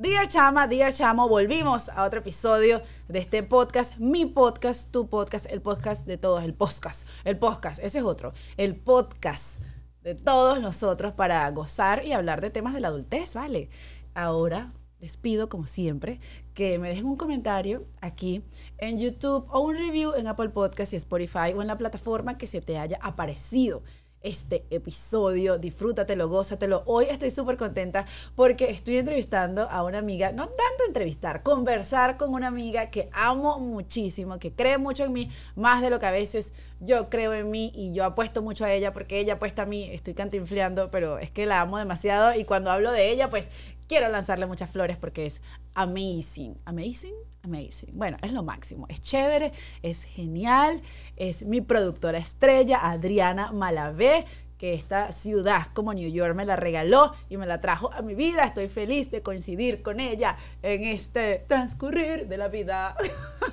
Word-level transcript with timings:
Dear 0.00 0.28
Chama, 0.28 0.68
Dear 0.68 0.92
Chamo, 0.92 1.28
volvimos 1.28 1.88
a 1.88 2.04
otro 2.04 2.20
episodio 2.20 2.82
de 3.08 3.18
este 3.18 3.42
podcast, 3.42 3.96
mi 3.96 4.26
podcast, 4.26 4.92
tu 4.92 5.08
podcast, 5.08 5.46
el 5.50 5.60
podcast 5.60 6.06
de 6.06 6.16
todos, 6.16 6.44
el 6.44 6.54
podcast, 6.54 7.04
el 7.24 7.36
podcast, 7.36 7.82
ese 7.82 7.98
es 7.98 8.04
otro, 8.04 8.32
el 8.56 8.76
podcast 8.76 9.60
de 10.04 10.14
todos 10.14 10.60
nosotros 10.60 11.14
para 11.14 11.50
gozar 11.50 12.04
y 12.04 12.12
hablar 12.12 12.40
de 12.40 12.50
temas 12.50 12.74
de 12.74 12.80
la 12.80 12.86
adultez, 12.88 13.34
¿vale? 13.34 13.70
Ahora 14.14 14.72
les 15.00 15.16
pido, 15.16 15.48
como 15.48 15.66
siempre, 15.66 16.20
que 16.54 16.78
me 16.78 16.90
dejen 16.90 17.06
un 17.06 17.16
comentario 17.16 17.84
aquí 18.00 18.44
en 18.78 19.00
YouTube 19.00 19.46
o 19.50 19.58
un 19.58 19.76
review 19.76 20.14
en 20.14 20.28
Apple 20.28 20.50
Podcast 20.50 20.92
y 20.92 20.96
Spotify 20.96 21.54
o 21.56 21.60
en 21.60 21.66
la 21.66 21.76
plataforma 21.76 22.38
que 22.38 22.46
se 22.46 22.60
te 22.60 22.78
haya 22.78 23.00
aparecido 23.02 23.82
este 24.22 24.66
episodio. 24.70 25.58
Disfrútatelo, 25.58 26.28
gózatelo. 26.28 26.82
Hoy 26.86 27.06
estoy 27.10 27.30
súper 27.30 27.56
contenta 27.56 28.06
porque 28.34 28.70
estoy 28.70 28.98
entrevistando 28.98 29.68
a 29.70 29.84
una 29.84 29.98
amiga, 29.98 30.32
no 30.32 30.48
tanto 30.48 30.84
entrevistar, 30.86 31.42
conversar 31.42 32.16
con 32.16 32.34
una 32.34 32.48
amiga 32.48 32.90
que 32.90 33.08
amo 33.12 33.58
muchísimo, 33.60 34.38
que 34.38 34.52
cree 34.52 34.78
mucho 34.78 35.04
en 35.04 35.12
mí, 35.12 35.30
más 35.56 35.82
de 35.82 35.90
lo 35.90 36.00
que 36.00 36.06
a 36.06 36.10
veces 36.10 36.52
yo 36.80 37.08
creo 37.08 37.34
en 37.34 37.50
mí 37.50 37.72
y 37.74 37.92
yo 37.92 38.04
apuesto 38.04 38.42
mucho 38.42 38.64
a 38.64 38.72
ella 38.72 38.92
porque 38.92 39.18
ella 39.18 39.34
apuesta 39.34 39.62
a 39.62 39.66
mí. 39.66 39.88
Estoy 39.92 40.14
cantinfleando, 40.14 40.90
pero 40.90 41.18
es 41.18 41.30
que 41.30 41.46
la 41.46 41.60
amo 41.60 41.78
demasiado 41.78 42.34
y 42.34 42.44
cuando 42.44 42.70
hablo 42.70 42.92
de 42.92 43.10
ella, 43.10 43.28
pues 43.28 43.50
quiero 43.88 44.08
lanzarle 44.08 44.46
muchas 44.46 44.70
flores 44.70 44.96
porque 44.96 45.26
es 45.26 45.42
amazing. 45.74 46.56
Amazing, 46.64 47.14
amazing. 47.48 47.90
Bueno, 47.94 48.16
es 48.22 48.32
lo 48.32 48.42
máximo. 48.42 48.86
Es 48.88 49.00
chévere, 49.02 49.52
es 49.82 50.04
genial. 50.04 50.82
Es 51.16 51.44
mi 51.44 51.60
productora 51.60 52.18
estrella, 52.18 52.78
Adriana 52.82 53.52
Malavé, 53.52 54.26
que 54.58 54.74
esta 54.74 55.12
ciudad 55.12 55.68
como 55.72 55.94
New 55.94 56.10
York 56.10 56.34
me 56.34 56.44
la 56.44 56.56
regaló 56.56 57.14
y 57.28 57.36
me 57.36 57.46
la 57.46 57.60
trajo 57.60 57.92
a 57.92 58.02
mi 58.02 58.14
vida. 58.14 58.44
Estoy 58.44 58.68
feliz 58.68 59.10
de 59.10 59.22
coincidir 59.22 59.82
con 59.82 60.00
ella 60.00 60.36
en 60.62 60.84
este 60.84 61.44
transcurrir 61.48 62.28
de 62.28 62.36
la 62.36 62.48
vida. 62.48 62.96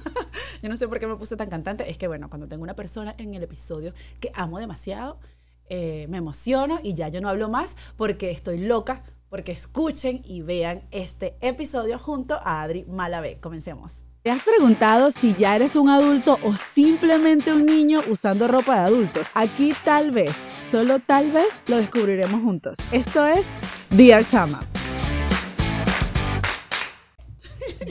Yo 0.61 0.69
no 0.69 0.77
sé 0.77 0.87
por 0.87 0.99
qué 0.99 1.07
me 1.07 1.15
puse 1.15 1.37
tan 1.37 1.49
cantante. 1.49 1.89
Es 1.89 1.97
que, 1.97 2.07
bueno, 2.07 2.29
cuando 2.29 2.47
tengo 2.47 2.63
una 2.63 2.75
persona 2.75 3.15
en 3.17 3.33
el 3.33 3.43
episodio 3.43 3.93
que 4.19 4.31
amo 4.33 4.59
demasiado, 4.59 5.19
eh, 5.67 6.05
me 6.09 6.17
emociono 6.17 6.79
y 6.83 6.93
ya 6.93 7.07
yo 7.07 7.21
no 7.21 7.29
hablo 7.29 7.49
más 7.49 7.75
porque 7.97 8.29
estoy 8.29 8.59
loca 8.59 9.01
porque 9.35 9.51
escuchen 9.51 10.21
y 10.23 10.43
vean 10.43 10.83
este 10.91 11.35
episodio 11.41 11.99
junto 11.99 12.35
a 12.35 12.61
Adri 12.61 12.85
Malavé. 12.85 13.37
Comencemos. 13.41 14.05
¿Te 14.21 14.29
has 14.29 14.41
preguntado 14.41 15.11
si 15.11 15.33
ya 15.33 15.57
eres 15.57 15.75
un 15.75 15.89
adulto 15.89 16.39
o 16.41 16.55
simplemente 16.55 17.51
un 17.51 17.65
niño 17.65 17.99
usando 18.09 18.47
ropa 18.47 18.75
de 18.75 18.79
adultos? 18.79 19.27
Aquí 19.33 19.73
tal 19.83 20.11
vez, 20.11 20.31
solo 20.63 20.99
tal 20.99 21.33
vez, 21.33 21.49
lo 21.67 21.75
descubriremos 21.75 22.41
juntos. 22.43 22.77
Esto 22.93 23.27
es 23.27 23.45
Dear 23.89 24.23
Chama. 24.25 24.65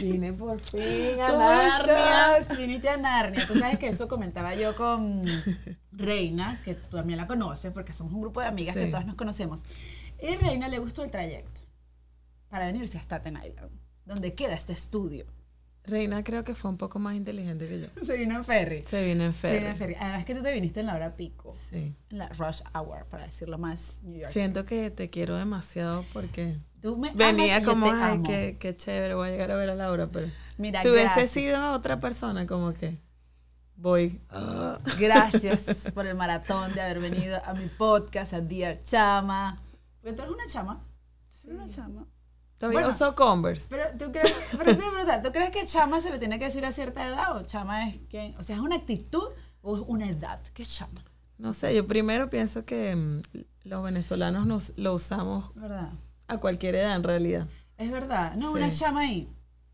Vine 0.00 0.32
por 0.32 0.58
fin 0.62 1.20
a 1.20 1.26
¿Cómo 1.26 1.38
Narnia. 1.40 2.56
Viniste 2.56 2.88
a 2.88 2.96
Narnia. 2.96 3.46
Tú 3.46 3.54
sabes 3.54 3.78
que 3.78 3.88
eso 3.88 4.08
comentaba 4.08 4.54
yo 4.54 4.74
con 4.74 5.20
Reina, 5.92 6.58
que 6.64 6.74
tú 6.74 6.96
también 6.96 7.18
la 7.18 7.26
conoces, 7.26 7.70
porque 7.70 7.92
somos 7.92 8.14
un 8.14 8.22
grupo 8.22 8.40
de 8.40 8.46
amigas 8.46 8.74
que 8.74 8.86
todas 8.86 9.04
nos 9.04 9.14
conocemos. 9.14 9.60
Y 10.24 10.36
Reina 10.36 10.68
le 10.68 10.78
gustó 10.78 11.02
el 11.04 11.10
trayecto 11.10 11.62
para 12.48 12.66
venirse 12.66 12.98
a 12.98 13.02
Staten 13.02 13.36
Island, 13.36 13.70
donde 14.04 14.34
queda 14.34 14.54
este 14.54 14.72
estudio. 14.72 15.26
Reina 15.86 16.24
creo 16.24 16.44
que 16.44 16.54
fue 16.54 16.70
un 16.70 16.78
poco 16.78 16.98
más 16.98 17.14
inteligente 17.14 17.68
que 17.68 17.80
yo. 17.80 17.86
Se 18.04 18.16
vino 18.16 18.34
en 18.36 18.44
ferry. 18.44 18.82
Se 18.82 19.04
vino 19.04 19.24
en 19.24 19.34
Se 19.34 19.48
vino 19.48 19.60
ferry. 19.60 19.66
en 19.70 19.76
ferry. 19.76 19.94
Además 20.00 20.24
que 20.24 20.34
tú 20.34 20.42
te 20.42 20.52
viniste 20.54 20.80
en 20.80 20.86
la 20.86 20.94
hora 20.94 21.14
pico, 21.16 21.52
Sí. 21.52 21.94
en 22.10 22.18
la 22.18 22.28
rush 22.30 22.62
hour, 22.74 23.04
para 23.06 23.24
decirlo 23.24 23.58
más 23.58 23.98
New 24.02 24.18
York. 24.18 24.32
Siento 24.32 24.64
que 24.64 24.90
te 24.90 25.10
quiero 25.10 25.36
demasiado 25.36 26.04
porque 26.14 26.56
Tú 26.80 26.96
me 26.96 27.08
amas 27.08 27.18
venía 27.18 27.58
y 27.58 27.62
yo 27.62 27.68
como, 27.68 27.86
te 27.86 27.92
ay, 27.96 28.14
amo". 28.14 28.22
qué, 28.24 28.56
qué 28.58 28.74
chévere, 28.76 29.14
voy 29.14 29.28
a 29.28 29.30
llegar 29.32 29.50
a 29.50 29.56
ver 29.56 29.68
a 29.70 29.74
Laura, 29.74 30.06
pero 30.10 30.28
Mira, 30.56 30.80
si 30.80 30.88
hubiese 30.88 31.04
gracias. 31.06 31.30
sido 31.30 31.72
otra 31.74 32.00
persona, 32.00 32.46
como 32.46 32.72
que 32.72 32.98
voy. 33.76 34.20
ah. 34.30 34.78
Gracias 34.98 35.90
por 35.92 36.06
el 36.06 36.14
maratón 36.14 36.72
de 36.74 36.80
haber 36.80 37.00
venido 37.00 37.42
a 37.44 37.52
mi 37.54 37.66
podcast, 37.68 38.32
a 38.32 38.40
Dear 38.40 38.82
Chama. 38.84 39.56
Porque 40.04 40.16
tú 40.18 40.22
eres 40.22 40.34
una 40.34 40.46
chama. 40.46 40.84
Tú 41.42 41.48
eres 41.50 41.62
una 41.62 41.68
chama. 41.74 42.06
Todavía 42.58 42.80
Bueno. 42.80 42.94
uso 42.94 43.14
Converse. 43.14 43.66
Pero 43.70 43.84
tú 43.98 44.12
crees, 44.12 44.34
pero 44.58 44.74
sí, 44.74 44.80
brutal. 44.94 45.22
¿Tú 45.22 45.32
crees 45.32 45.50
que 45.50 45.64
chama 45.64 45.98
se 46.02 46.10
le 46.10 46.18
tiene 46.18 46.38
que 46.38 46.44
decir 46.44 46.62
a 46.66 46.72
cierta 46.72 47.06
edad 47.08 47.34
o 47.38 47.42
chama 47.46 47.88
es 47.88 47.98
que, 48.10 48.34
o 48.38 48.42
sea, 48.44 48.56
es 48.56 48.60
una 48.62 48.76
actitud 48.76 49.24
o 49.62 49.76
es 49.76 49.82
una 49.86 50.06
edad? 50.06 50.40
¿Qué 50.52 50.62
es 50.62 50.76
chama? 50.76 50.92
No 51.38 51.54
sé, 51.54 51.74
yo 51.74 51.86
primero 51.88 52.28
pienso 52.28 52.66
que 52.66 52.94
mm, 52.94 53.22
los 53.64 53.82
venezolanos 53.82 54.46
nos, 54.46 54.72
lo 54.76 54.92
usamos 54.94 55.52
¿Verdad? 55.54 55.90
a 56.28 56.36
cualquier 56.38 56.74
edad 56.74 56.94
en 56.96 57.02
realidad. 57.02 57.48
Es 57.78 57.90
verdad. 57.90 58.34
No, 58.34 58.50
Sí. 58.52 58.58
una 58.58 58.70
chama 58.70 59.00
ahí. 59.00 59.28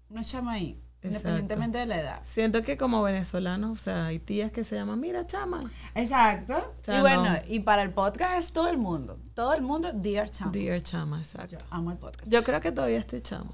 Una 0.08 0.22
chama 0.22 0.52
ahí. 0.52 0.80
Exacto. 1.02 1.28
Independientemente 1.28 1.78
de 1.78 1.86
la 1.86 2.00
edad. 2.00 2.20
Siento 2.24 2.62
que 2.62 2.76
como 2.76 3.02
venezolanos, 3.02 3.70
o 3.78 3.82
sea, 3.82 4.06
hay 4.06 4.18
tías 4.18 4.52
que 4.52 4.64
se 4.64 4.76
llaman, 4.76 5.00
mira, 5.00 5.26
chama. 5.26 5.60
Exacto. 5.94 6.74
sea, 6.82 6.98
y 6.98 7.00
bueno, 7.00 7.24
no. 7.24 7.38
y 7.48 7.60
para 7.60 7.82
el 7.82 7.90
podcast 7.90 8.38
es 8.38 8.52
todo 8.52 8.68
el 8.68 8.76
mundo. 8.78 9.18
Todo 9.34 9.54
el 9.54 9.62
mundo, 9.62 9.92
Dear 9.94 10.30
Chama. 10.30 10.52
Dear 10.52 10.80
chama, 10.82 11.16
Yo 11.16 11.22
exacto. 11.22 11.64
amo 11.70 11.90
el 11.92 11.96
podcast. 11.98 12.28
Yo 12.30 12.44
creo 12.44 12.60
que 12.60 12.72
todavía 12.72 12.98
estoy 12.98 13.20
chamo. 13.22 13.52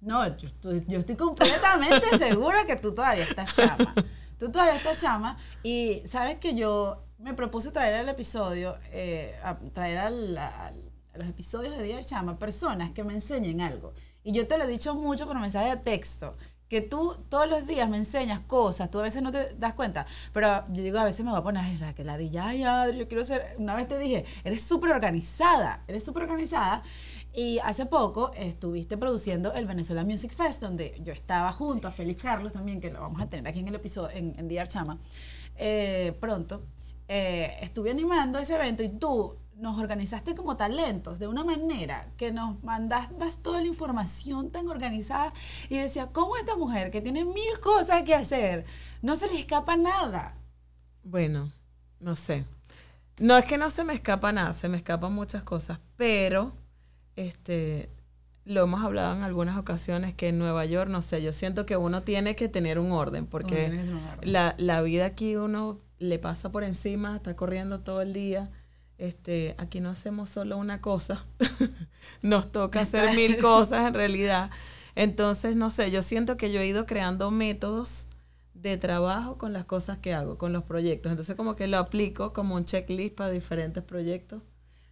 No, 0.00 0.26
yo 0.38 0.46
estoy, 0.48 0.82
yo 0.88 0.98
estoy 1.00 1.16
completamente 1.16 2.16
segura 2.18 2.64
que 2.64 2.76
tú 2.76 2.94
todavía 2.94 3.24
estás 3.24 3.54
chama. 3.54 3.94
Tú 4.38 4.50
todavía 4.50 4.76
estás 4.76 5.00
chama. 5.00 5.36
Y 5.62 6.02
sabes 6.06 6.36
que 6.36 6.54
yo 6.54 7.04
me 7.18 7.34
propuse 7.34 7.70
traer 7.70 7.94
al 7.96 8.08
episodio, 8.08 8.78
eh, 8.92 9.34
a 9.44 9.58
traer 9.74 9.98
al- 9.98 10.38
al- 10.38 10.90
a 11.12 11.18
los 11.18 11.28
episodios 11.28 11.76
de 11.76 11.82
Dear 11.82 12.04
Chama 12.04 12.36
personas 12.36 12.92
que 12.92 13.02
me 13.04 13.12
enseñen 13.12 13.60
algo. 13.60 13.92
Y 14.22 14.32
yo 14.32 14.46
te 14.46 14.56
lo 14.56 14.64
he 14.64 14.66
dicho 14.68 14.94
mucho 14.94 15.26
por 15.26 15.38
mensaje 15.40 15.68
de 15.70 15.76
texto. 15.76 16.36
Que 16.70 16.80
tú 16.80 17.16
todos 17.28 17.50
los 17.50 17.66
días 17.66 17.90
me 17.90 17.98
enseñas 17.98 18.40
cosas, 18.40 18.90
tú 18.90 19.00
a 19.00 19.02
veces 19.02 19.22
no 19.22 19.32
te 19.32 19.54
das 19.56 19.74
cuenta, 19.74 20.06
pero 20.32 20.64
yo 20.68 20.82
digo, 20.82 20.98
a 20.98 21.04
veces 21.04 21.24
me 21.24 21.32
voy 21.32 21.40
a 21.40 21.42
poner, 21.42 21.80
la 21.80 21.94
que 21.94 22.04
la 22.04 22.16
di, 22.16 22.30
ay, 22.38 22.62
Adri, 22.62 22.96
yo 22.96 23.08
quiero 23.08 23.24
ser, 23.24 23.56
una 23.58 23.74
vez 23.74 23.88
te 23.88 23.98
dije, 23.98 24.24
eres 24.44 24.62
súper 24.62 24.92
organizada, 24.92 25.82
eres 25.88 26.04
súper 26.04 26.22
organizada, 26.22 26.82
y 27.34 27.58
hace 27.58 27.86
poco 27.86 28.32
estuviste 28.34 28.96
produciendo 28.96 29.52
el 29.52 29.66
Venezuela 29.66 30.04
Music 30.04 30.32
Fest, 30.32 30.60
donde 30.62 31.00
yo 31.04 31.12
estaba 31.12 31.50
junto 31.52 31.88
a 31.88 31.90
Félix 31.90 32.22
Carlos 32.22 32.52
también, 32.52 32.80
que 32.80 32.90
lo 32.90 33.00
vamos 33.00 33.20
a 33.20 33.28
tener 33.28 33.48
aquí 33.48 33.58
en 33.58 33.68
el 33.68 33.74
episodio, 33.74 34.16
en, 34.16 34.34
en 34.38 34.46
Dear 34.46 34.68
Chama, 34.68 34.96
eh, 35.56 36.16
pronto. 36.20 36.62
Eh, 37.08 37.58
estuve 37.62 37.90
animando 37.90 38.38
ese 38.38 38.54
evento 38.54 38.84
y 38.84 38.90
tú 38.90 39.34
nos 39.60 39.78
organizaste 39.78 40.34
como 40.34 40.56
talentos 40.56 41.18
de 41.18 41.28
una 41.28 41.44
manera 41.44 42.08
que 42.16 42.32
nos 42.32 42.62
mandabas 42.64 43.42
toda 43.42 43.60
la 43.60 43.66
información 43.66 44.50
tan 44.50 44.68
organizada 44.68 45.32
y 45.68 45.76
decía, 45.76 46.08
¿cómo 46.12 46.36
esta 46.36 46.56
mujer 46.56 46.90
que 46.90 47.00
tiene 47.00 47.24
mil 47.24 47.60
cosas 47.62 48.02
que 48.02 48.14
hacer, 48.14 48.64
no 49.02 49.16
se 49.16 49.26
le 49.26 49.38
escapa 49.38 49.76
nada? 49.76 50.34
Bueno, 51.04 51.52
no 52.00 52.16
sé. 52.16 52.44
No 53.18 53.36
es 53.36 53.44
que 53.44 53.58
no 53.58 53.68
se 53.68 53.84
me 53.84 53.92
escapa 53.92 54.32
nada, 54.32 54.54
se 54.54 54.68
me 54.68 54.78
escapan 54.78 55.12
muchas 55.12 55.42
cosas, 55.42 55.78
pero 55.96 56.52
este 57.16 57.90
lo 58.46 58.62
hemos 58.62 58.82
hablado 58.82 59.14
en 59.14 59.22
algunas 59.22 59.58
ocasiones 59.58 60.14
que 60.14 60.28
en 60.28 60.38
Nueva 60.38 60.64
York, 60.64 60.90
no 60.90 61.02
sé, 61.02 61.22
yo 61.22 61.32
siento 61.34 61.66
que 61.66 61.76
uno 61.76 62.02
tiene 62.02 62.34
que 62.34 62.48
tener 62.48 62.78
un 62.78 62.90
orden, 62.92 63.26
porque 63.26 63.66
un 63.70 63.94
orden. 63.94 64.32
la, 64.32 64.54
la 64.58 64.80
vida 64.80 65.04
aquí 65.04 65.36
uno 65.36 65.78
le 65.98 66.18
pasa 66.18 66.50
por 66.50 66.64
encima, 66.64 67.16
está 67.16 67.36
corriendo 67.36 67.80
todo 67.80 68.00
el 68.00 68.14
día. 68.14 68.50
Este, 69.00 69.54
aquí 69.56 69.80
no 69.80 69.88
hacemos 69.88 70.28
solo 70.28 70.58
una 70.58 70.82
cosa, 70.82 71.24
nos 72.22 72.52
toca 72.52 72.80
hacer 72.80 73.16
mil 73.16 73.38
cosas 73.38 73.86
en 73.86 73.94
realidad. 73.94 74.50
Entonces, 74.94 75.56
no 75.56 75.70
sé, 75.70 75.90
yo 75.90 76.02
siento 76.02 76.36
que 76.36 76.52
yo 76.52 76.60
he 76.60 76.66
ido 76.66 76.84
creando 76.84 77.30
métodos 77.30 78.08
de 78.52 78.76
trabajo 78.76 79.38
con 79.38 79.54
las 79.54 79.64
cosas 79.64 79.96
que 79.96 80.12
hago, 80.12 80.36
con 80.36 80.52
los 80.52 80.64
proyectos. 80.64 81.08
Entonces, 81.08 81.34
como 81.34 81.56
que 81.56 81.66
lo 81.66 81.78
aplico 81.78 82.34
como 82.34 82.56
un 82.56 82.66
checklist 82.66 83.14
para 83.14 83.30
diferentes 83.30 83.82
proyectos. 83.82 84.42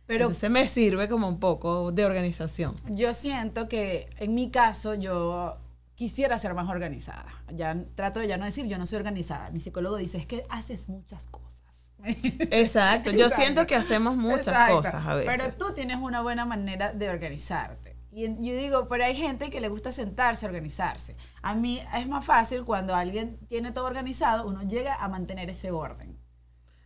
Pero 0.07 0.25
Entonces, 0.25 0.49
me 0.49 0.67
sirve 0.69 1.07
como 1.07 1.29
un 1.29 1.39
poco 1.39 1.93
de 1.93 2.07
organización. 2.07 2.75
yo 2.89 3.13
siento 3.13 3.69
que 3.69 4.09
en 4.17 4.35
mi 4.35 4.51
caso 4.51 4.95
yo 4.95 5.59
quisiera 5.97 6.39
ser 6.39 6.55
más 6.55 6.71
organizada. 6.71 7.27
Ya 7.55 7.77
trato 7.95 8.21
de 8.21 8.29
ya 8.29 8.39
no 8.39 8.47
decir 8.47 8.65
yo 8.69 8.79
no 8.79 8.87
soy 8.87 8.97
organizada. 8.97 9.51
Mi 9.51 9.61
psicólogo 9.61 9.97
dice 9.97 10.17
es 10.17 10.27
que 10.27 10.47
haces 10.49 10.89
muchas 10.89 11.27
cosas. 11.27 11.58
Exacto. 12.05 13.11
Yo 13.11 13.25
Exacto. 13.25 13.43
siento 13.43 13.67
que 13.67 13.75
hacemos 13.77 14.17
muchas 14.17 14.49
Exacto. 14.49 14.77
cosas 14.77 15.07
a 15.07 15.15
veces. 15.15 15.33
Pero 15.37 15.53
tú 15.55 15.75
tienes 15.75 15.99
una 15.99 16.23
buena 16.23 16.45
manera 16.45 16.93
de 16.93 17.09
organizarte. 17.11 17.97
Y 18.11 18.23
yo 18.27 18.57
digo, 18.57 18.89
pero 18.89 19.05
hay 19.05 19.15
gente 19.15 19.51
que 19.51 19.61
le 19.61 19.69
gusta 19.69 19.93
sentarse 19.93 20.47
a 20.47 20.49
organizarse. 20.49 21.15
A 21.43 21.55
mí 21.55 21.81
es 21.95 22.09
más 22.09 22.25
fácil 22.25 22.65
cuando 22.65 22.95
alguien 22.95 23.39
tiene 23.49 23.71
todo 23.71 23.85
organizado, 23.87 24.47
uno 24.47 24.63
llega 24.63 24.95
a 24.95 25.09
mantener 25.09 25.51
ese 25.51 25.71
orden. 25.71 26.19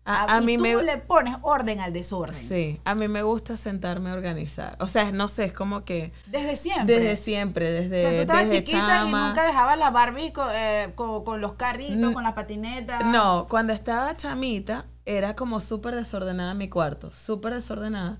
a, 0.05 0.35
a 0.37 0.43
y 0.43 0.45
mí 0.45 0.57
tú 0.57 0.63
me 0.65 0.83
le 0.83 0.99
pones 0.99 1.37
orden 1.43 1.79
al 1.79 1.93
desorden. 1.93 2.35
Sí, 2.35 2.81
a 2.85 2.97
mí 2.97 3.07
me 3.07 3.23
gusta 3.23 3.57
sentarme 3.57 4.11
a 4.11 4.15
organizar. 4.15 4.77
O 4.81 4.89
sea, 4.89 5.13
no 5.13 5.29
sé, 5.29 5.45
es 5.45 5.53
como 5.53 5.85
que 5.85 6.13
Desde 6.27 6.57
siempre. 6.57 6.99
desde 6.99 7.17
siempre, 7.17 7.71
desde, 7.71 7.99
o 7.99 8.01
sea, 8.01 8.11
tú 8.11 8.17
estabas 8.23 8.43
desde 8.51 8.65
chiquita 8.65 8.87
chama. 8.89 9.25
y 9.25 9.29
nunca 9.29 9.47
dejabas 9.47 9.79
las 9.79 9.93
Barbies 9.93 10.33
co- 10.33 10.51
eh, 10.53 10.91
con, 10.97 11.25
con 11.25 11.41
los 11.41 11.53
carritos, 11.55 12.11
con 12.13 12.25
las 12.25 12.33
patinetas. 12.33 13.07
No, 13.07 13.47
cuando 13.49 13.73
estaba 13.73 14.17
chamita 14.17 14.87
era 15.07 15.37
como 15.37 15.61
súper 15.61 15.95
desordenada 15.97 16.55
mi 16.55 16.69
cuarto, 16.69 17.13
súper 17.13 17.55
desordenada. 17.55 18.19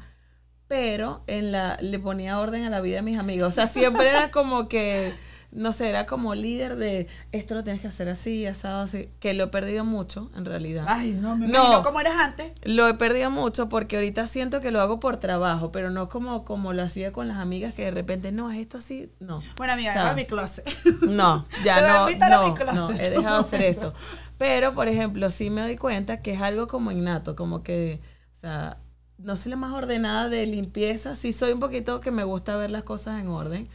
pero 0.69 1.23
en 1.27 1.53
la, 1.53 1.77
le 1.81 1.99
ponía 1.99 2.39
orden 2.41 2.65
a 2.65 2.71
la 2.71 2.81
vida 2.81 2.97
de 2.97 3.03
mis 3.03 3.19
amigos. 3.19 3.49
O 3.49 3.53
sea, 3.53 3.69
siempre 3.69 4.09
era 4.09 4.31
como 4.33 4.69
que 4.69 5.13
no 5.53 5.75
sé, 5.75 5.91
era 5.91 6.07
como 6.07 6.35
líder 6.35 6.77
de 6.77 7.09
esto 7.31 7.55
lo 7.55 7.63
tienes 7.63 7.83
que 7.83 7.89
hacer 7.89 8.09
así, 8.09 8.47
asado, 8.47 8.83
así, 8.83 9.11
que 9.21 9.35
lo 9.35 9.45
he 9.45 9.47
perdido 9.49 9.85
mucho, 9.85 10.31
en 10.35 10.47
realidad. 10.47 10.87
Ay, 10.89 11.13
no, 11.13 11.37
me 11.37 11.47
no, 11.47 11.83
cómo 11.83 12.01
eras 12.01 12.15
antes. 12.17 12.53
Lo 12.63 12.89
he 12.89 12.95
perdido 12.95 13.31
mucho 13.31 13.69
porque 13.69 13.97
ahorita 13.97 14.27
siento 14.27 14.63
que 14.63 14.71
lo 14.71 14.81
hago 14.81 14.99
por 14.99 15.19
trabajo, 15.19 15.71
pero 15.71 15.91
no 15.91 16.09
como, 16.09 16.45
como 16.45 16.73
lo 16.73 16.83
hacía 16.83 17.13
con 17.13 17.29
las 17.29 17.37
amigas 17.37 17.75
que 17.75 17.85
de 17.85 17.91
repente, 17.91 18.33
no, 18.33 18.51
esto 18.51 18.79
así, 18.79 19.13
no. 19.21 19.43
Bueno, 19.57 19.75
amiga, 19.75 20.11
o 20.11 20.15
mi 20.15 20.25
closet. 20.25 20.67
No, 21.03 21.45
ya 21.65 21.81
no, 21.87 22.09
no, 22.09 22.73
no, 22.73 22.91
he 22.91 23.11
dejado 23.11 23.43
de 23.43 23.47
hacer 23.47 23.63
eso. 23.63 23.93
Pero, 24.39 24.75
por 24.75 24.89
ejemplo, 24.89 25.31
sí 25.31 25.51
me 25.51 25.63
doy 25.63 25.77
cuenta 25.77 26.23
que 26.23 26.33
es 26.33 26.41
algo 26.43 26.67
como 26.67 26.91
innato, 26.91 27.37
como 27.37 27.63
que, 27.63 28.01
o 28.33 28.37
sea, 28.37 28.79
no 29.19 29.37
soy 29.37 29.51
la 29.51 29.57
más 29.57 29.73
ordenada 29.73 30.29
de 30.29 30.47
limpieza, 30.47 31.17
sí 31.17 31.33
soy 31.33 31.53
un 31.53 31.61
poquito 31.61 32.01
que 32.01 32.11
me 32.11 32.25
gusta 32.25 32.57
ver 32.57 32.71
las 32.71 32.83
cosas 32.83 33.21
en 33.21 33.29
orden, 33.29 33.69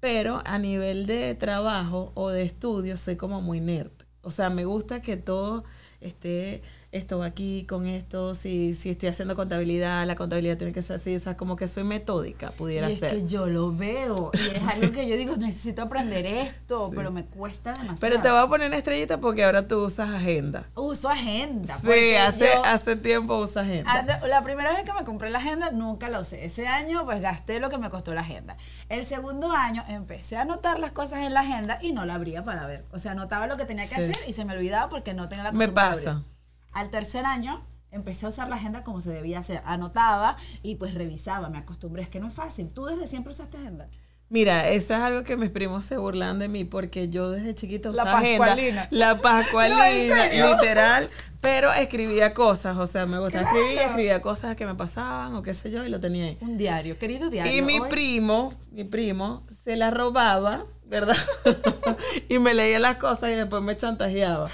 pero 0.00 0.42
a 0.46 0.58
nivel 0.58 1.06
de 1.06 1.34
trabajo 1.34 2.12
o 2.14 2.30
de 2.30 2.42
estudio 2.44 2.96
soy 2.98 3.16
como 3.16 3.40
muy 3.40 3.60
nerd. 3.60 3.92
O 4.22 4.30
sea, 4.30 4.50
me 4.50 4.64
gusta 4.64 5.02
que 5.02 5.16
todo 5.16 5.64
esté 6.00 6.62
esto 6.92 7.18
va 7.18 7.26
aquí 7.26 7.64
con 7.68 7.86
esto, 7.86 8.34
si, 8.34 8.74
si 8.74 8.90
estoy 8.90 9.10
haciendo 9.10 9.36
contabilidad, 9.36 10.04
la 10.06 10.16
contabilidad 10.16 10.56
tiene 10.56 10.72
que 10.72 10.82
ser 10.82 10.96
así, 10.96 11.14
o 11.14 11.20
sea, 11.20 11.36
como 11.36 11.54
que 11.54 11.68
soy 11.68 11.84
metódica, 11.84 12.50
pudiera 12.50 12.90
y 12.90 12.94
es 12.94 12.98
ser. 12.98 13.12
que 13.12 13.28
yo 13.28 13.46
lo 13.46 13.74
veo, 13.74 14.32
y 14.34 14.56
es 14.56 14.62
algo 14.62 14.92
que 14.92 15.08
yo 15.08 15.16
digo, 15.16 15.36
necesito 15.36 15.82
aprender 15.82 16.26
esto, 16.26 16.90
pero 16.94 17.12
me 17.12 17.24
cuesta 17.24 17.72
demasiado. 17.72 18.00
Pero 18.00 18.20
te 18.20 18.28
voy 18.28 18.40
a 18.40 18.46
poner 18.48 18.66
una 18.66 18.76
estrellita 18.76 19.20
porque 19.20 19.44
ahora 19.44 19.68
tú 19.68 19.84
usas 19.84 20.10
agenda. 20.10 20.68
Uso 20.74 21.08
agenda. 21.08 21.78
Sí, 21.78 22.14
hace, 22.16 22.48
hace 22.64 22.96
tiempo 22.96 23.38
usas 23.38 23.68
agenda. 23.68 24.26
La 24.26 24.42
primera 24.42 24.74
vez 24.74 24.84
que 24.84 24.92
me 24.92 25.04
compré 25.04 25.30
la 25.30 25.38
agenda 25.38 25.70
nunca 25.70 26.08
la 26.08 26.20
usé. 26.20 26.44
Ese 26.44 26.66
año 26.66 27.04
pues 27.04 27.20
gasté 27.20 27.60
lo 27.60 27.70
que 27.70 27.78
me 27.78 27.90
costó 27.90 28.14
la 28.14 28.22
agenda. 28.22 28.56
El 28.88 29.06
segundo 29.06 29.52
año 29.52 29.84
empecé 29.88 30.36
a 30.36 30.42
anotar 30.42 30.80
las 30.80 30.90
cosas 30.90 31.20
en 31.20 31.34
la 31.34 31.40
agenda 31.40 31.78
y 31.80 31.92
no 31.92 32.04
la 32.04 32.14
abría 32.14 32.44
para 32.44 32.66
ver. 32.66 32.84
O 32.90 32.98
sea, 32.98 33.12
anotaba 33.12 33.46
lo 33.46 33.56
que 33.56 33.64
tenía 33.64 33.88
que 33.88 33.94
hacer 33.94 34.16
y 34.26 34.32
se 34.32 34.44
me 34.44 34.54
olvidaba 34.54 34.88
porque 34.88 35.14
no 35.14 35.28
tenía 35.28 35.44
la 35.44 35.50
costumbre. 35.50 35.68
Me 35.68 35.72
pasa. 35.72 36.24
Al 36.72 36.90
tercer 36.90 37.24
año 37.26 37.64
empecé 37.90 38.26
a 38.26 38.28
usar 38.28 38.48
la 38.48 38.56
agenda 38.56 38.84
como 38.84 39.00
se 39.00 39.10
debía 39.10 39.38
hacer. 39.40 39.62
Anotaba 39.64 40.36
y 40.62 40.76
pues 40.76 40.94
revisaba, 40.94 41.48
me 41.48 41.58
acostumbré. 41.58 42.02
Es 42.02 42.08
que 42.08 42.20
no 42.20 42.28
es 42.28 42.34
fácil. 42.34 42.72
¿Tú 42.72 42.86
desde 42.86 43.06
siempre 43.06 43.30
usaste 43.30 43.56
agenda? 43.56 43.88
Mira, 44.32 44.68
eso 44.68 44.94
es 44.94 45.00
algo 45.00 45.24
que 45.24 45.36
mis 45.36 45.50
primos 45.50 45.84
se 45.84 45.96
burlan 45.96 46.38
de 46.38 46.46
mí 46.46 46.64
porque 46.64 47.08
yo 47.08 47.30
desde 47.30 47.52
chiquita 47.56 47.90
usaba 47.90 48.12
la 48.12 48.18
agenda. 48.54 48.86
La 48.90 49.18
pascualina. 49.20 50.26
literal. 50.28 51.08
Pero 51.40 51.72
escribía 51.72 52.32
cosas, 52.32 52.76
o 52.76 52.86
sea, 52.86 53.06
me 53.06 53.18
gustaba 53.18 53.44
escribir, 53.44 53.78
escribía 53.80 54.22
cosas 54.22 54.54
que 54.54 54.66
me 54.66 54.76
pasaban 54.76 55.34
o 55.34 55.42
qué 55.42 55.52
sé 55.52 55.72
yo 55.72 55.84
y 55.84 55.88
lo 55.88 55.98
tenía 55.98 56.26
ahí. 56.26 56.38
Un 56.42 56.58
diario, 56.58 56.96
querido 56.96 57.28
diario. 57.28 57.52
Y 57.52 57.60
mi 57.62 57.80
primo, 57.80 58.52
mi 58.70 58.84
primo, 58.84 59.44
se 59.64 59.74
la 59.74 59.90
robaba 59.90 60.64
¿verdad? 60.90 61.16
y 62.28 62.40
me 62.40 62.52
leía 62.52 62.80
las 62.80 62.96
cosas 62.96 63.30
y 63.30 63.34
después 63.34 63.62
me 63.62 63.76
chantajeaba. 63.76 64.50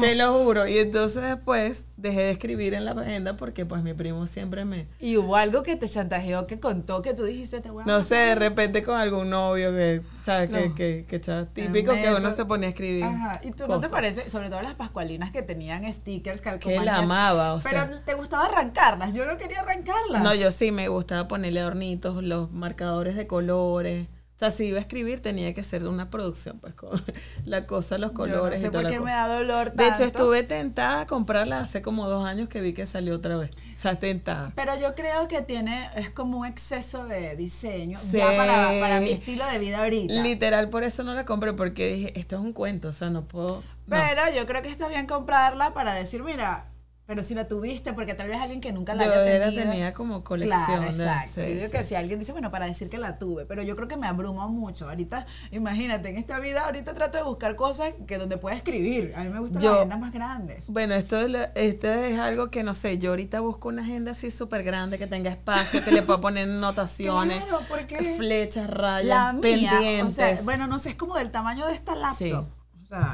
Te 0.00 0.14
lo 0.14 0.42
juro. 0.42 0.66
Y 0.66 0.78
entonces 0.78 1.22
después 1.22 1.86
dejé 1.98 2.20
de 2.22 2.30
escribir 2.30 2.72
en 2.72 2.86
la 2.86 2.92
agenda 2.92 3.36
porque 3.36 3.66
pues 3.66 3.82
mi 3.82 3.92
primo 3.92 4.26
siempre 4.26 4.64
me... 4.64 4.88
Y 4.98 5.18
hubo 5.18 5.36
algo 5.36 5.62
que 5.62 5.76
te 5.76 5.86
chantajeó, 5.86 6.46
que 6.46 6.58
contó, 6.58 7.02
que 7.02 7.12
tú 7.12 7.24
dijiste, 7.24 7.60
te 7.60 7.68
voy 7.68 7.82
a 7.82 7.86
No 7.86 8.02
sé, 8.02 8.14
de 8.14 8.34
repente 8.36 8.82
con 8.82 8.98
algún 8.98 9.28
novio 9.28 9.70
que, 9.70 10.00
¿sabes? 10.24 10.48
Que, 10.48 10.72
que, 10.74 11.04
que 11.06 11.20
típico 11.52 11.92
que 11.92 12.10
uno 12.10 12.30
se 12.30 12.46
ponía 12.46 12.68
a 12.68 12.70
escribir. 12.70 13.04
Ajá. 13.04 13.40
¿Y 13.44 13.50
tú 13.50 13.68
no 13.68 13.80
te 13.80 13.90
parece? 13.90 14.30
Sobre 14.30 14.48
todo 14.48 14.62
las 14.62 14.74
pascualinas 14.74 15.30
que 15.30 15.42
tenían 15.42 15.92
stickers, 15.92 16.40
Que 16.40 16.80
la 16.80 16.96
amaba, 16.96 17.52
o 17.52 17.60
sea. 17.60 17.86
Pero 17.86 18.00
te 18.00 18.14
gustaba 18.14 18.46
arrancarlas, 18.46 19.14
yo 19.14 19.26
no 19.26 19.36
quería 19.36 19.60
arrancarlas. 19.60 20.22
No, 20.22 20.34
yo 20.34 20.50
sí 20.50 20.72
me 20.72 20.88
gustaba 20.88 21.28
ponerle 21.28 21.60
adornitos, 21.60 22.24
los 22.24 22.50
marcadores 22.50 23.14
de 23.14 23.26
colores. 23.26 24.08
O 24.40 24.42
sea, 24.42 24.50
si 24.50 24.68
iba 24.68 24.78
a 24.78 24.80
escribir 24.80 25.20
tenía 25.20 25.52
que 25.52 25.62
ser 25.62 25.86
una 25.86 26.08
producción, 26.08 26.60
pues 26.60 26.72
con 26.72 26.98
la 27.44 27.66
cosa, 27.66 27.98
los 27.98 28.12
colores. 28.12 28.58
Yo 28.62 28.68
no 28.68 28.72
sé 28.72 28.82
por 28.82 28.90
qué 28.90 28.98
me 28.98 29.10
da 29.10 29.28
dolor. 29.28 29.66
Tanto. 29.66 29.82
De 29.82 29.88
hecho, 29.90 30.04
estuve 30.04 30.42
tentada 30.44 31.02
a 31.02 31.06
comprarla 31.06 31.58
hace 31.58 31.82
como 31.82 32.08
dos 32.08 32.24
años 32.24 32.48
que 32.48 32.62
vi 32.62 32.72
que 32.72 32.86
salió 32.86 33.16
otra 33.16 33.36
vez. 33.36 33.50
O 33.76 33.78
sea, 33.78 33.96
tentada. 33.96 34.52
Pero 34.56 34.80
yo 34.80 34.94
creo 34.94 35.28
que 35.28 35.42
tiene, 35.42 35.90
es 35.94 36.08
como 36.08 36.38
un 36.38 36.46
exceso 36.46 37.04
de 37.04 37.36
diseño 37.36 37.98
ya 38.10 38.34
para, 38.34 38.80
para, 38.80 39.00
mi 39.00 39.10
estilo 39.10 39.44
de 39.44 39.58
vida 39.58 39.80
ahorita. 39.80 40.10
Literal, 40.10 40.70
por 40.70 40.84
eso 40.84 41.04
no 41.04 41.12
la 41.12 41.26
compré, 41.26 41.52
porque 41.52 41.92
dije, 41.92 42.18
esto 42.18 42.36
es 42.36 42.40
un 42.40 42.54
cuento, 42.54 42.88
o 42.88 42.92
sea, 42.94 43.10
no 43.10 43.26
puedo. 43.26 43.62
Pero 43.90 44.22
yo 44.34 44.46
creo 44.46 44.62
que 44.62 44.70
está 44.70 44.88
bien 44.88 45.06
comprarla 45.06 45.74
para 45.74 45.92
decir, 45.92 46.22
mira, 46.22 46.64
pero 47.10 47.24
si 47.24 47.34
la 47.34 47.48
tuviste, 47.48 47.92
porque 47.92 48.14
tal 48.14 48.28
vez 48.28 48.38
alguien 48.40 48.60
que 48.60 48.70
nunca 48.70 48.94
la 48.94 49.02
haya 49.02 49.24
tenido. 49.24 49.50
Yo 49.50 49.68
tenía 49.68 49.92
como 49.92 50.22
colección. 50.22 50.64
Claro, 50.64 50.84
exacto. 50.84 51.40
yo 51.40 51.54
digo 51.56 51.68
que 51.68 51.82
si 51.82 51.96
alguien 51.96 52.20
dice, 52.20 52.30
bueno, 52.30 52.52
para 52.52 52.66
decir 52.66 52.88
que 52.88 52.98
la 52.98 53.18
tuve, 53.18 53.46
pero 53.46 53.64
yo 53.64 53.74
creo 53.74 53.88
que 53.88 53.96
me 53.96 54.06
abruma 54.06 54.46
mucho. 54.46 54.88
Ahorita, 54.88 55.26
imagínate, 55.50 56.10
en 56.10 56.18
esta 56.18 56.38
vida, 56.38 56.66
ahorita 56.66 56.94
trato 56.94 57.18
de 57.18 57.24
buscar 57.24 57.56
cosas 57.56 57.94
que 58.06 58.16
donde 58.16 58.36
pueda 58.36 58.54
escribir. 58.54 59.12
A 59.16 59.24
mí 59.24 59.28
me 59.28 59.40
gustan 59.40 59.60
las 59.60 59.74
agendas 59.74 59.98
más 59.98 60.12
grandes. 60.12 60.68
Bueno, 60.68 60.94
esto 60.94 61.18
es, 61.18 61.48
esto 61.56 61.88
es 61.88 62.16
algo 62.20 62.48
que 62.48 62.62
no 62.62 62.74
sé. 62.74 62.98
Yo 62.98 63.10
ahorita 63.10 63.40
busco 63.40 63.70
una 63.70 63.82
agenda 63.82 64.12
así 64.12 64.30
súper 64.30 64.62
grande, 64.62 64.96
que 64.96 65.08
tenga 65.08 65.30
espacio, 65.30 65.84
que 65.84 65.90
le 65.90 66.02
pueda 66.02 66.20
poner 66.20 66.46
notaciones, 66.60 67.42
claro, 67.42 67.64
porque 67.68 68.14
flechas, 68.16 68.70
rayas, 68.70 69.34
la 69.34 69.40
pendientes. 69.40 70.44
bueno, 70.44 70.68
no 70.68 70.78
sé, 70.78 70.90
es 70.90 70.94
como 70.94 71.16
del 71.16 71.32
tamaño 71.32 71.66
de 71.66 71.74
esta 71.74 71.96
laptop 71.96 72.59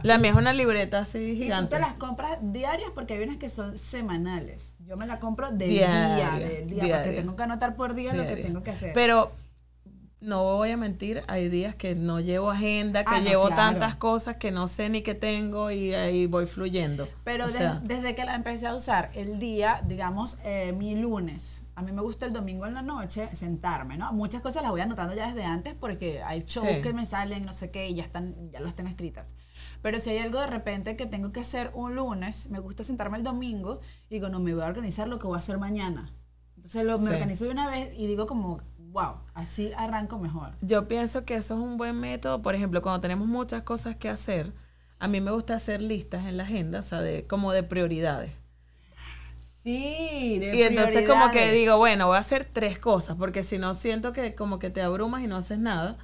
la 0.02 0.18
mía 0.18 0.30
es 0.30 0.36
una 0.36 0.52
libreta 0.52 1.00
así 1.00 1.36
gigante. 1.36 1.76
Y 1.76 1.78
tú 1.78 1.82
te 1.84 1.90
las 1.90 1.94
compras 1.94 2.38
diarias 2.40 2.90
porque 2.94 3.14
hay 3.14 3.24
unas 3.24 3.36
que 3.36 3.48
son 3.48 3.76
semanales. 3.76 4.76
Yo 4.86 4.96
me 4.96 5.06
la 5.06 5.18
compro 5.18 5.50
de 5.52 5.66
día, 5.66 6.38
de 6.38 6.62
día, 6.62 6.96
porque 6.96 7.12
tengo 7.12 7.36
que 7.36 7.42
anotar 7.42 7.76
por 7.76 7.94
día 7.94 8.14
lo 8.14 8.26
que 8.26 8.36
tengo 8.36 8.62
que 8.62 8.70
hacer. 8.70 8.92
Pero 8.94 9.32
no 10.20 10.42
voy 10.56 10.70
a 10.70 10.76
mentir, 10.76 11.22
hay 11.28 11.48
días 11.48 11.74
que 11.74 11.94
no 11.94 12.20
llevo 12.20 12.50
agenda, 12.50 13.04
que 13.04 13.14
ah, 13.14 13.20
llevo 13.20 13.50
tantas 13.50 13.96
cosas 13.96 14.36
que 14.36 14.50
no 14.50 14.66
sé 14.66 14.88
ni 14.88 15.02
qué 15.02 15.14
tengo 15.14 15.70
y 15.70 15.94
ahí 15.94 16.26
voy 16.26 16.46
fluyendo. 16.46 17.06
Pero 17.22 17.46
desde 17.46 18.14
que 18.14 18.24
la 18.24 18.34
empecé 18.34 18.66
a 18.66 18.74
usar, 18.74 19.10
el 19.14 19.38
día, 19.38 19.82
digamos, 19.86 20.38
eh, 20.42 20.72
mi 20.72 20.96
lunes, 20.96 21.64
a 21.74 21.82
mí 21.82 21.92
me 21.92 22.00
gusta 22.00 22.24
el 22.24 22.32
domingo 22.32 22.66
en 22.66 22.74
la 22.74 22.82
noche 22.82 23.28
sentarme, 23.36 23.98
¿no? 23.98 24.12
Muchas 24.14 24.40
cosas 24.40 24.62
las 24.62 24.72
voy 24.72 24.80
anotando 24.80 25.14
ya 25.14 25.26
desde 25.26 25.44
antes 25.44 25.74
porque 25.74 26.22
hay 26.22 26.44
shows 26.46 26.78
que 26.82 26.92
me 26.94 27.04
salen, 27.04 27.44
no 27.44 27.52
sé 27.52 27.70
qué, 27.70 27.88
y 27.88 27.94
ya 27.94 28.02
están, 28.02 28.50
ya 28.50 28.60
las 28.60 28.70
están 28.70 28.86
escritas. 28.86 29.34
Pero 29.86 30.00
si 30.00 30.10
hay 30.10 30.18
algo 30.18 30.40
de 30.40 30.48
repente 30.48 30.96
que 30.96 31.06
tengo 31.06 31.30
que 31.30 31.38
hacer 31.38 31.70
un 31.72 31.94
lunes, 31.94 32.50
me 32.50 32.58
gusta 32.58 32.82
sentarme 32.82 33.18
el 33.18 33.22
domingo 33.22 33.80
y 34.10 34.14
digo, 34.14 34.28
no, 34.28 34.40
me 34.40 34.52
voy 34.52 34.64
a 34.64 34.66
organizar 34.66 35.06
lo 35.06 35.20
que 35.20 35.28
voy 35.28 35.36
a 35.36 35.38
hacer 35.38 35.58
mañana. 35.58 36.12
Entonces 36.56 36.82
lo, 36.82 36.98
me 36.98 37.10
organizo 37.10 37.44
de 37.44 37.52
una 37.52 37.70
vez 37.70 37.94
y 37.96 38.08
digo 38.08 38.26
como, 38.26 38.60
wow, 38.90 39.20
así 39.34 39.70
arranco 39.76 40.18
mejor. 40.18 40.54
Yo 40.60 40.88
pienso 40.88 41.24
que 41.24 41.36
eso 41.36 41.54
es 41.54 41.60
un 41.60 41.76
buen 41.76 42.00
método. 42.00 42.42
Por 42.42 42.56
ejemplo, 42.56 42.82
cuando 42.82 43.00
tenemos 43.00 43.28
muchas 43.28 43.62
cosas 43.62 43.94
que 43.94 44.08
hacer, 44.08 44.52
a 44.98 45.06
mí 45.06 45.20
me 45.20 45.30
gusta 45.30 45.54
hacer 45.54 45.80
listas 45.80 46.26
en 46.26 46.36
la 46.36 46.42
agenda, 46.42 46.80
o 46.80 46.82
sea, 46.82 47.00
de, 47.00 47.24
como 47.28 47.52
de 47.52 47.62
prioridades. 47.62 48.32
Sí, 49.62 50.40
de 50.40 50.52
Y 50.52 50.62
entonces 50.64 51.08
como 51.08 51.30
que 51.30 51.52
digo, 51.52 51.78
bueno, 51.78 52.08
voy 52.08 52.16
a 52.16 52.18
hacer 52.18 52.44
tres 52.44 52.80
cosas, 52.80 53.14
porque 53.16 53.44
si 53.44 53.58
no 53.58 53.72
siento 53.72 54.12
que 54.12 54.34
como 54.34 54.58
que 54.58 54.68
te 54.68 54.82
abrumas 54.82 55.22
y 55.22 55.28
no 55.28 55.36
haces 55.36 55.60
nada, 55.60 55.96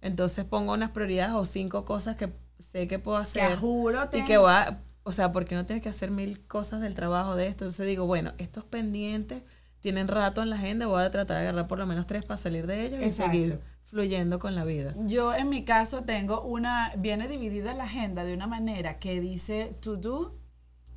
entonces 0.00 0.44
pongo 0.44 0.72
unas 0.72 0.90
prioridades 0.90 1.36
o 1.36 1.44
cinco 1.44 1.84
cosas 1.84 2.16
que 2.16 2.32
sé 2.58 2.88
que 2.88 2.98
puedo 2.98 3.16
hacer. 3.16 3.56
juro 3.56 4.08
Y 4.12 4.24
que 4.24 4.36
va, 4.36 4.78
o 5.02 5.12
sea, 5.12 5.32
porque 5.32 5.54
no 5.54 5.64
tienes 5.64 5.82
que 5.82 5.88
hacer 5.88 6.10
mil 6.10 6.46
cosas 6.46 6.80
del 6.80 6.94
trabajo 6.94 7.36
de 7.36 7.46
esto. 7.46 7.64
Entonces 7.64 7.86
digo, 7.86 8.06
bueno, 8.06 8.32
estos 8.38 8.64
pendientes 8.64 9.42
tienen 9.80 10.08
rato 10.08 10.42
en 10.42 10.50
la 10.50 10.56
agenda, 10.56 10.86
voy 10.86 11.02
a 11.02 11.10
tratar 11.10 11.36
de 11.38 11.42
agarrar 11.42 11.68
por 11.68 11.78
lo 11.78 11.86
menos 11.86 12.06
tres 12.06 12.24
para 12.24 12.38
salir 12.38 12.66
de 12.66 12.86
ellos 12.86 13.02
y 13.02 13.10
seguir 13.10 13.60
fluyendo 13.86 14.38
con 14.38 14.54
la 14.54 14.64
vida. 14.64 14.94
Yo 14.98 15.34
en 15.34 15.48
mi 15.48 15.64
caso 15.64 16.02
tengo 16.02 16.42
una, 16.42 16.92
viene 16.98 17.28
dividida 17.28 17.74
la 17.74 17.84
agenda 17.84 18.24
de 18.24 18.34
una 18.34 18.46
manera 18.46 18.98
que 18.98 19.20
dice 19.20 19.74
to 19.80 19.96
do 19.96 20.34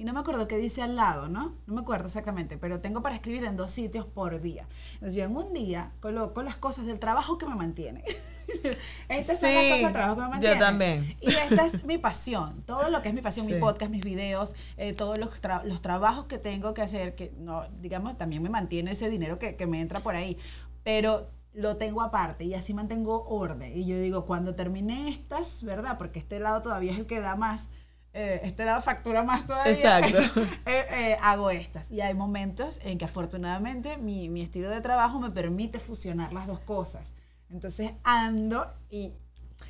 y 0.01 0.03
no 0.03 0.13
me 0.13 0.21
acuerdo 0.21 0.47
qué 0.47 0.57
dice 0.57 0.81
al 0.81 0.95
lado, 0.95 1.27
¿no? 1.27 1.53
No 1.67 1.75
me 1.75 1.81
acuerdo 1.81 2.07
exactamente, 2.07 2.57
pero 2.57 2.81
tengo 2.81 3.03
para 3.03 3.13
escribir 3.13 3.43
en 3.43 3.55
dos 3.55 3.69
sitios 3.69 4.07
por 4.07 4.41
día. 4.41 4.67
Entonces 4.95 5.13
yo 5.13 5.25
en 5.25 5.35
un 5.37 5.53
día 5.53 5.91
coloco 5.99 6.41
las 6.41 6.57
cosas 6.57 6.87
del 6.87 6.97
trabajo 6.97 7.37
que 7.37 7.45
me 7.45 7.53
mantiene. 7.53 8.03
Estas 9.09 9.39
son 9.39 9.53
las 9.53 9.63
cosas 9.65 9.81
del 9.83 9.93
trabajo 9.93 10.15
que 10.15 10.21
me 10.23 10.29
mantiene. 10.29 10.55
Yo 10.55 10.59
también. 10.59 11.17
Y 11.21 11.29
esta 11.29 11.67
es 11.67 11.85
mi 11.85 11.99
pasión. 11.99 12.63
Todo 12.63 12.89
lo 12.89 13.03
que 13.03 13.09
es 13.09 13.13
mi 13.13 13.21
pasión, 13.21 13.45
mi 13.45 13.53
podcast, 13.59 13.91
mis 13.91 14.03
videos, 14.03 14.55
eh, 14.75 14.93
todos 14.93 15.19
los, 15.19 15.39
los 15.65 15.81
trabajos 15.83 16.25
que 16.25 16.39
tengo 16.39 16.73
que 16.73 16.81
hacer, 16.81 17.13
que 17.13 17.31
no, 17.37 17.67
digamos, 17.79 18.17
también 18.17 18.41
me 18.41 18.49
mantiene 18.49 18.93
ese 18.93 19.07
dinero 19.07 19.37
que, 19.37 19.55
que 19.55 19.67
me 19.67 19.81
entra 19.81 19.99
por 19.99 20.15
ahí. 20.15 20.35
Pero 20.81 21.29
lo 21.53 21.77
tengo 21.77 22.01
aparte 22.01 22.43
y 22.45 22.55
así 22.55 22.73
mantengo 22.73 23.23
orden. 23.25 23.77
Y 23.77 23.85
yo 23.85 23.99
digo, 23.99 24.25
cuando 24.25 24.55
termine 24.55 25.09
estas, 25.09 25.63
¿verdad? 25.63 25.99
Porque 25.99 26.17
este 26.17 26.39
lado 26.39 26.63
todavía 26.63 26.91
es 26.91 26.97
el 26.97 27.05
que 27.05 27.19
da 27.19 27.35
más 27.35 27.69
eh, 28.13 28.41
este 28.43 28.65
lado 28.65 28.81
factura 28.81 29.23
más 29.23 29.47
todavía. 29.47 29.71
Exacto. 29.71 30.41
Eh, 30.65 30.85
eh, 30.91 31.17
hago 31.21 31.49
estas. 31.49 31.91
Y 31.91 32.01
hay 32.01 32.13
momentos 32.13 32.79
en 32.83 32.97
que 32.97 33.05
afortunadamente 33.05 33.97
mi, 33.97 34.29
mi, 34.29 34.41
estilo 34.41 34.69
de 34.69 34.81
trabajo 34.81 35.19
me 35.19 35.31
permite 35.31 35.79
fusionar 35.79 36.33
las 36.33 36.47
dos 36.47 36.59
cosas. 36.59 37.11
Entonces 37.49 37.91
ando 38.03 38.73
y... 38.89 39.13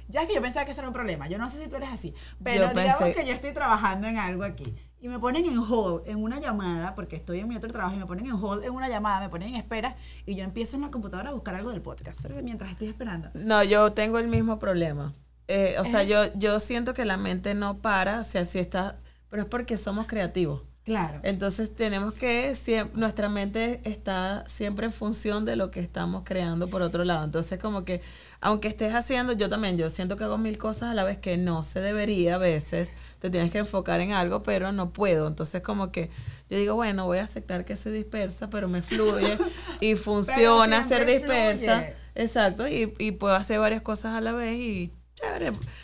Ya 0.08 0.26
que 0.26 0.34
yo 0.34 0.42
pensaba 0.42 0.66
que 0.66 0.72
eso 0.72 0.82
era 0.82 0.88
un 0.88 0.94
problema, 0.94 1.28
yo 1.28 1.38
no 1.38 1.50
sé 1.50 1.62
si 1.62 1.70
tú 1.70 1.76
eres 1.78 1.90
así, 1.90 2.14
pero 2.44 2.70
digamos 2.70 3.16
que 3.16 3.26
yo 3.26 3.34
estoy 3.34 3.54
trabajando 3.54 4.08
en 4.08 4.18
algo 4.18 4.44
aquí 4.44 4.76
y 5.02 5.08
me 5.08 5.20
ponen 5.20 5.46
en 5.46 5.58
hold 5.58 6.08
en 6.08 6.22
una 6.22 6.40
llamada, 6.40 6.96
porque 6.96 7.16
estoy 7.16 7.40
en 7.40 7.48
mi 7.48 7.56
otro 7.56 7.72
trabajo 7.72 7.96
y 7.96 8.00
me 8.00 8.06
ponen 8.06 8.28
en 8.28 8.34
hold 8.34 8.64
en 8.64 8.72
una 8.72 8.88
llamada, 8.88 9.20
me 9.20 9.30
ponen 9.30 9.50
en 9.50 9.56
espera 9.56 9.96
y 10.26 10.36
yo 10.36 10.44
empiezo 10.44 10.76
en 10.76 10.84
la 10.84 10.92
computadora 10.92 11.32
a 11.32 11.34
buscar 11.34 11.56
algo 11.56 11.72
del 11.72 11.82
podcast 11.82 12.24
mientras 12.44 12.72
estoy 12.72 12.90
esperando. 12.90 13.30
No, 13.34 13.64
yo 13.64 13.94
tengo 13.94 14.20
el 14.20 14.28
mismo 14.28 14.60
problema. 14.60 15.14
Eh, 15.54 15.76
o 15.80 15.84
sea, 15.84 16.04
yo, 16.04 16.34
yo 16.36 16.62
siento 16.62 16.94
que 16.94 17.04
la 17.04 17.18
mente 17.18 17.56
no 17.56 17.80
para, 17.82 18.22
o 18.22 18.24
sea, 18.24 18.46
si 18.46 18.58
está, 18.58 19.00
pero 19.30 19.44
es 19.44 19.50
porque 19.50 19.78
somos 19.78 20.08
creativos. 20.08 20.62
Claro. 20.86 21.20
Entonces 21.24 21.76
tenemos 21.76 22.14
que, 22.14 22.56
siempre, 22.56 22.98
nuestra 22.98 23.28
mente 23.28 23.82
está 23.84 24.46
siempre 24.48 24.86
en 24.86 24.94
función 24.94 25.44
de 25.44 25.58
lo 25.58 25.70
que 25.70 25.82
estamos 25.82 26.24
creando 26.26 26.70
por 26.70 26.82
otro 26.82 27.04
lado. 27.04 27.26
Entonces 27.26 27.60
como 27.60 27.84
que, 27.84 28.02
aunque 28.40 28.70
estés 28.70 28.96
haciendo, 28.96 29.34
yo 29.34 29.50
también, 29.50 29.78
yo 29.78 29.90
siento 29.90 30.16
que 30.16 30.24
hago 30.24 30.38
mil 30.38 30.58
cosas 30.58 30.90
a 30.92 30.94
la 30.94 31.04
vez 31.04 31.18
que 31.18 31.36
no 31.36 31.66
se 31.66 31.82
debería 31.82 32.36
a 32.36 32.38
veces, 32.38 32.94
te 33.20 33.30
tienes 33.30 33.52
que 33.52 33.58
enfocar 33.58 34.00
en 34.00 34.14
algo, 34.14 34.44
pero 34.44 34.72
no 34.72 34.92
puedo. 34.92 35.28
Entonces 35.28 35.62
como 35.62 35.92
que 35.92 36.10
yo 36.50 36.58
digo, 36.58 36.76
bueno, 36.76 37.06
voy 37.06 37.18
a 37.18 37.26
aceptar 37.26 37.66
que 37.66 37.76
soy 37.76 37.92
dispersa, 37.92 38.50
pero 38.50 38.70
me 38.70 38.82
fluye 38.82 39.38
y 39.82 39.96
funciona 39.96 40.88
ser 40.88 41.06
dispersa. 41.06 41.90
Exacto, 42.16 42.68
y, 42.68 42.94
y 43.00 43.12
puedo 43.12 43.36
hacer 43.36 43.60
varias 43.60 43.82
cosas 43.82 44.14
a 44.14 44.22
la 44.22 44.32
vez 44.32 44.56
y 44.58 44.94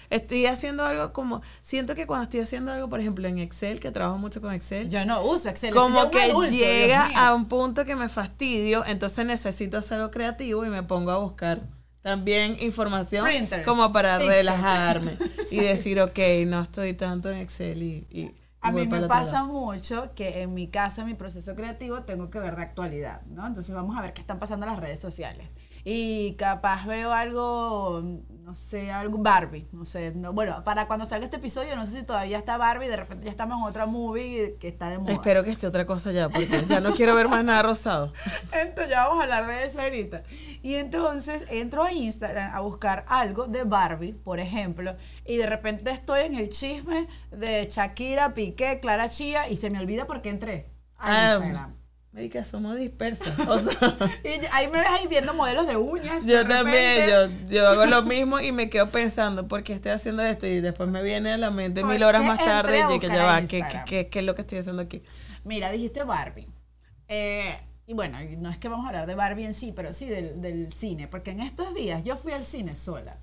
Estoy 0.10 0.46
haciendo 0.46 0.86
algo 0.86 1.14
como, 1.14 1.42
siento 1.62 1.96
que 1.96 2.08
cuando 2.08 2.24
estoy 2.24 2.42
haciendo 2.42 2.72
algo, 2.72 2.90
por 2.90 3.00
ejemplo, 3.00 3.28
en 3.28 3.40
Excel, 3.40 3.80
que 3.80 3.92
trabajo 3.92 4.18
mucho 4.18 4.42
con 4.42 4.54
Excel. 4.54 4.90
Yo 4.90 5.06
no 5.06 5.24
uso 5.24 5.50
Excel. 5.50 5.74
Como 5.74 6.10
que 6.10 6.32
llega 6.50 7.08
a 7.16 7.34
un 7.34 7.48
punto 7.48 7.86
que 7.86 7.96
me 7.96 8.10
fastidio, 8.10 8.86
entonces 8.86 9.26
necesito 9.26 9.78
hacer 9.78 10.00
algo 10.00 10.12
creativo 10.12 10.66
y 10.66 10.70
me 10.70 10.84
pongo 10.84 11.12
a 11.12 11.18
buscar 11.18 11.62
también 12.02 12.58
información 12.62 13.28
como 13.66 13.92
para 13.92 14.18
relajarme 14.18 15.18
y 15.52 15.58
decir, 15.58 16.00
ok, 16.00 16.20
no 16.48 16.62
estoy 16.62 16.94
tanto 16.94 17.30
en 17.30 17.40
Excel 17.40 17.84
y... 17.84 18.34
a 18.62 18.72
mí 18.72 18.88
me 18.88 19.08
pasa 19.08 19.44
mucho 19.44 20.14
que 20.16 20.42
en 20.42 20.54
mi 20.54 20.70
caso, 20.70 21.02
en 21.02 21.08
mi 21.08 21.16
proceso 21.16 21.54
creativo, 21.56 22.04
tengo 22.04 22.30
que 22.30 22.40
ver 22.40 22.56
de 22.56 22.62
actualidad, 22.62 23.24
¿no? 23.26 23.46
Entonces 23.46 23.76
vamos 23.76 23.98
a 23.98 24.02
ver 24.02 24.14
qué 24.14 24.22
están 24.22 24.40
pasando 24.40 24.66
en 24.66 24.72
las 24.72 24.80
redes 24.80 25.00
sociales. 25.00 25.54
Y 25.84 26.36
capaz 26.36 26.86
veo 26.86 27.12
algo 27.12 28.02
no 28.48 28.56
sé, 28.56 28.94
algo 28.94 29.18
Barbie, 29.18 29.68
no 29.74 29.84
sé, 29.84 30.14
no, 30.16 30.32
bueno, 30.32 30.64
para 30.64 30.88
cuando 30.88 31.06
salga 31.06 31.26
este 31.26 31.36
episodio 31.36 31.76
no 31.76 31.86
sé 31.86 32.00
si 32.00 32.04
todavía 32.04 32.38
está 32.38 32.56
Barbie, 32.56 32.88
de 32.88 32.96
repente 32.96 33.26
ya 33.26 33.32
estamos 33.32 33.60
en 33.60 33.68
otra 33.68 33.86
movie 33.88 34.56
que 34.58 34.70
está 34.70 34.90
de 34.90 35.00
moda. 35.00 35.12
Espero 35.12 35.44
que 35.44 35.52
esté 35.52 35.68
otra 35.68 35.86
cosa 35.86 36.14
ya, 36.14 36.30
porque 36.30 36.64
ya 36.66 36.80
no 36.80 36.94
quiero 36.94 37.14
ver 37.14 37.28
más 37.28 37.44
nada 37.44 37.62
rosado. 37.62 38.14
Entonces 38.54 38.90
ya 38.90 39.04
vamos 39.04 39.20
a 39.20 39.24
hablar 39.24 39.48
de 39.48 39.66
eso 39.66 39.82
ahorita. 39.82 40.24
Y 40.64 40.76
entonces 40.76 41.44
entro 41.50 41.84
a 41.84 41.92
Instagram 41.92 42.56
a 42.56 42.62
buscar 42.62 43.04
algo 43.10 43.48
de 43.48 43.66
Barbie, 43.66 44.14
por 44.14 44.40
ejemplo, 44.40 44.96
y 45.26 45.36
de 45.36 45.46
repente 45.46 45.92
estoy 45.92 46.22
en 46.22 46.36
el 46.36 46.48
chisme 46.48 47.10
de 47.32 47.68
Shakira, 47.70 48.34
Piqué, 48.34 48.80
Clara 48.80 49.10
Chía 49.10 49.50
y 49.50 49.58
se 49.58 49.70
me 49.70 49.78
olvida 49.78 50.08
por 50.08 50.22
qué 50.22 50.30
entré 50.30 50.70
a 50.98 51.34
ah, 51.34 51.34
Instagram. 51.34 51.77
Marica, 52.18 52.44
somos 52.44 52.76
dispersas. 52.80 53.32
y 54.24 54.44
ahí 54.52 54.68
me 54.70 54.80
ves 54.80 54.90
ahí 54.90 55.06
viendo 55.06 55.36
modelos 55.36 55.68
de 55.68 55.78
uñas. 55.78 56.26
Yo 56.26 56.48
también, 56.48 57.08
yo, 57.08 57.30
yo 57.48 57.68
hago 57.68 57.86
lo 57.86 58.02
mismo 58.02 58.40
y 58.40 58.52
me 58.52 58.72
quedo 58.72 58.90
pensando, 58.90 59.48
¿por 59.48 59.62
qué 59.62 59.74
estoy 59.74 59.92
haciendo 59.92 60.24
esto? 60.24 60.48
Y 60.48 60.60
después 60.60 60.90
me 60.90 61.04
viene 61.04 61.34
a 61.34 61.38
la 61.38 61.52
mente 61.52 61.84
mil 61.84 62.02
horas 62.02 62.26
más 62.26 62.40
tarde 62.40 62.84
y 62.96 63.00
que 63.00 63.06
ya 63.06 63.24
va, 63.24 63.44
¿qué, 63.44 63.64
qué, 63.86 64.08
qué, 64.10 64.20
es 64.20 64.26
lo 64.26 64.34
que 64.34 64.42
estoy 64.42 64.58
haciendo 64.58 64.82
aquí? 64.82 65.04
Mira, 65.44 65.70
dijiste 65.70 66.04
Barbie. 66.06 66.48
Eh, 67.08 67.56
y 67.86 67.94
bueno, 67.94 68.18
no 68.40 68.50
es 68.50 68.58
que 68.58 68.68
vamos 68.68 68.86
a 68.86 68.90
hablar 68.90 69.06
de 69.06 69.14
Barbie 69.14 69.46
en 69.46 69.54
sí, 69.54 69.72
pero 69.72 69.94
sí 69.94 70.08
del, 70.08 70.42
del 70.42 70.74
cine, 70.74 71.08
porque 71.08 71.30
en 71.30 71.42
estos 71.42 71.76
días 71.76 72.04
yo 72.04 72.18
fui 72.18 72.32
al 72.32 72.46
cine 72.46 72.74
sola. 72.74 73.18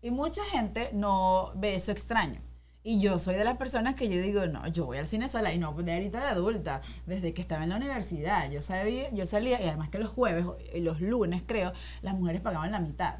Y 0.00 0.12
mucha 0.12 0.42
gente 0.46 0.88
no 0.94 1.52
ve 1.56 1.74
eso 1.74 1.92
extraño. 1.92 2.40
Y 2.82 2.98
yo 2.98 3.18
soy 3.18 3.34
de 3.34 3.44
las 3.44 3.58
personas 3.58 3.94
que 3.94 4.08
yo 4.08 4.20
digo, 4.20 4.46
no, 4.46 4.66
yo 4.68 4.86
voy 4.86 4.98
al 4.98 5.06
cine 5.06 5.28
sola 5.28 5.52
y 5.52 5.58
no 5.58 5.72
de 5.74 5.92
ahorita 5.92 6.20
de 6.20 6.26
adulta, 6.26 6.80
desde 7.06 7.34
que 7.34 7.42
estaba 7.42 7.62
en 7.62 7.70
la 7.70 7.76
universidad. 7.76 8.50
Yo 8.50 8.62
sabía, 8.62 9.10
yo 9.12 9.26
salía, 9.26 9.60
y 9.60 9.68
además 9.68 9.90
que 9.90 9.98
los 9.98 10.08
jueves 10.08 10.46
y 10.74 10.80
los 10.80 11.00
lunes, 11.00 11.42
creo, 11.46 11.72
las 12.00 12.14
mujeres 12.14 12.40
pagaban 12.40 12.72
la 12.72 12.80
mitad. 12.80 13.16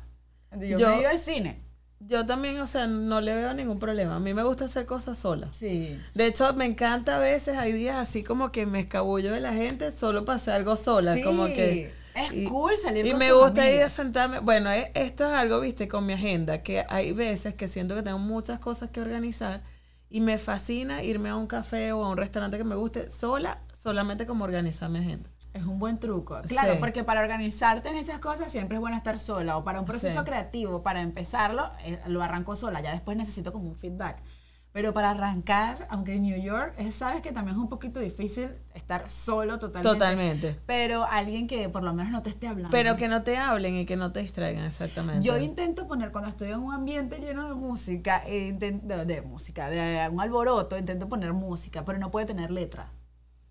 Entonces 0.51 0.81
yo, 0.81 0.89
me 0.89 1.01
iba 1.01 1.11
al 1.11 1.19
cine. 1.19 1.61
Yo 2.01 2.25
también, 2.25 2.59
o 2.61 2.67
sea, 2.67 2.87
no 2.87 3.21
le 3.21 3.35
veo 3.35 3.53
ningún 3.53 3.79
problema. 3.79 4.17
A 4.17 4.21
mí 4.21 4.33
me 4.33 4.43
gusta 4.43 4.65
hacer 4.65 4.87
cosas 4.87 5.19
sola. 5.19 5.49
Sí. 5.53 5.99
De 6.15 6.27
hecho, 6.27 6.55
me 6.55 6.65
encanta 6.65 7.17
a 7.17 7.19
veces, 7.19 7.59
hay 7.59 7.73
días 7.73 7.97
así 7.97 8.25
como 8.25 8.53
que 8.53 8.65
me 8.65 8.81
escabullo 8.81 9.31
de 9.31 9.41
la 9.41 9.53
gente 9.53 9.93
solo 9.93 10.25
para 10.25 10.37
hacer 10.37 10.55
algo 10.55 10.77
sola. 10.77 11.15
Sí. 11.15 11.23
Como 11.23 11.45
que 11.47 11.93
es 12.15 12.49
cool 12.49 12.77
salir 12.77 13.07
y 13.07 13.15
me 13.15 13.33
gusta 13.33 13.71
ir 13.71 13.83
a 13.83 13.89
sentarme. 13.89 14.41
Bueno, 14.41 14.71
e, 14.71 14.91
esto 14.95 15.27
es 15.27 15.33
algo, 15.33 15.61
viste, 15.61 15.89
con 15.89 16.07
mi 16.07 16.15
agenda, 16.15 16.63
que 16.63 16.85
hay 16.89 17.13
veces 17.13 17.55
que 17.55 17.69
siento 17.69 17.95
que 17.95 18.03
tengo 18.03 18.19
muchas 18.19 18.59
cosas 18.59 18.91
que 18.91 19.01
organizar 19.01 19.63
y 20.09 20.21
me 20.21 20.39
fascina 20.39 21.03
irme 21.03 21.29
a 21.29 21.37
un 21.37 21.47
café 21.47 21.93
o 21.93 22.05
a 22.05 22.09
un 22.09 22.17
restaurante 22.17 22.59
que 22.59 22.65
me 22.65 22.75
guste 22.75 23.11
sola, 23.11 23.61
solamente 23.73 24.27
como 24.27 24.45
organizar 24.45 24.91
mi 24.91 24.99
agenda. 24.99 25.31
Es 25.53 25.65
un 25.65 25.79
buen 25.79 25.99
truco. 25.99 26.41
Claro, 26.47 26.79
porque 26.79 27.03
para 27.03 27.21
organizarte 27.21 27.89
en 27.89 27.97
esas 27.97 28.21
cosas 28.21 28.53
siempre 28.53 28.77
es 28.77 28.81
bueno 28.81 28.97
estar 28.97 29.19
sola. 29.19 29.57
O 29.57 29.65
para 29.65 29.81
un 29.81 29.87
proceso 29.87 30.25
creativo, 30.25 30.83
para 30.83 31.03
empezarlo, 31.03 31.73
eh, 31.85 32.01
lo 32.07 32.23
arranco 32.23 32.55
sola. 32.55 32.81
Ya 32.81 32.93
después 32.93 33.17
necesito 33.17 33.53
como 33.53 33.69
un 33.69 33.77
feedback. 33.77 34.23
Pero 34.73 34.95
para 34.95 35.11
arrancar, 35.11 35.89
aunque 35.91 36.15
en 36.15 36.23
New 36.23 36.41
York, 36.41 36.75
sabes 36.93 37.23
que 37.23 37.33
también 37.33 37.57
es 37.57 37.63
un 37.63 37.69
poquito 37.69 37.99
difícil 37.99 38.51
estar 38.73 39.09
solo 39.09 39.59
totalmente. 39.59 39.99
Totalmente. 39.99 40.61
Pero 40.65 41.05
alguien 41.05 41.49
que 41.49 41.69
por 41.69 41.83
lo 41.83 41.93
menos 41.93 42.13
no 42.13 42.23
te 42.23 42.31
esté 42.31 42.47
hablando. 42.47 42.71
Pero 42.71 42.97
que 42.97 43.09
no 43.09 43.25
te 43.25 43.37
hablen 43.37 43.75
y 43.75 43.85
que 43.85 43.97
no 43.97 44.13
te 44.13 44.21
distraigan, 44.21 44.65
exactamente. 44.65 45.27
Yo 45.27 45.37
intento 45.39 45.89
poner, 45.89 46.13
cuando 46.13 46.31
estoy 46.31 46.51
en 46.51 46.61
un 46.61 46.73
ambiente 46.73 47.19
lleno 47.19 47.49
de 47.49 47.55
música, 47.55 48.23
eh, 48.27 48.53
de, 48.53 49.23
música, 49.23 49.69
de 49.69 50.09
un 50.09 50.21
alboroto, 50.21 50.79
intento 50.79 51.09
poner 51.09 51.33
música, 51.33 51.85
pero 51.85 51.99
no 51.99 52.13
puede 52.13 52.27
tener 52.27 52.53
letra. 52.53 52.93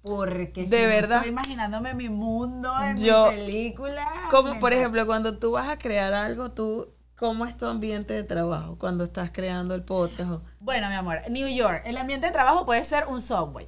Porque 0.02 0.66
de 0.66 0.86
verdad 0.86 1.18
estoy 1.18 1.32
imaginándome 1.32 1.94
mi 1.94 2.08
mundo 2.08 2.72
en 2.82 2.96
mi 2.96 3.10
película. 3.36 4.08
Como 4.32 4.58
por 4.60 4.72
ejemplo, 4.72 5.06
cuando 5.06 5.38
tú 5.38 5.52
vas 5.52 5.68
a 5.68 5.78
crear 5.78 6.14
algo, 6.14 6.52
tú 6.52 6.94
¿Cómo 7.20 7.46
es 7.46 7.58
tu 7.58 7.66
ambiente 7.66 8.14
de 8.14 8.24
trabajo 8.24 8.78
cuando 8.80 9.04
estás 9.04 9.30
creando 9.30 9.76
el 9.76 9.82
podcast? 9.84 10.42
Bueno, 10.62 10.88
mi 10.88 10.96
amor, 10.96 11.20
New 11.30 11.50
York, 11.50 11.82
el 11.84 11.98
ambiente 11.98 12.28
de 12.28 12.32
trabajo 12.32 12.66
puede 12.66 12.82
ser 12.86 13.08
un 13.08 13.20
subway. 13.20 13.68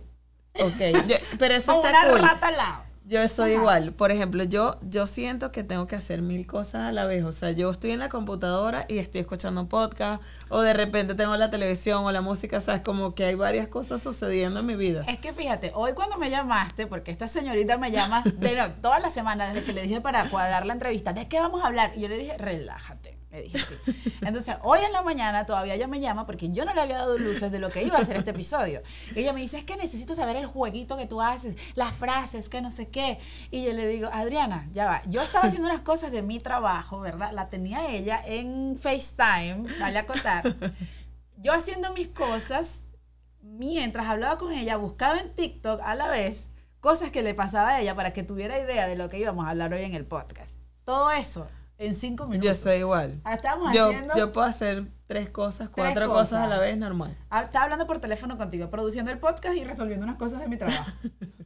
Ok, 0.54 1.12
pero 1.38 1.56
eso 1.56 1.74
está 1.84 1.90
una 1.90 2.18
rata 2.18 2.48
al 2.48 2.56
lado. 2.56 2.84
Yo 3.04 3.28
soy 3.28 3.52
igual. 3.56 3.92
Por 3.92 4.10
ejemplo, 4.10 4.46
yo, 4.46 4.80
yo 4.84 5.06
siento 5.06 5.52
que 5.52 5.66
tengo 5.66 5.86
que 5.86 5.98
hacer 5.98 6.22
mil 6.22 6.48
cosas 6.48 6.88
a 6.88 6.92
la 6.94 7.04
vez. 7.04 7.26
O 7.26 7.34
sea, 7.34 7.52
yo 7.52 7.70
estoy 7.72 7.92
en 7.92 8.00
la 8.00 8.08
computadora 8.08 8.86
y 8.88 9.00
estoy 9.00 9.20
escuchando 9.20 9.60
un 9.60 9.68
podcast, 9.68 10.24
o 10.48 10.62
de 10.62 10.74
repente 10.74 11.14
tengo 11.14 11.36
la 11.36 11.52
televisión 11.52 12.06
o 12.06 12.12
la 12.14 12.22
música, 12.22 12.62
¿sabes? 12.62 12.84
Como 12.84 13.16
que 13.16 13.26
hay 13.26 13.36
varias 13.36 13.68
cosas 13.68 14.02
sucediendo 14.02 14.62
en 14.62 14.66
mi 14.66 14.78
vida. 14.78 15.04
Es 15.10 15.18
que 15.18 15.34
fíjate, 15.34 15.74
hoy 15.76 15.92
cuando 15.92 16.18
me 16.18 16.30
llamaste, 16.30 16.88
porque 16.88 17.12
esta 17.12 17.28
señorita 17.28 17.78
me 17.78 17.92
llama 17.92 18.24
de 18.38 18.56
no, 18.56 18.72
toda 18.76 19.02
la 19.02 19.10
semana 19.10 19.52
desde 19.52 19.66
que 19.66 19.74
le 19.74 19.82
dije 19.82 20.00
para 20.00 20.30
cuadrar 20.30 20.66
la 20.66 20.72
entrevista, 20.72 21.12
¿de 21.12 21.28
qué 21.28 21.42
vamos 21.42 21.62
a 21.62 21.68
hablar? 21.68 21.92
Y 21.98 22.00
yo 22.00 22.08
le 22.08 22.18
dije, 22.18 22.38
relájate 22.38 23.11
le 23.32 23.44
dije 23.44 23.58
así. 23.58 23.76
Entonces, 24.22 24.56
hoy 24.62 24.80
en 24.86 24.92
la 24.92 25.02
mañana 25.02 25.46
todavía 25.46 25.76
ella 25.76 25.88
me 25.88 26.00
llama 26.00 26.26
porque 26.26 26.50
yo 26.50 26.66
no 26.66 26.74
le 26.74 26.82
había 26.82 26.98
dado 26.98 27.18
luces 27.18 27.52
de 27.52 27.60
lo 27.60 27.70
que 27.70 27.84
iba 27.84 27.98
a 27.98 28.04
ser 28.04 28.18
este 28.18 28.32
episodio. 28.32 28.82
Y 29.16 29.20
ella 29.22 29.34
me 29.34 29.40
dice, 29.40 29.58
es 29.58 29.64
que 29.64 29.78
necesito 29.78 30.16
saber 30.16 30.36
el 30.36 30.46
jueguito 30.46 30.98
que 30.98 31.08
tú 31.08 31.22
haces, 31.22 31.56
las 31.76 31.96
frases, 31.96 32.50
que 32.50 32.62
no 32.62 32.72
sé 32.72 32.90
qué. 32.90 33.20
Y 33.50 33.64
yo 33.64 33.74
le 33.74 33.88
digo, 33.88 34.10
Adriana, 34.12 34.68
ya 34.72 34.86
va. 34.86 35.02
Yo 35.08 35.22
estaba 35.22 35.46
haciendo 35.46 35.70
unas 35.70 35.82
cosas 35.82 36.12
de 36.12 36.22
mi 36.22 36.40
trabajo, 36.40 37.00
¿verdad? 37.00 37.32
La 37.32 37.50
tenía 37.50 37.90
ella 37.90 38.22
en 38.26 38.78
FaceTime, 38.78 39.80
vale 39.80 40.00
a 40.00 40.06
contar. 40.06 40.56
Yo 41.38 41.54
haciendo 41.54 41.94
mis 41.94 42.10
cosas, 42.10 42.84
mientras 43.42 44.08
hablaba 44.08 44.38
con 44.38 44.52
ella, 44.52 44.76
buscaba 44.76 45.20
en 45.20 45.34
TikTok 45.34 45.82
a 45.84 45.96
la 45.96 46.10
vez 46.10 46.50
cosas 46.82 47.12
que 47.12 47.22
le 47.22 47.34
pasaba 47.34 47.70
a 47.70 47.82
ella 47.82 47.96
para 47.96 48.12
que 48.12 48.24
tuviera 48.24 48.60
idea 48.60 48.88
de 48.88 48.96
lo 48.96 49.08
que 49.08 49.20
íbamos 49.20 49.46
a 49.46 49.52
hablar 49.52 49.74
hoy 49.74 49.84
en 49.84 49.94
el 49.94 50.06
podcast. 50.06 50.56
Todo 50.84 51.12
eso 51.12 51.48
en 51.82 51.96
cinco 51.96 52.28
minutos. 52.28 52.48
Yo 52.48 52.56
soy 52.56 52.78
igual. 52.78 53.20
Ah, 53.24 53.34
estamos 53.34 53.74
yo, 53.74 53.88
haciendo. 53.88 54.16
Yo 54.16 54.32
puedo 54.32 54.46
hacer 54.46 54.86
tres 55.08 55.30
cosas, 55.30 55.70
cuatro 55.70 56.08
cosas. 56.10 56.44
a 56.44 56.48
la 56.48 56.60
vez, 56.60 56.78
normal. 56.78 57.18
Ah, 57.30 57.44
estaba 57.44 57.66
hablando 57.66 57.88
por 57.88 58.00
teléfono 58.00 58.38
contigo, 58.38 58.70
produciendo 58.70 59.12
el 59.12 59.18
podcast 59.18 59.56
y 59.58 59.64
resolviendo 59.64 60.06
unas 60.06 60.18
cosas 60.18 60.40
de 60.40 60.48
mi 60.48 60.58
trabajo. 60.58 60.92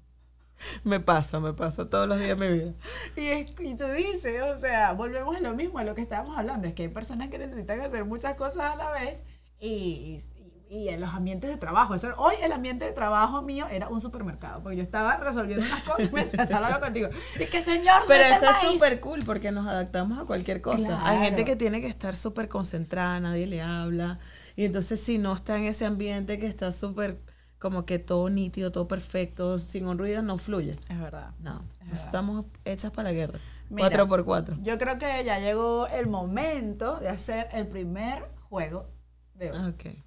me 0.83 0.99
pasa, 0.99 1.39
me 1.39 1.53
pasa 1.53 1.89
todos 1.89 2.07
los 2.07 2.19
días 2.19 2.37
de 2.37 2.49
mi 2.49 2.53
vida. 2.53 2.73
Y, 3.15 3.27
es, 3.27 3.51
y 3.61 3.75
tú 3.75 3.85
dices, 3.85 4.41
o 4.43 4.59
sea, 4.59 4.91
volvemos 4.91 5.37
a 5.37 5.39
lo 5.39 5.53
mismo, 5.53 5.79
a 5.79 5.85
lo 5.85 5.95
que 5.95 6.01
estábamos 6.01 6.37
hablando, 6.37 6.67
es 6.67 6.73
que 6.73 6.83
hay 6.83 6.89
personas 6.89 7.29
que 7.29 7.37
necesitan 7.37 7.79
hacer 7.79 8.03
muchas 8.03 8.35
cosas 8.35 8.73
a 8.73 8.75
la 8.75 8.91
vez 8.91 9.23
y, 9.59 10.19
y 10.69 10.89
en 10.89 10.99
los 10.99 11.13
ambientes 11.13 11.49
de 11.49 11.57
trabajo. 11.57 11.95
hoy 12.17 12.35
el 12.41 12.51
ambiente 12.51 12.85
de 12.85 12.91
trabajo 12.91 13.41
mío 13.41 13.67
era 13.69 13.87
un 13.89 14.01
supermercado, 14.01 14.61
porque 14.63 14.77
yo 14.77 14.83
estaba 14.83 15.17
resolviendo 15.17 15.65
unas 15.65 15.83
cosas 15.83 16.11
mientras 16.13 16.51
hablando 16.51 16.79
contigo. 16.79 17.09
Y 17.39 17.45
que 17.45 17.61
señor, 17.63 18.03
pero 18.07 18.23
eso 18.23 18.49
es 18.49 18.73
súper 18.73 18.99
cool 18.99 19.19
porque 19.25 19.51
nos 19.51 19.67
adaptamos 19.67 20.19
a 20.19 20.25
cualquier 20.25 20.61
cosa. 20.61 21.07
Hay 21.07 21.19
gente 21.19 21.45
que 21.45 21.55
tiene 21.55 21.81
que 21.81 21.87
estar 21.87 22.15
súper 22.15 22.49
concentrada, 22.49 23.19
nadie 23.19 23.47
le 23.47 23.61
habla. 23.61 24.19
Y 24.55 24.65
entonces 24.65 24.99
si 24.99 25.17
no 25.17 25.33
está 25.33 25.57
en 25.57 25.65
ese 25.65 25.85
ambiente 25.85 26.39
que 26.39 26.47
está 26.47 26.71
súper 26.71 27.19
como 27.59 27.85
que 27.85 27.99
todo 27.99 28.29
nítido, 28.29 28.71
todo 28.71 28.87
perfecto, 28.87 29.57
sin 29.57 29.87
un 29.87 29.97
ruido, 29.97 30.21
no 30.21 30.37
fluye. 30.37 30.77
Es 30.89 30.99
verdad. 30.99 31.31
No, 31.39 31.63
estamos 31.93 32.45
hechas 32.63 32.91
para 32.91 33.09
la 33.09 33.13
guerra. 33.13 33.39
cuatro 33.69 34.07
por 34.07 34.25
cuatro. 34.25 34.57
Yo 34.61 34.77
creo 34.77 34.97
que 34.97 35.23
ya 35.23 35.39
llegó 35.39 35.87
el 35.87 36.07
momento 36.07 36.99
de 36.99 37.09
hacer 37.09 37.47
el 37.53 37.67
primer 37.67 38.29
juego 38.49 38.87
de 39.35 39.51
hoy. 39.51 39.69
Okay 39.69 40.04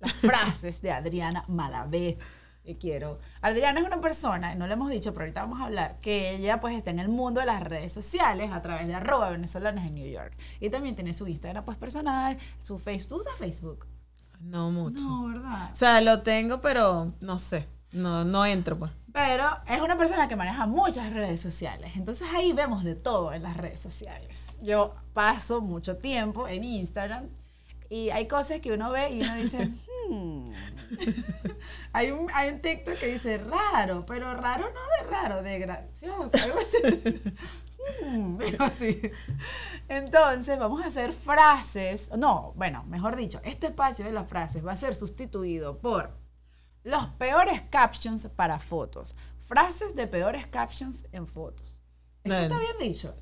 las 0.00 0.12
frases 0.14 0.80
de 0.80 0.92
Adriana 0.92 1.44
Malavé. 1.48 2.18
y 2.64 2.74
quiero. 2.74 3.18
Adriana 3.40 3.80
es 3.80 3.86
una 3.86 4.00
persona, 4.00 4.54
no 4.54 4.66
le 4.66 4.74
hemos 4.74 4.90
dicho, 4.90 5.12
pero 5.12 5.24
ahorita 5.24 5.40
vamos 5.40 5.60
a 5.60 5.64
hablar, 5.64 5.98
que 6.00 6.36
ella 6.36 6.60
pues 6.60 6.76
está 6.76 6.90
en 6.90 6.98
el 6.98 7.08
mundo 7.08 7.40
de 7.40 7.46
las 7.46 7.62
redes 7.62 7.92
sociales 7.92 8.50
a 8.52 8.60
través 8.60 8.86
de 8.86 8.94
arroba 8.94 9.30
venezolanos 9.30 9.86
en 9.86 9.94
New 9.94 10.08
York. 10.08 10.36
Y 10.60 10.68
también 10.68 10.94
tiene 10.94 11.12
su 11.14 11.26
Instagram 11.26 11.64
pues 11.64 11.78
personal, 11.78 12.36
su 12.62 12.78
Facebook. 12.78 13.08
¿Tú 13.08 13.16
usas 13.20 13.38
Facebook? 13.38 13.86
No 14.40 14.70
mucho. 14.70 15.02
No, 15.02 15.28
¿verdad? 15.28 15.70
O 15.72 15.76
sea, 15.76 16.00
lo 16.00 16.22
tengo, 16.22 16.60
pero 16.60 17.14
no 17.20 17.38
sé. 17.38 17.66
No, 17.90 18.22
no 18.24 18.44
entro, 18.44 18.78
pues. 18.78 18.92
Pero 19.14 19.44
es 19.66 19.80
una 19.80 19.96
persona 19.96 20.28
que 20.28 20.36
maneja 20.36 20.66
muchas 20.66 21.10
redes 21.12 21.40
sociales. 21.40 21.92
Entonces 21.96 22.28
ahí 22.34 22.52
vemos 22.52 22.84
de 22.84 22.94
todo 22.94 23.32
en 23.32 23.42
las 23.42 23.56
redes 23.56 23.80
sociales. 23.80 24.58
Yo 24.60 24.94
paso 25.14 25.62
mucho 25.62 25.96
tiempo 25.96 26.46
en 26.46 26.64
Instagram 26.64 27.28
y 27.88 28.10
hay 28.10 28.28
cosas 28.28 28.60
que 28.60 28.72
uno 28.72 28.90
ve 28.90 29.10
y 29.10 29.22
uno 29.22 29.34
dice, 29.36 29.70
hay, 31.92 32.10
un, 32.10 32.28
hay 32.32 32.50
un 32.50 32.60
TikTok 32.60 32.94
que 32.96 33.06
dice 33.06 33.38
raro, 33.38 34.04
pero 34.06 34.34
raro 34.34 34.64
no 34.64 34.80
de 35.04 35.10
raro, 35.10 35.42
de 35.42 35.58
gracioso, 35.58 36.30
algo 36.42 36.58
así. 36.60 37.22
Hmm, 38.04 38.40
algo 38.46 38.64
así. 38.64 39.00
Entonces 39.88 40.58
vamos 40.58 40.82
a 40.82 40.88
hacer 40.88 41.12
frases, 41.12 42.10
no, 42.16 42.52
bueno, 42.56 42.84
mejor 42.84 43.16
dicho, 43.16 43.40
este 43.44 43.68
espacio 43.68 44.04
de 44.04 44.12
las 44.12 44.28
frases 44.28 44.66
va 44.66 44.72
a 44.72 44.76
ser 44.76 44.94
sustituido 44.94 45.78
por 45.78 46.16
los 46.84 47.06
peores 47.18 47.62
captions 47.70 48.26
para 48.28 48.58
fotos. 48.58 49.14
Frases 49.46 49.94
de 49.94 50.06
peores 50.06 50.46
captions 50.46 51.06
en 51.12 51.26
fotos. 51.26 51.76
Eso 52.24 52.36
Bueno. 52.36 52.42
está 52.54 52.58
bien 52.58 52.76
dicho. 52.92 53.14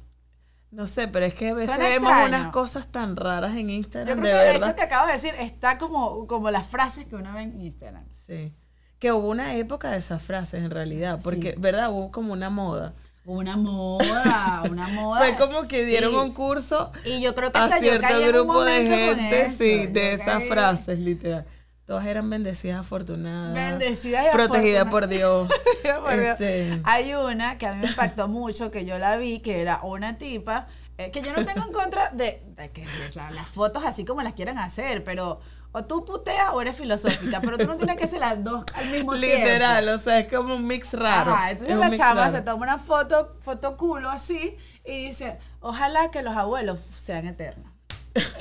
No 0.70 0.86
sé, 0.86 1.08
pero 1.08 1.24
es 1.24 1.34
que 1.34 1.50
a 1.50 1.54
veces 1.54 1.74
Suena 1.74 1.88
vemos 1.88 2.10
extraño. 2.10 2.36
unas 2.36 2.48
cosas 2.52 2.88
tan 2.88 3.16
raras 3.16 3.56
en 3.56 3.68
Yo 3.68 3.74
Instagram, 3.74 4.18
creo 4.20 4.36
de 4.36 4.44
que 4.44 4.52
verdad. 4.52 4.68
eso 4.68 4.76
que 4.76 4.82
acabo 4.82 5.06
de 5.06 5.12
decir 5.14 5.34
está 5.38 5.78
como, 5.78 6.26
como 6.26 6.50
las 6.50 6.66
frases 6.66 7.06
que 7.06 7.14
uno 7.16 7.32
ve 7.32 7.42
en 7.42 7.60
Instagram. 7.60 8.04
Sí. 8.26 8.52
Que 8.98 9.12
hubo 9.12 9.28
una 9.28 9.54
época 9.54 9.90
de 9.90 9.98
esas 9.98 10.20
frases 10.22 10.62
en 10.64 10.70
realidad, 10.70 11.18
porque, 11.22 11.52
Sí. 11.52 11.56
¿verdad? 11.58 11.90
Hubo 11.92 12.10
como 12.10 12.32
una 12.32 12.50
moda. 12.50 12.94
Una 13.24 13.56
moda, 13.56 14.62
una 14.70 14.86
moda. 14.94 15.18
Fue 15.20 15.36
como 15.36 15.66
que 15.66 15.84
dieron 15.84 16.14
un 16.14 16.32
curso 16.32 16.92
Y 17.04 17.20
yo 17.20 17.34
creo 17.34 17.50
que 17.52 17.58
a 17.58 17.64
hasta 17.64 17.78
yo 17.78 17.82
cierto 17.90 18.20
un 18.20 18.26
grupo 18.28 18.64
de 18.64 18.86
gente, 18.86 19.48
sí, 19.50 19.84
Yo 19.86 19.92
de 19.92 20.12
esas 20.14 20.44
frases, 20.44 20.98
literal. 20.98 21.44
Todas 21.86 22.04
eran 22.06 22.28
bendecidas, 22.28 22.80
afortunadas. 22.80 23.54
Bendecidas 23.54 24.26
y 24.26 24.30
Protegidas 24.32 24.86
por 24.86 25.04
afortunadas. 25.04 25.48
Dios. 25.84 25.98
Porque 26.02 26.30
Este- 26.32 26.80
Hay 26.84 27.14
una 27.14 27.58
que 27.58 27.66
a 27.66 27.72
mí 27.72 27.78
me 27.82 27.86
impactó 27.88 28.26
mucho, 28.26 28.70
que 28.72 28.84
yo 28.84 28.98
la 28.98 29.16
vi, 29.16 29.38
que 29.38 29.60
era 29.62 29.80
una 29.82 30.18
tipa, 30.18 30.66
eh, 30.98 31.10
que 31.12 31.22
yo 31.22 31.32
no 31.32 31.44
tengo 31.44 31.64
en 31.64 31.72
contra 31.72 32.10
de, 32.10 32.42
de 32.56 32.70
que 32.72 32.84
las 33.32 33.46
fotos 33.48 33.84
así 33.84 34.04
como 34.04 34.22
las 34.22 34.32
quieran 34.32 34.58
hacer, 34.58 35.04
pero 35.04 35.40
o 35.72 35.84
tú 35.84 36.04
puteas 36.04 36.48
o 36.54 36.60
eres 36.62 36.74
filosófica, 36.74 37.40
pero 37.42 37.58
tú 37.58 37.66
no 37.66 37.76
tienes 37.76 37.96
que 37.98 38.04
hacer 38.04 38.18
las 38.18 38.42
dos 38.42 38.64
al 38.74 38.86
mismo 38.90 39.12
tiempo. 39.18 39.36
Literal, 39.44 39.88
o 39.90 39.98
sea, 39.98 40.20
es 40.20 40.32
como 40.32 40.54
un 40.56 40.66
mix 40.66 40.92
raro. 40.94 41.32
Ajá, 41.32 41.50
entonces 41.52 41.76
la 41.76 41.90
chama 41.94 42.20
raro. 42.22 42.32
se 42.32 42.42
toma 42.42 42.62
una 42.64 42.78
foto, 42.78 43.36
foto 43.42 43.76
culo 43.76 44.10
así, 44.10 44.56
y 44.86 45.06
dice, 45.08 45.38
ojalá 45.60 46.10
que 46.10 46.22
los 46.22 46.34
abuelos 46.34 46.80
sean 46.96 47.26
eternos. 47.28 47.70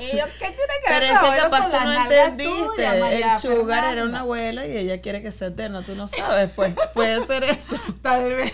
Y 0.00 0.16
yo, 0.16 0.24
¿qué 0.24 0.38
tiene 0.38 0.54
que 0.84 0.90
ver 0.92 1.00
Pero 1.00 1.06
es 1.06 1.18
que 1.18 1.36
capaz 1.38 1.70
tú 1.70 1.76
no 1.84 1.92
entendiste. 2.02 2.54
tuya, 2.76 2.94
María 3.00 3.34
el 3.34 3.40
sugar 3.40 3.84
era 3.92 4.04
una 4.04 4.20
abuela 4.20 4.66
y 4.66 4.76
ella 4.76 5.00
quiere 5.00 5.22
que 5.22 5.30
sea 5.32 5.48
eterna. 5.48 5.82
Tú 5.82 5.94
no 5.94 6.08
sabes, 6.08 6.50
pues 6.56 6.74
puede 6.94 7.24
ser 7.26 7.44
eso. 7.44 7.76
Tal 8.02 8.24
vez. 8.34 8.52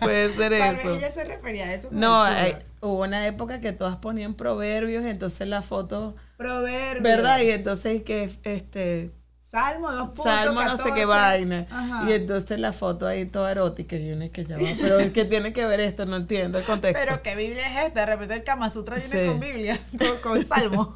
Puede 0.00 0.34
ser 0.34 0.58
Tal 0.58 0.76
eso. 0.76 0.88
vez 0.88 0.98
ella 0.98 1.10
se 1.12 1.24
refería 1.24 1.66
a 1.66 1.74
eso. 1.74 1.88
No, 1.90 2.22
hay- 2.22 2.56
hubo 2.80 3.02
una 3.02 3.26
época 3.26 3.60
que 3.60 3.72
todas 3.72 3.96
ponían 3.96 4.34
proverbios, 4.34 5.04
entonces 5.04 5.46
la 5.48 5.62
foto, 5.62 6.14
Proverbios. 6.36 7.02
¿verdad? 7.02 7.38
Y 7.40 7.50
entonces 7.50 8.02
que 8.02 8.30
este 8.42 9.10
Salmo 9.54 9.88
2.14. 9.90 10.22
Salmo 10.24 10.62
no 10.64 10.76
sé 10.76 10.92
qué 10.94 11.04
vaina. 11.06 11.66
Ajá. 11.70 12.10
Y 12.10 12.12
entonces 12.12 12.58
la 12.58 12.72
foto 12.72 13.06
ahí 13.06 13.24
toda 13.26 13.52
erótica 13.52 13.96
y 13.96 14.10
uno 14.12 14.24
es 14.24 14.30
que 14.30 14.44
ya 14.44 14.56
va, 14.56 14.62
pero 14.80 14.98
¿qué 15.12 15.24
tiene 15.24 15.52
que 15.52 15.64
ver 15.66 15.80
esto? 15.80 16.06
No 16.06 16.16
entiendo 16.16 16.58
el 16.58 16.64
contexto. 16.64 17.00
Pero 17.04 17.22
qué 17.22 17.36
Biblia 17.36 17.66
es 17.70 17.86
esta, 17.88 18.00
de 18.00 18.06
repente 18.06 18.34
el 18.34 18.44
Kama 18.44 18.68
Sutra 18.70 18.96
viene 18.96 19.22
Sí. 19.22 19.26
con 19.28 19.40
Biblia, 19.40 19.78
con, 20.22 20.32
con 20.34 20.46
Salmo. 20.46 20.94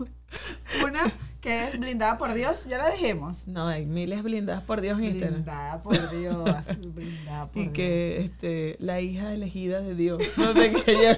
Una 0.85 1.13
que 1.41 1.65
es 1.69 1.79
blindada 1.79 2.19
por 2.19 2.35
Dios, 2.35 2.65
ya 2.67 2.79
la 2.79 2.91
dejemos. 2.91 3.47
No, 3.47 3.69
hay 3.69 3.87
miles 3.87 4.23
blindadas 4.25 4.63
por 4.65 4.81
Dios 4.81 4.99
en. 5.01 5.19
Blindada 5.21 5.83
por 5.83 6.11
Dios, 6.11 6.37
blindada 6.95 7.47
por 7.47 7.57
Y 7.59 7.63
Dios. 7.63 7.73
que 7.75 8.21
este, 8.25 8.77
la 8.81 9.01
hija 9.01 9.33
elegida 9.33 9.81
de 9.81 9.95
Dios. 9.95 10.19
No 10.37 10.53
sé 10.53 10.73
qué 10.73 10.93
ella- 11.01 11.17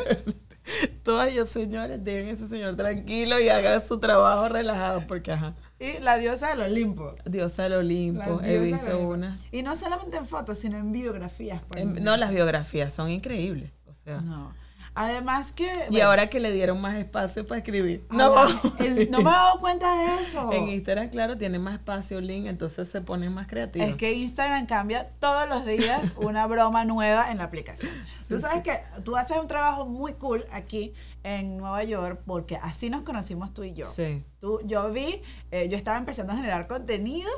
Todos 1.03 1.27
ellos 1.27 1.49
señores, 1.51 2.05
dejen 2.05 2.29
a 2.29 2.31
ese 2.33 2.47
señor 2.47 2.77
tranquilo 2.77 3.41
y 3.41 3.49
hagan 3.49 3.83
su 3.85 3.99
trabajo 3.99 4.49
relajado, 4.49 5.03
porque 5.09 5.33
ajá. 5.33 5.55
Y 5.81 5.99
la 6.01 6.19
diosa 6.19 6.51
del 6.51 6.61
Olimpo. 6.61 7.15
Diosa 7.25 7.63
del 7.65 7.73
Olimpo, 7.73 8.41
he 8.45 8.59
visto 8.59 8.91
Olimpo. 8.91 9.15
una. 9.15 9.39
Y 9.51 9.63
no 9.63 9.75
solamente 9.77 10.19
en 10.19 10.27
fotos, 10.27 10.59
sino 10.59 10.77
en 10.77 10.93
biografías. 10.93 11.63
por 11.63 11.79
ejemplo. 11.79 12.03
No, 12.05 12.17
las 12.19 12.31
biografías 12.33 12.93
son 12.93 13.11
increíbles. 13.11 13.71
O 13.87 13.95
sea. 13.95 14.21
No. 14.21 14.53
Además 14.95 15.53
que... 15.53 15.65
Y 15.89 15.93
bueno, 15.93 16.07
ahora 16.09 16.27
que 16.29 16.41
le 16.41 16.53
dieron 16.53 16.81
más 16.81 16.97
espacio 16.99 17.47
para 17.47 17.59
escribir. 17.59 18.05
ah, 18.11 18.15
No, 18.17 18.47
el- 18.85 19.11
no 19.11 19.19
me 19.19 19.31
he 19.31 19.33
dado 19.33 19.61
cuenta 19.61 19.95
de 19.97 20.23
eso. 20.23 20.53
En 20.53 20.69
Instagram, 20.69 21.09
claro, 21.11 21.39
tiene 21.39 21.59
más 21.59 21.75
espacio, 21.75 22.21
link, 22.21 22.47
entonces 22.47 22.89
se 22.89 23.01
pone 23.01 23.31
más 23.31 23.47
creativo. 23.47 23.85
Es 23.85 23.97
que 23.97 24.13
Instagram 24.13 24.67
cambia 24.67 25.09
todos 25.21 25.49
los 25.49 25.65
días 25.65 26.15
una 26.17 26.47
broma 26.47 26.85
nueva 26.85 27.31
en 27.31 27.39
la 27.39 27.45
aplicación. 27.45 27.93
Tú 28.29 28.39
sabes 28.41 28.63
que 28.63 28.81
tú 29.05 29.17
haces 29.17 29.37
un 29.39 29.49
trabajo 29.49 29.87
muy 29.87 30.15
cool 30.15 30.45
aquí 30.53 30.93
en 31.23 31.57
Nueva 31.57 31.83
York 31.85 32.21
porque 32.27 32.57
así 32.57 32.91
nos 32.91 33.03
conocimos 33.03 33.53
tú 33.55 33.63
y 33.65 33.73
yo. 33.75 33.87
Sí. 33.87 34.25
Tú, 34.41 34.61
yo 34.65 34.91
vi, 34.91 35.23
eh, 35.51 35.69
yo 35.69 35.77
estaba 35.77 35.99
empezando 35.99 36.33
a 36.33 36.37
generar 36.37 36.67
contenido 36.67 37.29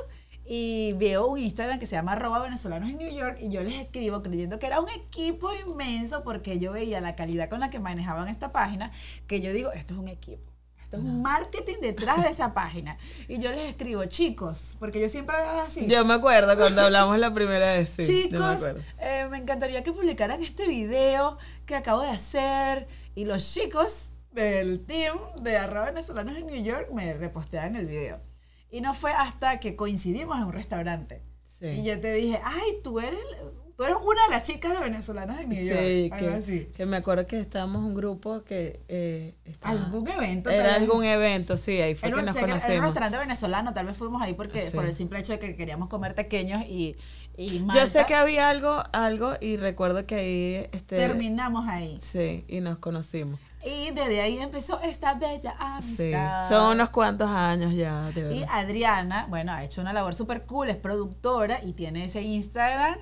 y 0.45 0.93
veo 0.93 1.27
un 1.27 1.39
Instagram 1.39 1.79
que 1.79 1.85
se 1.85 1.95
llama 1.95 2.13
arroba 2.13 2.39
venezolanos 2.39 2.89
en 2.89 2.97
New 2.97 3.11
York 3.11 3.37
y 3.41 3.49
yo 3.49 3.63
les 3.63 3.75
escribo 3.75 4.21
creyendo 4.21 4.59
que 4.59 4.67
era 4.67 4.81
un 4.81 4.89
equipo 4.89 5.49
inmenso 5.53 6.23
porque 6.23 6.59
yo 6.59 6.71
veía 6.73 6.99
la 7.01 7.15
calidad 7.15 7.49
con 7.49 7.59
la 7.61 7.69
que 7.69 7.79
manejaban 7.79 8.27
esta 8.27 8.51
página 8.51 8.91
que 9.27 9.39
yo 9.41 9.53
digo, 9.53 9.71
esto 9.71 9.93
es 9.93 9.99
un 9.99 10.07
equipo. 10.09 10.51
Esto 10.81 10.97
es 10.97 11.03
un 11.03 11.21
marketing 11.23 11.75
detrás 11.81 12.21
de 12.23 12.29
esa 12.29 12.53
página. 12.53 12.97
Y 13.27 13.39
yo 13.39 13.49
les 13.51 13.61
escribo, 13.69 14.05
chicos, 14.05 14.75
porque 14.79 15.01
yo 15.01 15.09
siempre 15.09 15.35
hago 15.35 15.61
así. 15.61 15.87
Yo 15.87 16.05
me 16.05 16.13
acuerdo 16.13 16.55
cuando 16.55 16.83
hablamos 16.83 17.17
la 17.17 17.33
primera 17.33 17.73
vez. 17.73 17.89
Sí, 17.97 18.01
me 18.03 18.05
Chicos, 18.37 18.41
acuerdo. 18.41 18.81
eh, 18.99 19.27
me 19.31 19.39
encantaría 19.39 19.83
que 19.83 19.91
publicaran 19.91 20.43
este 20.43 20.67
video 20.67 21.39
que 21.65 21.75
acabo 21.75 22.01
de 22.03 22.09
hacer. 22.09 22.87
Y 23.15 23.25
los 23.25 23.51
chicos 23.53 24.11
del 24.33 24.85
team 24.85 25.17
de 25.41 25.57
arroba 25.57 25.85
venezolanos 25.87 26.35
en 26.37 26.45
New 26.45 26.63
York 26.63 26.89
me 26.93 27.11
reposteaban 27.15 27.75
el 27.75 27.87
video. 27.87 28.19
Y 28.73 28.81
no 28.81 28.93
fue 28.95 29.11
hasta 29.11 29.59
que 29.59 29.75
coincidimos 29.75 30.35
en 30.37 30.45
un 30.45 30.51
restaurante. 30.53 31.21
Sí. 31.45 31.67
Y 31.67 31.83
yo 31.83 31.99
te 32.01 32.11
dije, 32.13 32.41
ay, 32.43 32.79
tú 32.83 32.99
eres, 32.99 33.19
tú 33.77 33.83
eres 33.83 33.97
una 34.03 34.23
de 34.25 34.29
las 34.31 34.41
chicas 34.43 34.73
de 34.73 34.79
venezolanos 34.83 35.39
en 35.39 35.49
New 35.49 35.63
York. 35.63 35.79
Sí, 35.79 36.11
que, 36.17 36.27
así. 36.29 36.67
que 36.75 36.85
me 36.87 36.97
acuerdo 36.97 37.27
que 37.27 37.39
estábamos 37.39 37.83
un 37.83 37.93
grupo 37.93 38.43
que 38.43 38.81
eh, 38.87 39.35
estaba- 39.45 39.75
Algún 39.75 40.07
evento. 40.07 40.49
era 40.49 40.73
algún 40.73 41.03
evento, 41.05 41.55
sí, 41.55 41.79
ahí 41.81 41.93
fue 41.93 42.09
Era 42.09 42.15
que 42.15 42.19
un, 42.21 42.25
nos 42.25 42.35
que 42.35 42.41
era 42.43 42.53
un 42.79 42.83
restaurante 42.83 43.17
venezolano, 43.19 43.73
tal 43.75 43.85
vez 43.85 43.95
fuimos 43.95 44.21
ahí 44.23 44.33
porque 44.33 44.57
Sí. 44.59 44.75
por 44.75 44.85
el 44.87 44.93
simple 44.95 45.19
hecho 45.19 45.33
de 45.33 45.39
que 45.39 45.55
queríamos 45.55 45.87
comer 45.87 46.15
pequeños 46.15 46.63
y, 46.67 46.95
y 47.37 47.63
Yo 47.75 47.85
sé 47.87 48.05
que 48.07 48.15
había 48.15 48.49
algo, 48.49 48.83
algo 48.91 49.33
y 49.39 49.57
recuerdo 49.57 50.05
que 50.07 50.15
ahí 50.15 50.67
este, 50.71 50.97
terminamos 50.97 51.67
ahí. 51.69 51.99
sí, 52.01 52.43
y 52.47 52.59
nos 52.59 52.79
conocimos. 52.79 53.39
Y 53.65 53.91
desde 53.91 54.21
ahí 54.21 54.39
empezó 54.39 54.79
esta 54.81 55.13
bella 55.13 55.53
Sí, 55.81 56.13
amistad. 56.13 56.49
son 56.49 56.75
unos 56.75 56.89
cuantos 56.89 57.29
años 57.29 57.73
ya, 57.73 58.11
de 58.11 58.21
Y 58.35 58.39
verdad. 58.39 58.49
Adriana, 58.51 59.25
bueno, 59.29 59.51
ha 59.53 59.63
hecho 59.63 59.81
una 59.81 59.93
labor 59.93 60.13
súper 60.15 60.45
cool, 60.45 60.69
es 60.69 60.75
productora 60.77 61.59
y 61.63 61.73
tiene 61.73 62.05
ese 62.05 62.21
Instagram 62.21 62.95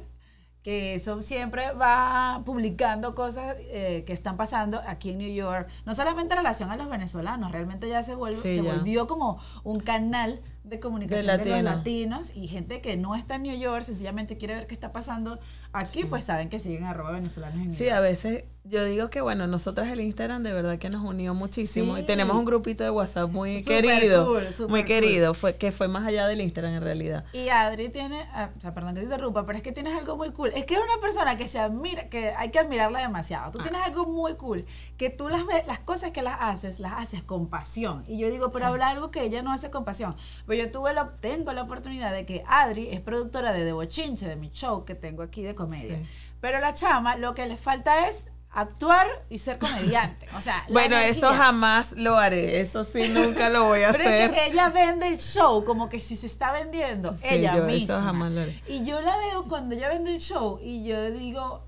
que 0.64 0.94
eso 0.94 1.22
siempre 1.22 1.72
va 1.74 2.44
publicando 2.46 3.16
cosas 3.16 3.56
eh, 3.62 4.04
que 4.06 4.14
están 4.14 4.38
pasando 4.38 4.80
aquí 4.86 5.10
en 5.10 5.18
New 5.18 5.34
York. 5.34 5.68
No 5.88 5.96
solamente 5.96 6.36
en 6.36 6.38
relación 6.38 6.70
a 6.70 6.76
los 6.76 6.88
venezolanos, 6.88 7.52
realmente 7.52 7.90
ya 7.90 8.04
se, 8.04 8.14
vuelve, 8.14 8.38
Sí, 8.38 8.58
se 8.58 8.64
ya. 8.64 8.72
volvió 8.76 9.08
como 9.08 9.40
un 9.64 9.80
canal 9.80 10.40
de 10.64 10.80
comunicación 10.80 11.26
De 11.26 11.32
de, 11.38 11.38
los 11.46 11.64
latino. 11.64 11.78
latinos 11.78 12.36
y 12.38 12.48
gente 12.48 12.80
que 12.80 12.96
no 12.96 13.16
está 13.16 13.36
en 13.38 13.42
New 13.44 13.58
York, 13.58 13.82
sencillamente 13.82 14.38
quiere 14.38 14.54
ver 14.54 14.68
qué 14.68 14.76
está 14.76 14.92
pasando 14.92 15.40
aquí, 15.74 16.04
pues 16.06 16.26
saben 16.26 16.50
que 16.50 16.60
siguen 16.60 16.84
arroba 16.84 17.10
venezolanos 17.10 17.56
en 17.58 17.68
New 17.70 17.76
Sí, 17.76 17.86
York. 17.86 17.96
a 17.96 18.00
veces 18.02 18.44
yo 18.64 18.86
digo 18.86 19.10
que 19.10 19.22
bueno, 19.22 19.48
nosotras 19.48 19.90
el 19.90 20.02
Instagram 20.02 20.44
de 20.44 20.54
verdad 20.54 20.78
que 20.78 20.90
nos 20.92 21.04
unió 21.04 21.34
muchísimo 21.34 21.96
Sí. 21.96 22.02
y 22.02 22.06
tenemos 22.06 22.36
un 22.36 22.46
grupito 22.46 22.84
de 22.84 22.92
WhatsApp 22.92 23.30
muy 23.32 23.64
querido, 23.64 24.26
cool, 24.28 24.44
muy 24.70 24.82
cool. 24.82 24.86
querido, 24.88 25.34
fue 25.34 25.56
que 25.58 25.72
fue 25.72 25.88
más 25.88 26.06
allá 26.06 26.28
del 26.28 26.42
Instagram 26.42 26.74
en 26.76 26.84
realidad. 26.84 27.26
Y 27.34 27.50
Adri 27.50 27.90
tiene, 27.90 28.28
ah, 28.34 28.52
o 28.56 28.62
sea, 28.62 28.74
perdón 28.74 28.94
que 28.94 29.00
te 29.00 29.06
interrumpa, 29.06 29.46
pero 29.48 29.58
es 29.58 29.64
que 29.64 29.72
tienes 29.72 29.98
algo 29.98 30.16
muy 30.16 30.32
cool. 30.32 30.52
Es 30.56 30.66
que 30.66 30.76
es 30.76 30.80
una 30.80 31.02
persona 31.02 31.38
que 31.38 31.48
se 31.48 31.58
admira, 31.60 32.08
que 32.10 32.30
hay 32.38 32.52
que 32.52 32.60
admirarla 32.60 33.00
demasiado. 33.00 33.48
Ah. 33.48 33.52
Tú 33.52 33.60
tienes 33.64 33.82
algo 33.82 34.06
muy 34.06 34.36
cool, 34.36 34.64
que 34.98 35.10
tú 35.10 35.28
las 35.28 35.46
ves, 35.48 35.66
las 35.66 35.80
cosas 35.80 36.12
que 36.12 36.22
las 36.22 36.38
haces, 36.40 36.80
las 36.80 36.94
haces 36.94 37.24
con 37.24 37.48
pasión. 37.48 38.04
Y 38.08 38.20
yo 38.20 38.30
digo, 38.30 38.52
pero 38.52 38.68
habla 38.68 38.90
algo 38.90 39.10
que 39.10 39.24
ella 39.24 39.42
no 39.42 39.52
hace 39.52 39.72
con 39.72 39.86
pasión. 39.86 40.16
Pero 40.46 40.64
yo 40.64 40.70
tuve 40.72 40.94
la, 40.94 41.14
tengo 41.20 41.52
la 41.52 41.64
oportunidad 41.64 42.14
de 42.14 42.28
que 42.28 42.44
Adri 42.48 42.90
es 42.90 43.00
productora 43.02 43.54
de 43.54 43.66
Debo 43.66 43.86
Chinche, 43.86 44.28
de 44.28 44.36
mi 44.36 44.50
show 44.52 44.86
que 44.86 44.94
tengo 44.94 45.24
aquí 45.24 45.42
de 45.42 45.56
comedia. 45.56 45.98
Sí. 45.98 46.04
Pero 46.42 46.60
la 46.60 46.74
chama, 46.74 47.18
lo 47.18 47.34
que 47.36 47.46
le 47.46 47.56
falta 47.58 48.08
es 48.08 48.26
actuar 48.54 49.08
y 49.30 49.38
ser 49.38 49.58
comediante. 49.58 50.28
O 50.36 50.42
sea, 50.42 50.66
Bueno, 50.70 50.98
eso 50.98 51.28
jamás 51.30 51.94
lo 51.94 52.18
haré. 52.18 52.60
Eso 52.62 52.84
sí, 52.84 53.08
nunca 53.10 53.50
lo 53.50 53.66
voy 53.66 53.84
a 53.84 53.92
Pero 53.94 54.04
es 54.04 54.10
hacer. 54.10 54.34
que 54.34 54.46
ella 54.48 54.70
vende 54.70 55.08
el 55.08 55.18
show 55.20 55.64
como 55.64 55.88
que 55.90 56.00
si 56.00 56.16
se 56.18 56.28
está 56.28 56.52
vendiendo 56.52 57.14
Sí, 57.16 57.28
ella 57.30 57.56
yo 57.56 57.68
eso 57.68 57.72
misma. 57.80 58.02
jamás 58.02 58.32
lo 58.32 58.42
haré. 58.42 58.62
Y 58.68 58.84
yo 58.84 59.00
la 59.02 59.16
veo 59.18 59.44
cuando 59.44 59.76
ella 59.76 59.90
vende 59.90 60.14
el 60.14 60.20
show 60.22 60.60
y 60.62 60.84
yo 60.84 61.12
digo, 61.12 61.66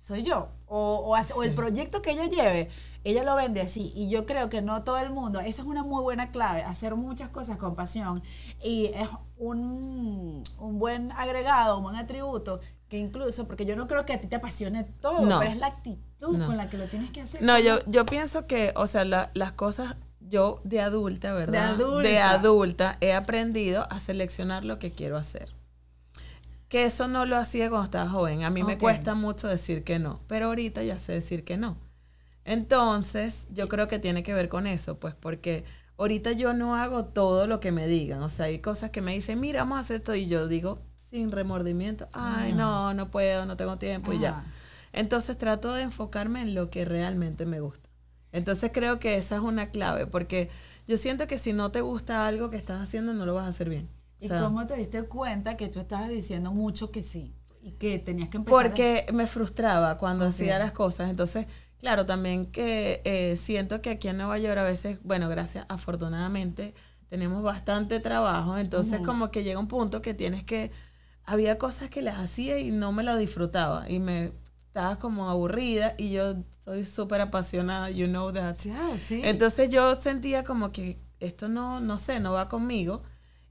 soy 0.00 0.22
yo. 0.22 0.48
O, 0.66 0.96
o, 1.04 1.16
hace- 1.16 1.34
o 1.34 1.42
el 1.42 1.52
proyecto 1.54 2.00
que 2.00 2.12
ella 2.12 2.26
lleve, 2.26 2.70
ella 3.04 3.22
lo 3.24 3.34
vende 3.34 3.60
así. 3.60 3.92
Y 3.94 4.08
yo 4.08 4.24
creo 4.24 4.48
que 4.48 4.62
no 4.62 4.84
todo 4.84 4.98
el 4.98 5.10
mundo, 5.10 5.40
esa 5.40 5.62
es 5.62 5.68
una 5.68 5.82
muy 5.82 6.02
buena 6.02 6.30
clave, 6.30 6.62
hacer 6.62 6.94
muchas 6.94 7.28
cosas 7.28 7.58
con 7.58 7.74
pasión. 7.74 8.22
Y 8.62 8.86
es 8.94 9.08
un, 9.36 10.42
un 10.58 10.78
buen 10.78 11.12
agregado, 11.12 11.76
un 11.78 11.82
buen 11.84 11.96
atributo. 11.96 12.60
Que 12.90 12.98
incluso, 12.98 13.46
porque 13.46 13.64
yo 13.64 13.76
no 13.76 13.86
creo 13.86 14.04
que 14.04 14.12
a 14.12 14.20
ti 14.20 14.26
te 14.26 14.36
apasione 14.36 14.84
todo, 15.00 15.24
No. 15.24 15.38
pero 15.38 15.52
es 15.52 15.56
la 15.58 15.68
actitud 15.68 16.36
No. 16.36 16.46
con 16.48 16.56
la 16.58 16.68
que 16.68 16.76
lo 16.76 16.84
tienes 16.86 17.10
que 17.12 17.22
hacer. 17.22 17.40
No, 17.42 17.58
yo, 17.58 17.78
yo 17.86 18.04
pienso 18.04 18.46
que, 18.46 18.72
o 18.76 18.86
sea, 18.86 19.04
la- 19.06 19.30
las 19.32 19.52
cosas, 19.52 19.96
yo 20.20 20.60
de 20.64 20.80
adulta, 20.80 21.32
¿verdad? 21.32 21.70
adulta. 21.70 22.08
De 22.08 22.18
adulta 22.18 22.98
he 23.00 23.12
aprendido 23.14 23.86
a 23.90 23.98
seleccionar 24.00 24.64
lo 24.64 24.78
que 24.78 24.90
quiero 24.90 25.16
hacer. 25.16 25.54
Que 26.68 26.84
eso 26.84 27.08
no 27.08 27.26
lo 27.26 27.36
hacía 27.36 27.68
cuando 27.70 27.84
estaba 27.86 28.10
joven. 28.10 28.42
A 28.44 28.50
mí 28.50 28.62
me 28.64 28.76
cuesta 28.76 29.14
mucho 29.14 29.48
decir 29.48 29.82
que 29.84 29.98
no, 29.98 30.20
pero 30.26 30.46
ahorita 30.46 30.82
ya 30.82 30.98
sé 30.98 31.12
decir 31.12 31.44
que 31.44 31.56
no. 31.56 31.78
Entonces, 32.44 33.46
yo 33.50 33.68
creo 33.68 33.86
que 33.86 33.98
tiene 34.00 34.22
que 34.24 34.34
ver 34.34 34.48
con 34.48 34.66
eso, 34.66 34.98
pues 34.98 35.14
porque 35.14 35.64
ahorita 35.96 36.32
yo 36.32 36.52
no 36.54 36.74
hago 36.74 37.04
todo 37.04 37.46
lo 37.46 37.60
que 37.60 37.70
me 37.70 37.86
digan. 37.86 38.22
O 38.22 38.28
sea, 38.28 38.46
hay 38.46 38.58
cosas 38.58 38.90
que 38.90 39.00
me 39.00 39.12
dicen, 39.12 39.38
mira, 39.40 39.60
vamos 39.60 39.78
a 39.78 39.80
hacer 39.82 39.96
esto 39.98 40.14
y 40.14 40.26
yo 40.26 40.48
digo 40.48 40.80
sin 41.10 41.32
remordimiento, 41.32 42.08
ay, 42.12 42.52
no, 42.52 42.94
no 42.94 43.10
puedo, 43.10 43.46
no 43.46 43.56
tengo 43.56 43.76
tiempo 43.78 44.12
y 44.12 44.18
ya. 44.20 44.30
Ajá. 44.30 44.44
Entonces 44.92 45.36
trato 45.38 45.72
de 45.74 45.82
enfocarme 45.82 46.42
en 46.42 46.54
lo 46.54 46.70
que 46.70 46.84
realmente 46.84 47.46
me 47.46 47.60
gusta. 47.60 47.88
Entonces 48.32 48.70
creo 48.72 48.98
que 49.00 49.16
esa 49.16 49.36
es 49.36 49.40
una 49.42 49.70
clave, 49.70 50.06
porque 50.06 50.50
yo 50.86 50.96
siento 50.96 51.26
que 51.26 51.38
si 51.38 51.52
no 51.52 51.70
te 51.70 51.80
gusta 51.80 52.26
algo 52.26 52.50
que 52.50 52.56
estás 52.56 52.80
haciendo, 52.80 53.12
no 53.12 53.26
lo 53.26 53.34
vas 53.34 53.46
a 53.46 53.48
hacer 53.48 53.68
bien. 53.68 53.88
O 54.20 54.24
¿Y 54.24 54.28
sea, 54.28 54.40
cómo 54.42 54.66
te 54.66 54.76
diste 54.76 55.02
cuenta 55.04 55.56
que 55.56 55.68
tú 55.68 55.80
estabas 55.80 56.08
diciendo 56.10 56.52
mucho 56.52 56.90
que 56.90 57.02
sí? 57.02 57.32
Y 57.62 57.72
que 57.72 57.98
tenías 57.98 58.28
que 58.28 58.36
empezar 58.38 58.54
a- 58.54 58.62
porque 58.62 59.06
me 59.12 59.26
frustraba 59.26 59.98
cuando 59.98 60.26
hacía 60.26 60.58
las 60.58 60.72
cosas. 60.72 61.10
Entonces, 61.10 61.46
claro, 61.78 62.06
también 62.06 62.46
que 62.46 63.00
eh, 63.04 63.36
siento 63.36 63.80
que 63.82 63.90
aquí 63.90 64.08
en 64.08 64.16
Nueva 64.18 64.38
York 64.38 64.58
a 64.58 64.62
veces, 64.62 64.98
bueno, 65.02 65.28
gracias, 65.28 65.66
afortunadamente, 65.68 66.74
tenemos 67.08 67.42
bastante 67.42 68.00
trabajo. 68.00 68.56
Entonces, 68.58 69.00
como 69.00 69.30
que 69.30 69.42
llega 69.44 69.58
un 69.58 69.68
punto 69.68 70.02
que 70.02 70.14
tienes 70.14 70.44
que... 70.44 70.70
Había 71.30 71.58
cosas 71.58 71.90
que 71.90 72.02
las 72.02 72.18
hacía 72.18 72.58
y 72.58 72.72
no 72.72 72.90
me 72.90 73.04
lo 73.04 73.16
disfrutaba. 73.16 73.88
Y 73.88 74.00
me 74.00 74.32
estaba 74.66 74.98
como 74.98 75.30
aburrida 75.30 75.94
y 75.96 76.10
yo 76.10 76.34
soy 76.64 76.84
súper 76.84 77.20
apasionada, 77.20 77.88
you 77.90 78.06
know 78.08 78.32
that. 78.32 78.56
Sí, 78.56 78.72
ah, 78.74 78.90
sí. 78.98 79.20
Entonces 79.24 79.68
yo 79.68 79.94
sentía 79.94 80.42
como 80.42 80.72
que 80.72 80.98
esto 81.20 81.48
no, 81.48 81.80
no 81.80 81.98
sé, 81.98 82.18
no 82.18 82.32
va 82.32 82.48
conmigo. 82.48 83.02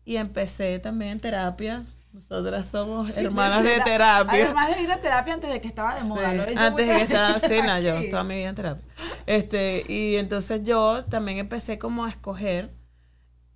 Y 0.04 0.18
empecé 0.18 0.80
también 0.80 1.12
en 1.12 1.20
terapia. 1.22 1.86
Nosotras 2.12 2.68
somos 2.70 3.12
hermanas 3.16 3.64
de 3.64 3.70
Tera- 3.70 3.84
terapia. 3.86 4.46
Además 4.46 4.76
de 4.76 4.82
ir 4.82 4.92
a 4.92 5.00
terapia 5.00 5.34
antes 5.36 5.50
de 5.50 5.62
que 5.62 5.68
estaba 5.70 5.96
de 5.96 6.04
moda. 6.04 6.32
Sí, 6.32 6.38
lo 6.38 6.44
he 6.44 6.58
antes 6.58 6.86
de 6.88 6.96
que 6.96 7.02
estaba, 7.04 7.40
sí, 7.40 7.62
no, 7.66 7.80
yo 7.80 8.10
toda 8.10 8.24
mi 8.26 8.36
vida 8.36 8.50
en 8.50 8.56
terapia. 8.56 8.86
Este, 9.26 9.86
y 9.88 10.18
entonces 10.18 10.64
yo 10.64 11.06
también 11.06 11.38
empecé 11.38 11.80
como 11.80 12.04
a 12.04 12.10
escoger 12.10 12.74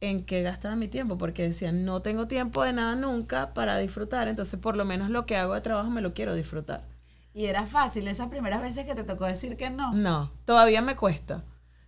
en 0.09 0.25
qué 0.25 0.41
gastaba 0.41 0.75
mi 0.75 0.87
tiempo, 0.87 1.17
porque 1.17 1.47
decía, 1.47 1.71
no 1.71 2.01
tengo 2.01 2.27
tiempo 2.27 2.63
de 2.63 2.73
nada 2.73 2.95
nunca 2.95 3.53
para 3.53 3.77
disfrutar, 3.77 4.27
entonces 4.27 4.59
por 4.59 4.75
lo 4.75 4.85
menos 4.85 5.09
lo 5.09 5.25
que 5.25 5.37
hago 5.37 5.53
de 5.53 5.61
trabajo 5.61 5.89
me 5.89 6.01
lo 6.01 6.13
quiero 6.13 6.35
disfrutar. 6.35 6.83
Y 7.33 7.45
era 7.45 7.65
fácil 7.65 8.07
esas 8.07 8.27
primeras 8.27 8.61
veces 8.61 8.85
que 8.85 8.95
te 8.95 9.03
tocó 9.03 9.25
decir 9.25 9.57
que 9.57 9.69
no. 9.69 9.93
No, 9.93 10.31
todavía 10.45 10.81
me 10.81 10.95
cuesta. 10.95 11.43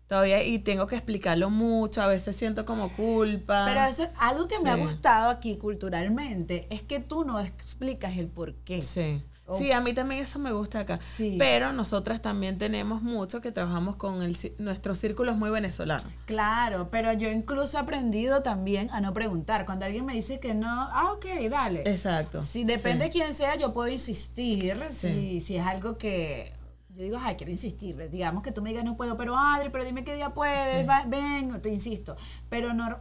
Todavía, 0.08 0.44
y 0.44 0.60
tengo 0.60 0.86
que 0.88 0.96
explicarlo 0.96 1.50
mucho, 1.50 2.02
a 2.02 2.08
veces 2.08 2.36
siento 2.36 2.64
como 2.64 2.90
culpa. 2.94 3.66
Pero 3.66 3.86
eso, 3.86 4.08
algo 4.18 4.46
que 4.46 4.60
me 4.60 4.70
ha 4.70 4.76
gustado 4.76 5.30
aquí 5.30 5.58
culturalmente 5.58 6.68
es 6.70 6.84
que 6.84 7.00
tú 7.00 7.26
no 7.26 7.40
explicas 7.40 8.16
el 8.18 8.28
por 8.28 8.54
qué. 8.56 8.82
Sí. 8.82 9.24
Oh. 9.48 9.56
Sí, 9.56 9.72
a 9.72 9.80
mí 9.80 9.94
también 9.94 10.22
eso 10.22 10.40
me 10.40 10.52
gusta 10.52 10.80
acá. 10.80 11.00
Sí. 11.04 11.36
Pero 11.38 11.72
nosotras 11.72 12.20
también 12.22 12.58
tenemos 12.58 13.04
mucho 13.04 13.42
que 13.42 13.52
trabajamos 13.52 13.96
con 13.96 14.24
el, 14.24 14.36
nuestro 14.58 14.96
círculo 14.96 15.32
es 15.32 15.38
muy 15.38 15.52
venezolano. 15.52 16.04
Claro, 16.26 16.90
pero 16.90 17.14
yo 17.14 17.30
incluso 17.30 17.78
he 17.78 17.82
aprendido 17.82 18.42
también 18.42 18.90
a 18.92 19.02
no 19.02 19.14
preguntar. 19.14 19.66
Cuando 19.66 19.86
alguien 19.86 20.04
me 20.06 20.14
dice 20.16 20.40
que 20.40 20.56
no, 20.56 20.68
ah, 20.70 21.12
ok, 21.14 21.26
dale. 21.50 21.84
Exacto. 21.86 22.42
Si 22.42 22.64
depende 22.64 23.06
Sí. 23.06 23.10
de 23.10 23.10
quién 23.12 23.36
sea, 23.36 23.56
yo 23.56 23.72
puedo 23.74 23.88
insistir. 23.90 24.82
Sí. 24.90 25.10
Si, 25.10 25.40
si 25.42 25.58
es 25.58 25.66
algo 25.66 25.98
que 26.00 26.52
yo 26.96 27.04
digo, 27.04 27.18
ay, 27.22 27.36
quiero 27.36 27.52
insistir. 27.52 28.10
Digamos 28.10 28.42
que 28.42 28.52
tú 28.52 28.62
me 28.62 28.70
digas, 28.70 28.84
no 28.86 28.96
puedo, 28.98 29.16
pero 29.18 29.38
Adri, 29.38 29.70
pero 29.70 29.84
dime 29.86 30.04
qué 30.04 30.16
día 30.16 30.30
puedes, 30.34 30.82
Sí. 30.82 30.88
va- 30.88 31.04
ven, 31.06 31.62
te 31.62 31.70
insisto. 31.70 32.16
Pero 32.50 32.74
no, 32.74 32.98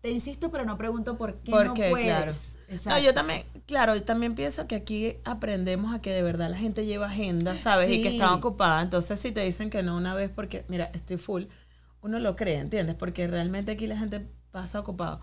te 0.00 0.10
insisto, 0.10 0.50
pero 0.50 0.64
no 0.64 0.78
pregunto 0.78 1.16
por 1.16 1.36
qué 1.40 1.50
¿Por 1.50 1.66
no 1.66 1.74
qué? 1.74 1.90
puedes. 1.90 2.06
Claro. 2.06 2.32
No, 2.86 2.98
yo 2.98 3.14
también, 3.14 3.44
claro, 3.66 3.94
yo 3.94 4.04
también 4.04 4.34
pienso 4.34 4.66
que 4.66 4.76
aquí 4.76 5.16
aprendemos 5.24 5.94
a 5.94 6.00
que 6.00 6.12
de 6.12 6.22
verdad 6.22 6.50
la 6.50 6.56
gente 6.56 6.84
lleva 6.86 7.06
agenda, 7.06 7.56
¿sabes? 7.56 7.90
Y 7.90 8.02
que 8.02 8.10
está 8.10 8.34
ocupada. 8.34 8.82
Entonces, 8.82 9.18
si 9.18 9.32
te 9.32 9.40
dicen 9.40 9.70
que 9.70 9.82
no 9.82 9.96
una 9.96 10.14
vez 10.14 10.30
porque, 10.30 10.64
mira, 10.68 10.90
estoy 10.94 11.16
full, 11.16 11.44
uno 12.02 12.18
lo 12.18 12.36
cree, 12.36 12.58
¿entiendes? 12.58 12.94
Porque 12.94 13.26
realmente 13.26 13.72
aquí 13.72 13.86
la 13.86 13.96
gente 13.96 14.26
pasa 14.50 14.80
ocupado. 14.80 15.20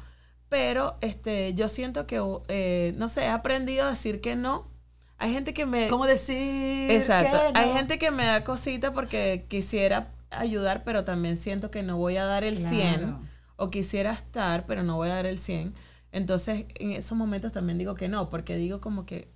Pero 0.50 0.98
este, 1.02 1.54
yo 1.54 1.70
siento 1.70 2.06
que, 2.08 2.22
eh, 2.48 2.94
no 2.98 3.10
sé, 3.10 3.24
he 3.26 3.30
aprendido 3.30 3.86
a 3.86 3.92
decir 3.92 4.22
que 4.22 4.36
no. 4.36 4.70
Hay 5.18 5.32
gente 5.32 5.54
que 5.54 5.66
me... 5.66 5.88
¿Cómo 5.88 6.06
decir? 6.06 6.92
Exacto. 6.92 7.38
que 7.54 7.60
Hay 7.60 7.72
gente 7.72 7.98
que 7.98 8.12
me 8.12 8.26
da 8.26 8.44
cosita 8.44 8.92
porque 8.94 9.46
quisiera 9.48 10.12
ayudar, 10.30 10.84
pero 10.84 11.06
también 11.06 11.38
siento 11.38 11.72
que 11.72 11.84
no 11.84 11.98
voy 11.98 12.18
a 12.18 12.26
dar 12.26 12.44
el 12.44 12.58
Claro. 12.58 12.76
100 12.76 13.35
o 13.58 13.70
quisiera 13.70 14.14
estar, 14.14 14.66
pero 14.66 14.84
no 14.84 14.96
voy 14.96 15.10
a 15.10 15.16
dar 15.16 15.26
el 15.26 15.40
100. 15.40 15.74
Entonces, 16.12 16.66
en 16.76 16.92
esos 16.92 17.18
momentos 17.18 17.52
también 17.52 17.78
digo 17.78 17.96
que 17.96 18.08
no, 18.08 18.30
porque 18.30 18.56
digo 18.56 18.82
como 18.82 19.06
que 19.06 19.34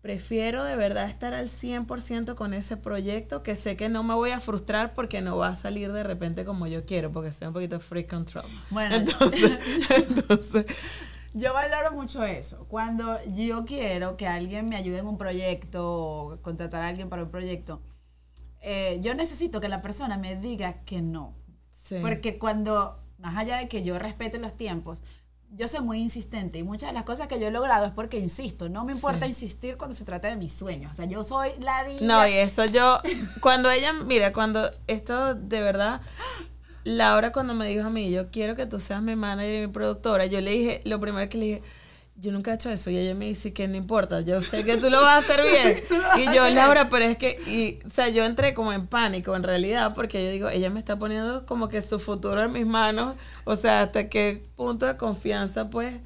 prefiero 0.00 0.64
de 0.64 0.74
verdad 0.74 1.08
estar 1.08 1.32
al 1.32 1.48
100% 1.48 2.34
con 2.34 2.54
ese 2.54 2.76
proyecto 2.76 3.44
que 3.44 3.54
sé 3.54 3.76
que 3.76 3.88
no 3.88 4.02
me 4.02 4.14
voy 4.14 4.30
a 4.30 4.40
frustrar 4.40 4.94
porque 4.94 5.22
no 5.22 5.36
va 5.36 5.48
a 5.48 5.54
salir 5.54 5.92
de 5.92 6.02
repente 6.02 6.44
como 6.44 6.66
yo 6.66 6.84
quiero, 6.84 7.12
porque 7.12 7.32
sea 7.32 7.48
un 7.48 7.54
poquito 7.54 7.78
free 7.78 8.04
control. 8.06 8.44
Bueno, 8.70 8.96
Entonces, 8.96 9.58
entonces 10.08 10.66
Yo 11.34 11.54
valoro 11.54 11.92
mucho 11.92 12.24
eso. 12.24 12.66
Cuando 12.68 13.18
yo 13.26 13.64
quiero 13.64 14.16
que 14.16 14.26
alguien 14.26 14.68
me 14.68 14.76
ayude 14.76 14.98
en 14.98 15.06
un 15.06 15.18
proyecto 15.18 15.90
o 15.90 16.42
contratar 16.42 16.82
a 16.82 16.88
alguien 16.88 17.08
para 17.08 17.22
un 17.22 17.30
proyecto, 17.30 17.80
eh, 18.60 18.98
yo 19.02 19.14
necesito 19.14 19.60
que 19.60 19.68
la 19.68 19.82
persona 19.82 20.18
me 20.18 20.36
diga 20.36 20.84
que 20.84 21.00
no. 21.02 21.34
sí. 21.70 21.96
Porque 22.02 22.38
cuando, 22.38 23.01
más 23.22 23.36
allá 23.38 23.56
de 23.56 23.68
que 23.68 23.82
yo 23.82 23.98
respete 23.98 24.38
los 24.38 24.54
tiempos, 24.56 25.02
yo 25.54 25.68
soy 25.68 25.80
muy 25.80 25.98
insistente 25.98 26.58
y 26.58 26.62
muchas 26.62 26.90
de 26.90 26.94
las 26.94 27.04
cosas 27.04 27.28
que 27.28 27.38
yo 27.38 27.46
he 27.48 27.50
logrado 27.50 27.84
es 27.86 27.92
porque 27.92 28.18
insisto. 28.18 28.68
No 28.68 28.84
me 28.84 28.92
importa 28.92 29.26
Sí. 29.26 29.32
insistir 29.32 29.76
cuando 29.76 29.94
se 29.94 30.04
trata 30.04 30.28
de 30.28 30.36
mis 30.36 30.52
sueños. 30.52 30.92
O 30.92 30.94
sea, 30.94 31.04
yo 31.04 31.22
soy 31.24 31.50
la 31.60 31.84
diva. 31.84 32.00
No, 32.02 32.26
y 32.26 32.32
eso 32.32 32.64
yo, 32.66 33.00
cuando 33.40 33.70
ella, 33.70 33.92
mira, 33.92 34.32
cuando 34.32 34.68
esto 34.86 35.34
de 35.34 35.60
verdad, 35.60 36.00
Laura 36.84 37.32
cuando 37.32 37.54
me 37.54 37.68
dijo 37.68 37.86
a 37.86 37.90
mí, 37.90 38.10
yo 38.10 38.30
quiero 38.30 38.56
que 38.56 38.66
tú 38.66 38.80
seas 38.80 39.02
mi 39.02 39.14
manager 39.14 39.54
y 39.62 39.66
mi 39.66 39.72
productora, 39.72 40.26
yo 40.26 40.40
le 40.40 40.50
dije, 40.50 40.82
lo 40.84 40.98
primero 41.00 41.28
que 41.28 41.38
le 41.38 41.44
dije, 41.44 41.62
yo 42.22 42.30
nunca 42.30 42.52
he 42.52 42.54
hecho 42.54 42.70
eso, 42.70 42.88
y 42.88 42.96
ella 42.96 43.16
me 43.16 43.26
dice 43.26 43.52
que 43.52 43.66
no 43.66 43.76
importa, 43.76 44.20
yo 44.20 44.40
sé 44.42 44.62
que 44.62 44.76
tú 44.76 44.88
lo 44.90 45.02
vas 45.02 45.14
a 45.14 45.18
hacer 45.18 45.42
bien. 45.42 45.76
y 46.30 46.32
yo, 46.32 46.48
Laura, 46.50 46.88
pero 46.88 47.04
es 47.04 47.16
que, 47.16 47.40
y, 47.48 47.84
o 47.84 47.90
sea, 47.90 48.10
yo 48.10 48.24
entré 48.24 48.54
como 48.54 48.72
en 48.72 48.86
pánico 48.86 49.34
en 49.34 49.42
realidad, 49.42 49.92
porque 49.92 50.24
yo 50.24 50.30
digo, 50.30 50.48
ella 50.48 50.70
me 50.70 50.78
está 50.78 50.96
poniendo 50.96 51.44
como 51.46 51.68
que 51.68 51.82
su 51.82 51.98
futuro 51.98 52.44
en 52.44 52.52
mis 52.52 52.64
manos, 52.64 53.16
o 53.42 53.56
sea, 53.56 53.82
hasta 53.82 54.08
qué 54.08 54.40
punto 54.54 54.86
de 54.86 54.96
confianza, 54.96 55.68
pues. 55.68 55.98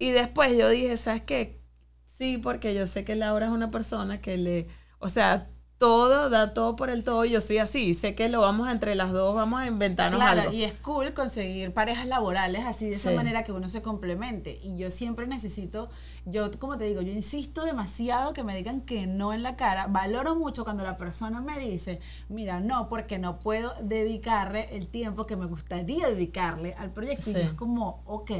Y 0.00 0.10
después 0.10 0.58
yo 0.58 0.68
dije, 0.68 0.96
¿sabes 0.96 1.22
qué? 1.22 1.60
Sí, 2.04 2.38
porque 2.38 2.74
yo 2.74 2.88
sé 2.88 3.04
que 3.04 3.14
Laura 3.14 3.46
es 3.46 3.52
una 3.52 3.70
persona 3.70 4.20
que 4.20 4.36
le, 4.36 4.66
o 4.98 5.08
sea, 5.08 5.51
todo, 5.82 6.30
da 6.30 6.54
todo 6.54 6.76
por 6.76 6.90
el 6.90 7.02
todo, 7.02 7.24
yo 7.24 7.40
soy 7.40 7.58
así, 7.58 7.92
sé 7.94 8.14
que 8.14 8.28
lo 8.28 8.40
vamos 8.40 8.68
entre 8.68 8.94
las 8.94 9.10
dos, 9.10 9.34
vamos 9.34 9.60
a 9.60 9.66
inventarnos 9.66 10.20
Claro, 10.20 10.42
algo. 10.42 10.52
y 10.52 10.62
es 10.62 10.74
cool 10.74 11.12
conseguir 11.12 11.74
parejas 11.74 12.06
laborales 12.06 12.64
así 12.64 12.88
de 12.88 12.94
esa 12.94 13.10
Sí. 13.10 13.16
manera 13.16 13.42
que 13.42 13.50
uno 13.50 13.68
se 13.68 13.82
complemente. 13.82 14.60
Y 14.62 14.76
yo 14.76 14.92
siempre 14.92 15.26
necesito, 15.26 15.90
yo 16.24 16.52
como 16.60 16.78
te 16.78 16.84
digo, 16.84 17.02
yo 17.02 17.10
insisto 17.10 17.64
demasiado 17.64 18.32
que 18.32 18.44
me 18.44 18.54
digan 18.54 18.82
que 18.82 19.08
no 19.08 19.32
en 19.32 19.42
la 19.42 19.56
cara. 19.56 19.88
Valoro 19.88 20.36
mucho 20.36 20.62
cuando 20.62 20.84
la 20.84 20.96
persona 20.98 21.40
me 21.40 21.58
dice, 21.58 21.98
mira, 22.28 22.60
no, 22.60 22.88
porque 22.88 23.18
no 23.18 23.40
puedo 23.40 23.74
dedicarle 23.82 24.68
el 24.76 24.86
tiempo 24.86 25.26
que 25.26 25.34
me 25.34 25.46
gustaría 25.46 26.06
dedicarle 26.06 26.74
al 26.78 26.92
proyecto. 26.92 27.30
Y 27.30 27.32
yo 27.34 27.40
es 27.40 27.54
como, 27.54 28.04
ok, 28.06 28.30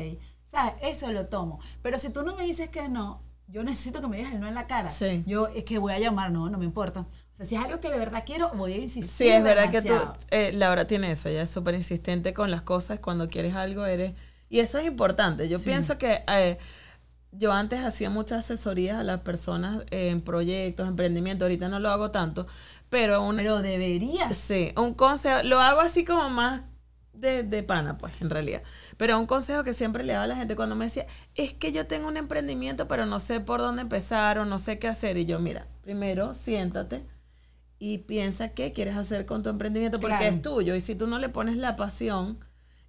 ¿sabes? 0.47 0.75
Eso 0.81 1.11
lo 1.11 1.27
tomo. 1.27 1.59
Pero 1.83 1.99
si 1.99 2.11
tú 2.11 2.23
no 2.23 2.37
me 2.37 2.45
dices 2.45 2.69
que 2.69 2.89
no, 2.89 3.21
yo 3.49 3.65
necesito 3.65 4.01
que 4.01 4.07
me 4.07 4.17
digas 4.17 4.33
el 4.33 4.41
no 4.41 4.47
en 4.47 4.55
la 4.55 4.67
cara. 4.69 4.89
Sí. 4.89 5.25
Yo 5.27 5.49
es 5.49 5.65
que 5.65 5.79
voy 5.79 5.93
a 5.93 5.99
llamar, 5.99 6.31
no, 6.31 6.49
no 6.49 6.57
me 6.59 6.65
importa. 6.65 7.05
Sea, 7.43 7.47
si 7.47 7.55
es 7.57 7.61
algo 7.71 7.81
que 7.81 7.91
de 7.91 7.99
verdad 7.99 8.23
quiero, 8.27 8.51
voy 8.55 8.73
a 8.75 8.77
insistir. 8.79 9.11
Sí, 9.11 9.29
es 9.29 9.43
verdad 9.43 9.71
que 9.71 9.83
tú, 9.83 9.95
eh, 10.31 10.53
Laura 10.53 10.87
tiene 10.87 11.11
eso, 11.11 11.29
ella 11.29 11.43
es 11.43 11.51
súper 11.51 11.75
insistente 11.75 12.35
con 12.35 12.51
las 12.51 12.63
cosas, 12.63 12.99
cuando 13.01 13.29
quieres 13.29 13.55
algo 13.55 13.85
eres, 13.87 14.13
y 14.49 14.61
eso 14.61 14.79
es 14.79 14.87
importante, 14.87 15.49
yo 15.49 15.59
Sí. 15.59 15.67
pienso 15.67 15.99
que 15.99 16.23
eh, 16.29 16.59
yo 17.33 17.53
antes 17.53 17.81
hacía 17.85 18.11
muchas 18.11 18.41
asesorías 18.41 18.99
a 18.99 19.03
las 19.03 19.21
personas 19.21 19.85
en 19.91 20.21
proyectos, 20.21 20.87
emprendimiento, 20.89 21.45
ahorita 21.45 21.69
no 21.69 21.81
lo 21.81 21.91
hago 21.91 22.11
tanto, 22.11 22.47
pero 22.91 23.23
un, 23.23 23.37
Pero 23.37 23.63
deberías. 23.63 24.37
sí, 24.37 24.73
un 24.77 24.93
consejo, 24.95 25.43
lo 25.45 25.61
hago 25.61 25.81
así 25.81 26.05
como 26.05 26.29
más 26.29 26.63
de, 27.15 27.43
de 27.43 27.63
pana, 27.63 27.97
pues, 27.99 28.21
en 28.21 28.29
realidad. 28.31 28.63
Pero 28.97 29.19
un 29.19 29.27
consejo 29.27 29.65
que 29.65 29.75
siempre 29.75 30.03
le 30.05 30.13
daba 30.13 30.25
a 30.25 30.27
la 30.27 30.37
gente 30.37 30.57
cuando 30.57 30.75
me 30.77 30.87
decía, 30.87 31.07
es 31.35 31.55
que 31.55 31.71
yo 31.73 31.87
tengo 31.87 32.09
un 32.09 32.17
emprendimiento, 32.17 32.89
pero 32.89 33.07
no 33.07 33.21
sé 33.21 33.41
por 33.41 33.61
dónde 33.61 33.83
empezar 33.83 34.39
o 34.39 34.45
no 34.45 34.59
sé 34.59 34.79
qué 34.79 34.89
hacer. 34.89 35.17
Y 35.17 35.25
yo, 35.25 35.39
mira, 35.39 35.67
primero 35.83 36.35
siéntate 36.35 37.03
y 37.85 37.99
piensa 37.99 38.51
qué 38.51 38.73
quieres 38.73 38.97
hacer 38.97 39.27
con 39.27 39.43
tu 39.43 39.51
emprendimiento, 39.51 39.99
porque 39.99 40.17
Claro. 40.19 40.33
es 40.37 40.41
tuyo. 40.41 40.77
Y 40.77 40.81
si 40.81 40.95
tú 40.95 41.09
no 41.09 41.19
le 41.19 41.29
pones 41.29 41.57
la 41.57 41.75
pasión 41.75 42.39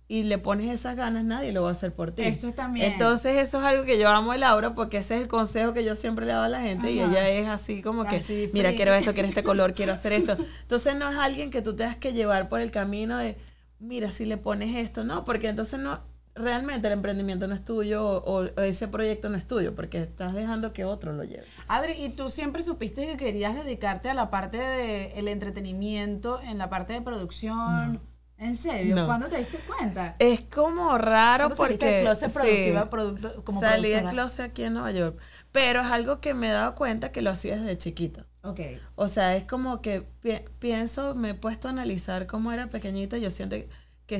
y 0.07 0.21
le 0.21 0.37
pones 0.37 0.69
esas 0.69 0.95
ganas, 0.95 1.23
nadie 1.23 1.51
lo 1.51 1.63
va 1.63 1.69
a 1.69 1.71
hacer 1.71 1.95
por 1.95 2.11
ti. 2.11 2.21
Esto 2.21 2.47
es 2.47 2.53
también. 2.53 2.91
Entonces, 2.91 3.37
eso 3.37 3.57
es 3.57 3.63
algo 3.63 3.85
que 3.85 3.97
yo 3.99 4.07
amo 4.09 4.33
de 4.33 4.37
Laura, 4.37 4.75
porque 4.75 4.97
ese 4.97 5.15
es 5.15 5.21
el 5.23 5.27
consejo 5.27 5.73
que 5.73 5.83
yo 5.83 5.95
siempre 5.95 6.27
le 6.27 6.33
doy 6.33 6.45
a 6.45 6.49
la 6.49 6.61
gente. 6.61 6.91
Y 6.91 6.99
ella 6.99 7.27
es 7.27 7.47
así 7.47 7.81
como 7.81 8.05
que, 8.05 8.17
Así, 8.17 8.51
mira, 8.53 8.69
free. 8.69 8.75
quiero 8.75 8.93
esto, 8.93 9.13
quiero 9.15 9.27
este 9.27 9.41
color, 9.43 9.73
quiero 9.73 9.93
hacer 9.93 10.13
esto. 10.13 10.37
Entonces, 10.61 10.95
no 10.95 11.09
es 11.09 11.17
alguien 11.17 11.49
que 11.49 11.63
tú 11.63 11.75
tengas 11.75 11.97
que 11.97 12.13
llevar 12.13 12.47
por 12.47 12.61
el 12.61 12.69
camino 12.69 13.17
de, 13.17 13.35
mira, 13.79 14.11
si 14.11 14.25
le 14.27 14.37
pones 14.37 14.75
esto, 14.75 15.03
no, 15.03 15.25
porque 15.25 15.47
entonces 15.47 15.79
no, 15.79 16.01
realmente 16.35 16.87
el 16.87 16.93
emprendimiento 16.93 17.47
no 17.47 17.55
es 17.55 17.63
tuyo 17.63 18.05
o, 18.05 18.41
o 18.45 18.61
ese 18.61 18.87
proyecto 18.87 19.29
no 19.29 19.37
es 19.37 19.45
tuyo, 19.47 19.75
porque 19.75 20.01
estás 20.01 20.33
dejando 20.33 20.73
que 20.73 20.83
otro 20.85 21.13
lo 21.13 21.23
lleve. 21.23 21.43
Adri, 21.67 21.93
¿y 21.93 22.09
tú 22.09 22.29
siempre 22.29 22.63
supiste 22.63 23.05
que 23.05 23.17
querías 23.17 23.55
dedicarte 23.55 24.09
a 24.09 24.13
la 24.13 24.29
parte 24.31 24.57
del 24.57 25.27
entretenimiento, 25.27 26.41
en 26.41 26.57
la 26.57 26.69
parte 26.69 26.93
de 26.93 27.01
producción? 27.01 28.01
¿En 28.37 28.57
serio? 28.57 28.95
No. 28.95 29.05
¿Cuándo 29.05 29.27
te 29.29 29.37
diste 29.37 29.59
cuenta? 29.59 30.15
Es 30.19 30.41
como 30.41 30.97
raro 30.97 31.45
¿Cuándo 31.49 31.55
saliste 31.55 31.85
porque 31.85 31.95
del 31.95 32.03
closet 32.05 32.29
sí, 32.29 32.33
productiva 32.33 32.89
producto- 32.89 33.43
como 33.45 33.59
salí 33.61 33.89
del 33.89 33.99
productora? 34.01 34.11
closet 34.23 34.45
aquí 34.51 34.63
en 34.63 34.73
Nueva 34.73 34.91
York, 34.91 35.17
pero 35.51 35.81
es 35.81 35.87
algo 35.87 36.19
que 36.19 36.33
me 36.33 36.49
he 36.49 36.51
dado 36.51 36.75
cuenta 36.75 37.11
que 37.11 37.21
lo 37.21 37.29
hacía 37.29 37.55
desde 37.55 37.77
chiquita. 37.77 38.25
Ok. 38.41 38.59
O 38.95 39.07
sea, 39.07 39.37
es 39.37 39.45
como 39.45 39.81
que 39.81 40.01
pi- 40.21 40.41
pienso, 40.59 41.15
me 41.15 41.29
he 41.29 41.33
puesto 41.35 41.69
a 41.69 41.71
analizar 41.71 42.25
cómo 42.27 42.51
era 42.51 42.67
pequeñita. 42.67 43.17
Yo 43.17 43.29
siento 43.31 43.55
que 43.55 43.69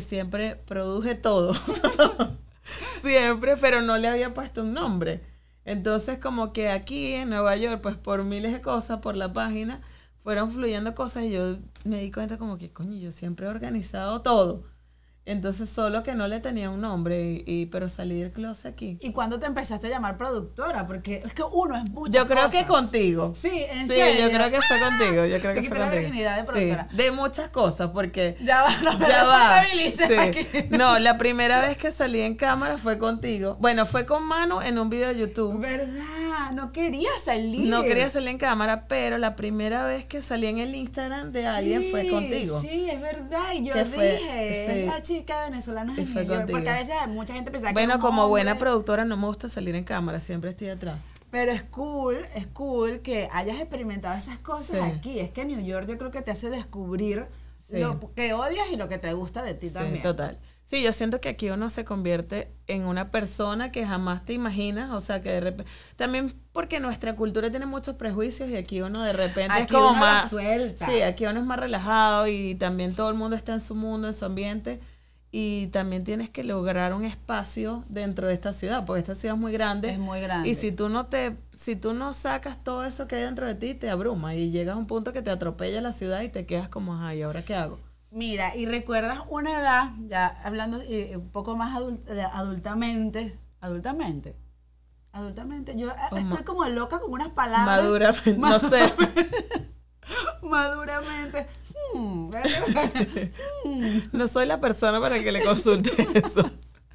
siempre 0.01 0.55
produje 0.55 1.15
todo. 1.15 1.53
siempre, 3.01 3.57
pero 3.57 3.81
no 3.81 3.97
le 3.97 4.07
había 4.07 4.33
puesto 4.33 4.61
un 4.61 4.73
nombre. 4.73 5.21
Entonces, 5.65 6.17
como 6.19 6.53
que 6.53 6.69
aquí 6.69 7.13
en 7.13 7.29
Nueva 7.29 7.55
York, 7.55 7.81
pues 7.81 7.95
por 7.95 8.23
miles 8.23 8.51
de 8.51 8.61
cosas, 8.61 8.99
por 8.99 9.15
la 9.15 9.31
página, 9.33 9.81
fueron 10.23 10.51
fluyendo 10.51 10.95
cosas 10.95 11.23
y 11.23 11.31
yo 11.31 11.57
me 11.85 11.99
di 11.99 12.11
cuenta 12.11 12.37
como 12.37 12.57
que, 12.57 12.71
coño, 12.71 12.97
yo 12.97 13.11
siempre 13.11 13.45
he 13.45 13.49
organizado 13.49 14.21
todo. 14.21 14.63
Entonces, 15.25 15.69
solo 15.69 16.03
que 16.03 16.15
no 16.15 16.27
le 16.27 16.41
tenía 16.41 16.69
un 16.69 16.81
nombre, 16.81 17.21
y, 17.23 17.43
y- 17.47 17.65
pero 17.67 17.87
salí 17.87 18.19
del 18.21 18.31
closet 18.33 18.65
aquí. 18.73 18.97
¿Y 18.99 19.13
cuándo 19.13 19.39
te 19.39 19.45
empezaste 19.45 19.87
a 19.87 19.89
llamar 19.89 20.17
productora? 20.17 20.85
Porque 20.85 21.21
es 21.25 21.33
que 21.33 21.43
uno 21.43 21.77
es 21.77 21.89
muchas 21.91 22.13
Yo 22.13 22.27
creo 22.27 22.49
que 22.49 22.65
contigo. 22.65 23.33
Sí, 23.33 23.49
en 23.69 23.87
Sí, 23.87 23.95
serio. 23.95 24.27
yo 24.27 24.33
creo 24.35 24.51
que 24.51 24.59
fue 24.61 24.79
contigo. 24.79 25.25
Yo 25.25 25.39
creo 25.39 25.53
Te 25.53 25.61
que 25.61 25.67
fue 25.69 25.77
la 25.79 25.85
contigo. 25.85 26.01
virginidad 26.01 26.45
de 26.45 26.59
Sí, 26.91 26.95
de 26.97 27.11
muchas 27.11 27.47
cosas, 27.49 27.91
porque 27.93 28.35
Ya 28.43 28.63
va, 28.63 28.75
no 28.81 28.97
me 28.99 29.07
ya 29.07 29.23
va. 29.23 29.63
Sí. 29.63 30.13
aquí. 30.13 30.45
No, 30.71 30.99
la 30.99 31.17
primera 31.17 31.61
vez 31.61 31.77
que 31.77 31.91
salí 31.93 32.19
en 32.19 32.35
cámara 32.35 32.77
fue 32.77 32.97
contigo. 32.97 33.55
Bueno, 33.61 33.85
fue 33.85 34.05
con 34.05 34.23
Manu 34.23 34.59
en 34.59 34.77
un 34.77 34.89
video 34.89 35.07
de 35.07 35.19
YouTube. 35.19 35.57
¿Verdad? 35.59 36.51
No 36.53 36.73
quería 36.73 37.09
salir. 37.23 37.61
No 37.69 37.83
quería 37.83 38.09
salir 38.09 38.27
en 38.27 38.37
cámara, 38.37 38.87
pero 38.89 39.17
la 39.17 39.37
primera 39.37 39.85
vez 39.85 40.03
que 40.03 40.21
salí 40.21 40.47
en 40.47 40.57
el 40.59 40.75
Instagram 40.75 41.31
de 41.31 41.47
alguien 41.47 41.85
fue 41.91 42.09
contigo. 42.09 42.59
Sí, 42.61 42.89
es 42.89 42.99
verdad. 43.01 43.53
Y 43.53 43.63
yo 43.65 43.73
Que 43.73 43.85
fue- 43.85 44.11
dije, 44.17 44.67
sí. 44.83 44.89
Es 45.15 45.19
chica 45.21 45.45
venezolana 45.45 45.93
fue 45.93 46.03
New 46.03 46.23
York. 46.33 46.49
Porque 46.51 46.69
a 46.69 46.73
veces 46.77 46.95
mucha 47.07 47.33
gente 47.33 47.51
pensaba 47.51 47.69
que 47.69 47.73
Bueno, 47.73 47.99
como 47.99 48.27
buena 48.27 48.57
productora 48.57 49.05
no 49.05 49.17
me 49.17 49.25
gusta 49.27 49.49
salir 49.49 49.75
en 49.75 49.83
cámara, 49.83 50.19
siempre 50.19 50.49
estoy 50.51 50.69
atrás. 50.69 51.05
Pero 51.31 51.51
es 51.51 51.63
cool, 51.63 52.17
es 52.35 52.45
cool 52.47 53.01
que 53.01 53.27
hayas 53.31 53.57
experimentado 53.59 54.15
esas 54.17 54.37
cosas 54.39 54.77
Sí. 54.79 54.91
aquí. 54.97 55.19
Es 55.19 55.31
que 55.31 55.45
New 55.45 55.61
York 55.63 55.87
yo 55.87 55.97
creo 55.97 56.11
que 56.11 56.21
te 56.21 56.31
hace 56.31 56.49
descubrir 56.49 57.25
Sí. 57.57 57.79
lo 57.79 57.99
que 58.13 58.33
odias 58.33 58.67
y 58.71 58.75
lo 58.75 58.87
que 58.89 58.97
te 58.97 59.13
gusta 59.13 59.41
de 59.41 59.53
ti 59.53 59.67
Sí, 59.69 59.73
también. 59.73 60.01
total. 60.03 60.37
Sí, 60.65 60.81
yo 60.81 60.93
siento 60.93 61.19
que 61.21 61.29
aquí 61.29 61.49
uno 61.49 61.69
se 61.69 61.83
convierte 61.85 62.49
en 62.67 62.85
una 62.85 63.11
persona 63.11 63.71
que 63.71 63.85
jamás 63.85 64.23
te 64.25 64.33
imaginas, 64.33 64.91
o 64.91 64.99
sea, 65.01 65.21
que 65.21 65.29
de 65.29 65.39
repente, 65.41 65.71
también 65.97 66.33
porque 66.53 66.79
nuestra 66.79 67.15
cultura 67.15 67.49
tiene 67.51 67.65
muchos 67.65 67.95
prejuicios 67.95 68.49
y 68.49 68.55
aquí 68.55 68.81
uno 68.81 69.01
de 69.03 69.13
repente 69.13 69.57
es 69.57 69.63
Aquí 69.65 69.73
como 69.73 69.89
uno 69.89 69.93
la 69.95 69.99
más, 69.99 70.29
suelta. 70.29 70.85
sí, 70.85 71.01
aquí 71.01 71.25
uno 71.25 71.39
es 71.41 71.45
más 71.45 71.59
relajado 71.59 72.27
y 72.27 72.55
también 72.55 72.95
todo 72.95 73.09
el 73.09 73.15
mundo 73.15 73.35
está 73.35 73.53
en 73.53 73.59
su 73.59 73.75
mundo, 73.75 74.07
en 74.07 74.13
su 74.13 74.23
ambiente 74.25 74.79
y 75.35 75.65
también 75.69 76.03
tienes 76.03 76.29
que 76.29 76.43
lograr 76.43 76.93
un 76.93 77.03
espacio 77.03 77.83
dentro 77.89 78.27
de 78.27 78.33
esta 78.35 78.53
ciudad, 78.53 78.85
porque 78.85 78.99
esta 78.99 79.15
ciudad 79.15 79.33
es 79.35 79.41
muy 79.41 79.51
grande. 79.51 79.89
Es 79.89 79.97
muy 79.97 80.21
grande. 80.21 80.47
Y 80.47 80.53
si 80.53 80.71
tú 80.71 80.89
no 80.89 81.07
te, 81.07 81.35
si 81.53 81.75
tú 81.75 81.95
no 81.95 82.13
sacas 82.13 82.63
todo 82.63 82.85
eso 82.85 83.07
que 83.07 83.15
hay 83.15 83.23
dentro 83.23 83.47
de 83.47 83.55
ti, 83.55 83.73
te 83.73 83.89
abruma 83.89 84.35
y 84.35 84.51
llegas 84.51 84.75
a 84.75 84.77
un 84.77 84.85
punto 84.85 85.11
que 85.11 85.23
te 85.23 85.31
atropella 85.31 85.81
la 85.81 85.91
ciudad 85.91 86.21
y 86.21 86.29
te 86.29 86.45
quedas 86.45 86.69
como, 86.69 86.95
ay, 86.97 87.23
¿ahora 87.23 87.43
qué 87.43 87.55
hago? 87.55 87.79
Mira, 88.11 88.55
y 88.55 88.67
recuerdas 88.67 89.21
una 89.27 89.59
edad, 89.59 89.93
ya 90.05 90.27
hablando 90.43 90.79
eh, 90.83 91.17
un 91.17 91.31
poco 91.31 91.57
más 91.57 91.75
adult- 91.75 92.07
eh, 92.07 92.21
adultamente, 92.31 93.35
adultamente, 93.59 94.35
adultamente, 95.13 95.75
yo 95.75 95.89
eh, 95.89 95.93
estoy 96.15 96.43
como 96.43 96.63
loca 96.65 96.99
con 96.99 97.11
unas 97.11 97.29
palabras. 97.29 97.81
Maduramente, 97.81 98.37
no 98.37 98.59
sé. 98.59 98.93
Maduramente. 100.43 101.47
Hmm, 101.93 102.29
No 104.11 104.27
soy 104.27 104.45
la 104.45 104.59
persona 104.59 104.99
para 104.99 105.21
que 105.21 105.31
le 105.31 105.43
consulte 105.43 105.91
eso. 106.17 106.49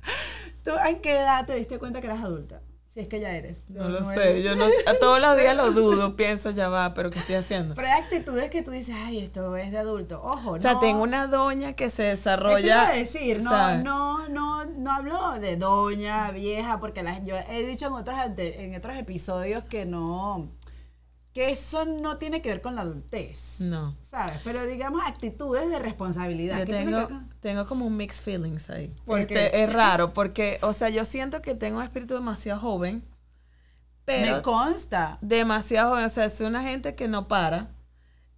¿Tú 0.65 0.73
en 0.87 1.01
qué 1.01 1.17
edad 1.19 1.47
te 1.47 1.55
diste 1.55 1.79
cuenta 1.79 2.01
que 2.01 2.07
eras 2.09 2.23
adulta? 2.23 2.61
Si 2.89 3.01
es 3.01 3.09
que 3.09 3.21
ya 3.21 3.31
eres. 3.33 3.69
No 3.69 3.89
lo 3.91 4.03
sé. 4.13 4.43
Yo 4.43 4.57
no, 4.57 4.65
a 4.65 4.95
todos 4.99 5.21
los 5.21 5.37
días 5.37 5.55
lo 5.55 5.71
dudo, 5.73 6.17
pienso, 6.17 6.51
ya 6.51 6.69
va, 6.69 6.95
pero 6.95 7.11
¿qué 7.11 7.19
estoy 7.19 7.35
haciendo? 7.37 7.75
Pero 7.75 7.87
hay 7.87 8.01
actitudes 8.03 8.49
que 8.51 8.63
tú 8.63 8.71
dices, 8.71 8.95
ay, 8.99 9.19
esto 9.21 9.57
es 9.57 9.71
de 9.71 9.79
adulto. 9.79 10.21
Ojo, 10.23 10.53
O 10.53 10.59
sea, 10.59 10.75
no. 10.75 10.81
tengo 10.81 11.03
una 11.03 11.27
doña 11.27 11.75
que 11.75 11.91
se 11.91 12.05
Eso 12.13 12.17
desarrolla. 12.17 12.89
a 12.89 12.93
decir, 12.93 13.43
no, 13.43 13.51
¿sabes? 13.51 13.85
no, 13.85 14.29
no, 14.31 14.65
no 14.65 14.93
hablo 14.93 15.39
de 15.39 15.57
doña, 15.59 16.31
vieja, 16.31 16.81
porque 16.81 17.03
la- 17.03 17.23
yo 17.23 17.37
he 17.51 17.65
dicho 17.67 17.87
en 17.87 17.93
otros, 17.93 18.17
en 18.39 18.75
otros 18.75 18.97
episodios 18.97 19.65
que 19.65 19.85
no, 19.85 20.51
que 21.39 21.51
eso 21.53 21.85
no 21.85 22.17
tiene 22.19 22.43
que 22.43 22.49
ver 22.49 22.61
con 22.61 22.75
la 22.75 22.83
adultez, 22.83 23.61
No. 23.61 23.97
¿sabes? 24.03 24.33
Pero 24.43 24.67
digamos 24.67 25.03
actitudes 25.07 25.71
de 25.71 25.79
responsabilidad. 25.79 26.59
Yo 26.59 26.65
¿Qué 26.67 26.73
tiene 26.73 26.85
que 26.87 27.07
tengo, 27.07 27.21
tengo 27.39 27.67
como 27.67 27.87
un 27.87 27.97
mixed 27.97 28.23
feelings 28.25 28.69
ahí. 28.71 28.93
¿Por 29.05 29.21
Este? 29.21 29.63
Es 29.63 29.73
raro, 29.73 30.13
porque, 30.13 30.59
o 30.63 30.73
sea, 30.73 30.89
yo 30.89 31.05
siento 31.05 31.41
que 31.41 31.55
tengo 31.55 31.79
un 31.79 31.85
espíritu 31.85 32.15
demasiado 32.15 32.59
joven, 32.61 33.05
pero 34.05 34.37
Me 34.39 34.43
consta. 34.43 35.19
demasiado 35.21 35.91
joven. 35.91 36.07
O 36.07 36.09
sea, 36.09 36.29
soy 36.29 36.47
una 36.47 36.63
gente 36.63 36.95
que 36.97 37.07
no 37.07 37.29
para. 37.29 37.69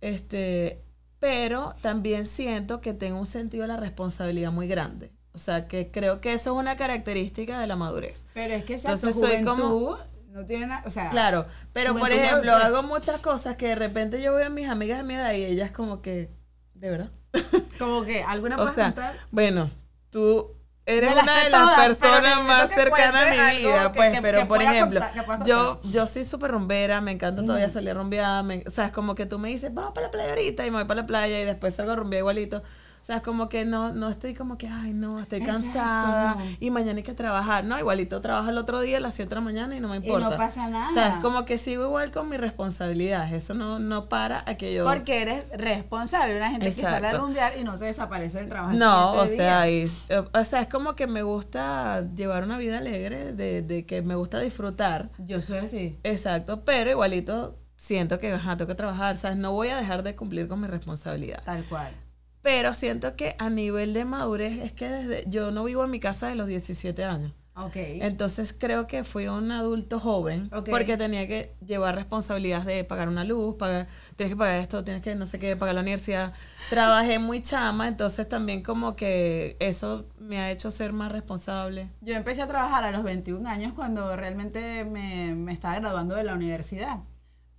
Este, 0.03 0.83
pero 1.19 1.75
también 1.81 2.27
siento 2.27 2.81
que 2.81 2.93
tengo 2.93 3.19
un 3.19 3.27
sentido 3.27 3.63
de 3.63 3.69
la 3.69 3.77
responsabilidad 3.77 4.53
muy 4.53 4.69
grande. 4.69 5.11
O 5.33 5.39
sea, 5.39 5.69
que 5.69 5.91
creo 5.91 6.21
que 6.21 6.33
eso 6.35 6.53
es 6.55 6.61
una 6.63 6.77
característica 6.77 7.61
de 7.61 7.67
la 7.67 7.77
madurez. 7.77 8.27
Pero 8.35 8.53
es 8.55 8.65
que 8.65 8.75
esa 8.75 8.89
tu 8.91 9.07
Entonces 9.07 9.21
soy 9.21 9.45
como- 9.45 9.69
juventud 9.69 9.99
no 10.31 10.47
tiene 10.47 10.67
nada, 10.67 10.83
o 10.87 10.91
sea, 10.91 11.11
Claro, 11.11 11.47
pero 11.73 11.95
por 11.97 12.11
ejemplo, 12.13 12.53
hago 12.55 12.83
muchas 12.83 13.21
cosas 13.21 13.57
que 13.57 13.69
de 13.69 13.75
repente 13.75 14.23
yo 14.23 14.35
veo 14.35 14.47
a 14.47 14.51
mis 14.51 14.69
amigas 14.69 14.99
de 14.99 15.05
mi 15.05 15.15
edad 15.15 15.33
y 15.33 15.45
ellas 15.45 15.71
como 15.71 16.03
que, 16.03 16.31
de 16.75 16.91
verdad. 16.91 17.11
como 17.79 18.03
que 18.05 18.23
alguna 18.23 18.57
O 18.57 18.69
sea, 18.69 18.87
contar. 18.87 19.15
bueno, 19.31 19.71
tú 20.11 20.55
eres 20.87 21.13
una 21.13 21.45
de 21.45 21.51
las 21.51 21.63
todas, 21.63 21.87
personas 21.87 22.45
más 22.45 22.69
cercanas 22.71 23.23
a 23.23 23.31
mi 23.31 23.59
vida, 23.59 23.83
que- 23.93 23.97
pues, 23.97 24.13
que- 24.15 24.23
pero 24.23 24.39
que 24.41 24.47
por 24.47 24.63
ejemplo, 24.63 25.01
contar, 25.27 25.47
yo 25.47 25.81
yo 25.85 26.07
soy 26.07 26.25
súper 26.25 26.51
rumbera, 26.53 27.01
me 27.01 27.13
encanta 27.13 27.43
todavía 27.45 27.69
Mm. 27.69 27.73
salir 27.73 27.91
a 27.91 27.95
rumbear, 27.95 28.45
me- 28.45 28.65
o 28.67 28.71
sea, 28.71 28.87
es 28.87 28.93
como 28.93 29.15
que 29.15 29.27
tú 29.27 29.39
me 29.39 29.49
dices, 29.51 29.73
vamos 29.73 29.93
para 29.95 30.07
la 30.07 30.11
playa 30.11 30.31
ahorita 30.31 30.67
y 30.67 30.71
me 30.71 30.79
voy 30.79 30.85
para 30.87 31.03
la 31.03 31.07
playa 31.07 31.41
y 31.41 31.45
después 31.45 31.75
salgo 31.75 31.93
a 31.93 31.97
rumbear 31.97 32.21
igualito. 32.21 32.63
O 33.11 33.13
sea, 33.13 33.17
es 33.17 33.23
como 33.25 33.49
que 33.49 33.65
no, 33.65 33.93
no 33.93 34.09
estoy 34.09 34.35
como 34.35 34.57
que, 34.57 34.69
ay, 34.69 34.93
no, 34.95 35.19
estoy 35.19 35.41
Exacto. 35.41 35.63
cansada 35.65 36.37
y 36.61 36.71
mañana 36.71 36.99
hay 36.99 37.03
que 37.03 37.13
trabajar. 37.13 37.65
No, 37.65 37.77
igualito 37.77 38.21
trabajo 38.21 38.51
el 38.51 38.57
otro 38.57 38.81
día 38.81 38.99
a 38.99 39.01
las 39.01 39.15
7 39.15 39.31
de 39.31 39.35
la 39.35 39.41
mañana 39.41 39.75
y 39.77 39.81
no 39.81 39.89
me 39.89 39.97
Y 39.97 39.99
no 39.99 40.07
importa. 40.07 40.37
pasa 40.37 40.69
nada. 40.69 40.91
O 40.91 40.95
sea, 40.95 41.09
es 41.09 41.15
como 41.17 41.45
que 41.45 41.59
sigo 41.59 41.83
igual 41.87 42.13
con 42.13 42.29
mis 42.29 42.39
responsabilidades. 42.39 43.33
Eso 43.33 43.53
no, 43.55 43.81
no 43.81 44.09
para 44.09 44.45
a 44.47 44.55
que 44.55 44.73
yo... 44.73 44.85
Porque 44.85 45.23
eres 45.23 45.45
responsable, 45.59 46.37
una 46.37 46.51
gente 46.53 46.67
que 46.67 46.73
sale 46.73 46.89
a 46.95 46.99
Exacto. 46.99 47.19
rumbear 47.27 47.59
y 47.59 47.65
no 47.65 47.77
se 47.77 47.87
desaparece 47.87 48.39
del 48.39 48.49
trabajo. 48.49 48.75
No, 48.79 49.15
o 49.15 49.27
sea, 49.27 49.69
y- 49.69 49.91
eh, 50.09 50.23
o 50.33 50.45
sea, 50.45 50.61
es 50.61 50.69
como 50.69 50.95
que 50.95 51.09
me 51.09 51.25
gusta 51.25 52.05
llevar 52.15 52.45
una 52.45 52.59
vida 52.59 52.79
alegre, 52.79 53.33
de, 53.33 53.63
de 53.63 53.87
que 53.87 54.03
me 54.03 54.15
gusta 54.15 54.39
disfrutar. 54.39 55.11
Yo 55.19 55.41
soy 55.41 55.59
así. 55.59 55.99
Exacto, 56.05 56.65
pero 56.65 56.91
igualito 56.91 57.59
siento 57.77 58.21
que 58.21 58.33
ajá, 58.33 58.57
tengo 58.57 58.69
que 58.69 58.75
trabajar, 58.77 59.17
¿sabes? 59.17 59.37
No 59.37 59.51
voy 59.51 59.67
a 59.71 59.77
dejar 59.79 60.05
de 60.05 60.15
cumplir 60.15 60.47
con 60.47 60.61
mi 60.61 60.69
responsabilidad. 60.69 61.43
Tal 61.45 61.65
cual. 61.65 61.93
Pero 62.43 62.73
siento 62.75 63.17
que 63.17 63.37
a 63.39 63.51
nivel 63.51 63.93
de 63.93 64.05
madurez 64.05 64.59
es 64.59 64.73
que 64.73 64.89
desde 64.89 65.25
yo 65.29 65.51
no 65.51 65.65
vivo 65.65 65.85
en 65.85 65.91
mi 65.91 66.01
casa 66.01 66.29
de 66.29 66.35
los 66.37 66.47
17 66.47 67.05
años. 67.05 67.33
Ok. 67.57 67.77
Entonces 67.77 68.55
creo 68.57 68.87
que 68.87 69.05
fui 69.05 69.27
un 69.27 69.51
adulto 69.53 70.01
joven 70.01 70.49
Ok. 70.55 70.71
porque 70.71 70.97
tenía 70.97 71.29
que 71.29 71.53
llevar 71.67 71.95
responsabilidades 71.95 72.65
de 72.65 72.85
pagar 72.85 73.09
una 73.09 73.25
luz, 73.25 73.57
pagar, 73.57 73.87
tienes 74.17 74.33
que 74.33 74.39
pagar 74.39 74.61
esto, 74.61 74.83
tienes 74.83 75.03
que 75.03 75.15
no 75.15 75.27
sé 75.27 75.39
qué, 75.39 75.57
pagar 75.57 75.75
la 75.75 75.83
universidad. 75.83 76.33
Trabajé 76.71 77.19
muy 77.19 77.43
chama, 77.43 77.89
entonces 77.89 78.27
también 78.29 78.63
como 78.63 78.97
que 78.97 79.57
eso 79.61 80.07
me 80.19 80.39
ha 80.39 80.51
hecho 80.51 80.71
ser 80.71 80.95
más 80.95 81.13
responsable. 81.13 81.89
Yo 82.01 82.15
empecé 82.15 82.41
a 82.41 82.47
trabajar 82.47 82.85
a 82.85 82.93
los 82.93 83.03
21 83.03 83.47
años 83.47 83.75
cuando 83.75 84.17
realmente 84.17 84.85
me, 84.87 85.35
me 85.35 85.53
estaba 85.53 85.75
graduando 85.81 86.15
de 86.15 86.25
la 86.25 86.35
universidad. 86.35 87.01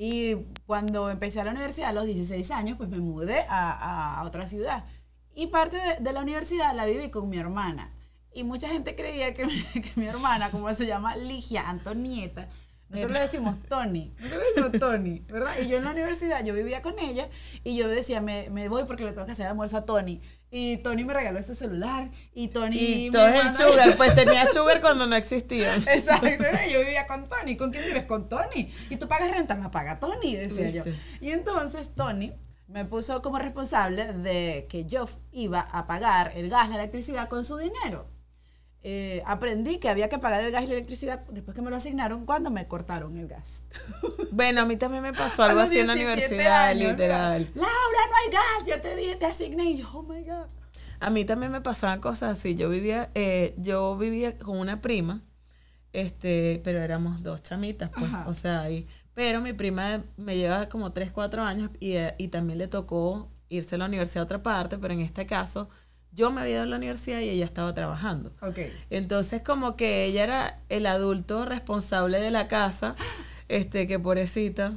Y 0.03 0.47
cuando 0.65 1.11
empecé 1.11 1.41
a 1.41 1.43
la 1.43 1.51
universidad 1.51 1.89
a 1.89 1.93
los 1.93 2.07
16 2.07 2.49
años, 2.49 2.75
pues 2.75 2.89
me 2.89 2.97
mudé 2.97 3.41
a, 3.47 4.15
a 4.19 4.23
otra 4.23 4.47
ciudad. 4.47 4.85
Y 5.35 5.47
parte 5.47 5.77
de, 5.77 5.97
de 5.99 6.11
la 6.11 6.21
universidad 6.23 6.73
la 6.75 6.87
viví 6.87 7.11
con 7.11 7.29
mi 7.29 7.37
hermana. 7.37 7.93
Y 8.33 8.43
mucha 8.43 8.67
gente 8.67 8.95
creía 8.95 9.35
que, 9.35 9.45
mi- 9.45 9.61
que 9.81 9.91
mi 9.97 10.07
hermana, 10.07 10.49
como 10.49 10.73
se 10.73 10.87
llama 10.87 11.15
Ligia 11.17 11.69
Antonieta, 11.69 12.49
nosotros 12.89 13.11
le 13.13 13.19
decimos 13.19 13.61
Tony, 13.69 14.11
nosotros 14.19 14.41
le 14.41 14.61
decimos 14.63 14.79
Tony, 14.79 15.19
¿verdad? 15.29 15.53
Y 15.63 15.67
yo 15.67 15.77
en 15.77 15.83
la 15.83 15.91
universidad, 15.91 16.43
yo 16.43 16.55
vivía 16.55 16.81
con 16.81 16.97
ella 16.97 17.29
y 17.63 17.77
yo 17.77 17.87
decía, 17.87 18.21
me, 18.21 18.49
me 18.49 18.69
voy 18.69 18.85
porque 18.85 19.03
le 19.05 19.11
tengo 19.11 19.27
que 19.27 19.33
hacer 19.33 19.45
almuerzo 19.45 19.77
a 19.77 19.85
Tony. 19.85 20.19
Y 20.53 20.77
Tony 20.77 21.05
me 21.05 21.13
regaló 21.13 21.39
este 21.39 21.55
celular 21.55 22.09
y 22.33 22.49
Tony... 22.49 22.77
Y 22.77 23.09
todo 23.09 23.25
es 23.25 23.45
el 23.45 23.55
sugar, 23.55 23.95
pues 23.95 24.13
tenía 24.15 24.45
sugar 24.51 24.81
cuando 24.81 25.07
no 25.07 25.15
existían. 25.15 25.81
Exacto, 25.87 26.27
yo 26.69 26.79
vivía 26.81 27.07
con 27.07 27.27
Tony. 27.27 27.55
¿Con 27.55 27.71
quién 27.71 27.85
vives? 27.85 28.03
Con 28.03 28.27
Tony. 28.27 28.69
Y 28.89 28.97
tú 28.97 29.07
pagas 29.07 29.31
renta, 29.31 29.55
la 29.55 29.71
paga 29.71 29.99
Tony, 29.99 30.35
decía 30.35 30.69
yo. 30.69 30.83
¿Viste? 30.83 30.99
Y 31.21 31.31
entonces 31.31 31.95
Tony 31.95 32.33
me 32.67 32.83
puso 32.83 33.21
como 33.21 33.39
responsable 33.39 34.11
de 34.11 34.67
que 34.69 34.85
yo 34.85 35.07
iba 35.31 35.61
a 35.61 35.87
pagar 35.87 36.33
el 36.35 36.49
gas, 36.49 36.69
la 36.69 36.75
electricidad 36.75 37.29
con 37.29 37.45
su 37.45 37.57
dinero. 37.57 38.07
Eh, 38.83 39.21
aprendí 39.27 39.77
que 39.77 39.89
había 39.89 40.09
que 40.09 40.17
pagar 40.17 40.43
el 40.43 40.51
gas 40.51 40.63
y 40.63 40.67
la 40.67 40.73
electricidad 40.73 41.23
después 41.29 41.53
que 41.53 41.61
me 41.61 41.69
lo 41.69 41.75
asignaron 41.75 42.25
cuando 42.25 42.49
me 42.49 42.67
cortaron 42.67 43.15
el 43.17 43.27
gas. 43.27 43.61
Bueno, 44.31 44.61
a 44.61 44.65
mí 44.65 44.77
también 44.77 45.03
me 45.03 45.13
pasó 45.13 45.43
algo 45.43 45.59
así 45.59 45.77
en 45.77 45.87
la 45.87 45.93
17 45.93 46.23
universidad, 46.23 46.73
literal. 46.73 47.51
Laura, 47.53 47.69
no 48.09 48.15
hay 48.15 48.31
gas, 48.31 48.67
yo 48.67 48.81
te 48.81 48.95
dije, 48.95 49.15
te 49.17 49.25
asigné. 49.25 49.65
Y 49.65 49.77
yo, 49.77 49.89
oh 49.93 50.03
my 50.03 50.23
God. 50.23 50.47
A 50.99 51.09
mí 51.09 51.25
también 51.25 51.51
me 51.51 51.61
pasaban 51.61 51.99
cosas 51.99 52.37
así. 52.37 52.55
Yo 52.55 52.69
vivía, 52.69 53.11
eh, 53.13 53.53
yo 53.57 53.97
vivía 53.97 54.37
con 54.37 54.57
una 54.57 54.81
prima, 54.81 55.21
este, 55.91 56.61
pero 56.63 56.79
éramos 56.79 57.23
dos 57.23 57.43
chamitas, 57.43 57.89
pues. 57.89 58.05
Ajá. 58.05 58.25
O 58.27 58.33
sea, 58.33 58.71
y, 58.71 58.87
pero 59.13 59.41
mi 59.41 59.53
prima 59.53 60.03
me 60.17 60.37
lleva 60.37 60.69
como 60.69 60.93
3, 60.93 61.11
4 61.11 61.43
años 61.43 61.71
y, 61.79 61.97
eh, 61.97 62.15
y 62.17 62.29
también 62.29 62.57
le 62.57 62.67
tocó 62.67 63.29
irse 63.49 63.75
a 63.75 63.77
la 63.79 63.85
universidad 63.85 64.21
a 64.21 64.25
otra 64.25 64.41
parte, 64.41 64.77
pero 64.77 64.93
en 64.93 65.01
este 65.01 65.25
caso 65.25 65.69
yo 66.13 66.31
me 66.31 66.41
había 66.41 66.53
ido 66.53 66.63
a 66.63 66.65
la 66.65 66.75
universidad 66.77 67.19
y 67.19 67.29
ella 67.29 67.45
estaba 67.45 67.73
trabajando. 67.73 68.31
Entonces 68.89 69.41
como 69.41 69.75
que 69.75 70.05
ella 70.05 70.23
era 70.23 70.59
el 70.69 70.85
adulto 70.85 71.45
responsable 71.45 72.19
de 72.19 72.31
la 72.31 72.47
casa, 72.47 72.95
este, 73.47 73.87
que 73.87 73.99
pobrecita. 73.99 74.73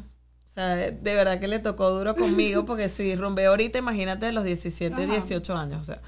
O 0.46 0.54
sea, 0.54 0.76
de 0.76 1.14
verdad 1.14 1.40
que 1.40 1.48
le 1.48 1.58
tocó 1.58 1.90
duro 1.90 2.14
conmigo, 2.14 2.64
porque 2.66 2.88
si 2.88 3.16
rumbé 3.16 3.46
ahorita, 3.46 3.78
imagínate 3.78 4.26
de 4.26 4.32
los 4.32 4.44
17, 4.44 4.94
Ajá. 4.94 5.04
18 5.04 5.56
años, 5.56 5.80
o 5.80 5.84
sea. 5.84 6.00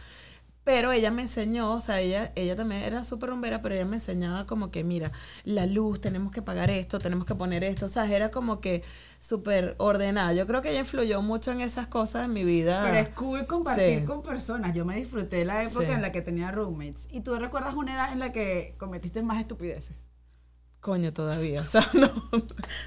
Pero 0.66 0.90
ella 0.90 1.12
me 1.12 1.22
enseñó, 1.22 1.72
o 1.72 1.78
sea, 1.78 2.00
ella, 2.00 2.32
ella 2.34 2.56
también 2.56 2.82
era 2.82 3.04
súper 3.04 3.30
rumbera, 3.30 3.62
pero 3.62 3.76
ella 3.76 3.84
me 3.84 3.98
enseñaba 3.98 4.46
como 4.46 4.72
que, 4.72 4.82
mira, 4.82 5.12
la 5.44 5.64
luz, 5.64 6.00
tenemos 6.00 6.32
que 6.32 6.42
pagar 6.42 6.70
esto, 6.70 6.98
tenemos 6.98 7.24
que 7.24 7.36
poner 7.36 7.62
esto, 7.62 7.86
o 7.86 7.88
sea, 7.88 8.04
era 8.12 8.32
como 8.32 8.60
que 8.60 8.82
súper 9.20 9.76
ordenada. 9.78 10.32
Yo 10.32 10.44
creo 10.48 10.62
que 10.62 10.70
ella 10.70 10.80
influyó 10.80 11.22
mucho 11.22 11.52
en 11.52 11.60
esas 11.60 11.86
cosas 11.86 12.24
en 12.24 12.32
mi 12.32 12.42
vida. 12.42 12.82
Pero 12.84 12.96
es 12.98 13.08
cool 13.10 13.46
compartir 13.46 14.00
Sí. 14.00 14.04
con 14.06 14.24
personas. 14.24 14.74
Yo 14.74 14.84
me 14.84 14.96
disfruté 14.96 15.44
la 15.44 15.62
época 15.62 15.86
Sí. 15.86 15.92
en 15.92 16.02
la 16.02 16.10
que 16.10 16.20
tenía 16.20 16.50
roommates. 16.50 17.06
¿Y 17.12 17.20
tú 17.20 17.36
recuerdas 17.36 17.76
una 17.76 17.94
edad 17.94 18.12
en 18.12 18.18
la 18.18 18.32
que 18.32 18.74
cometiste 18.76 19.22
más 19.22 19.38
estupideces? 19.40 19.94
Coño, 20.86 21.12
todavía, 21.12 21.62
o 21.62 21.66
sea, 21.66 21.84
no, 21.94 22.08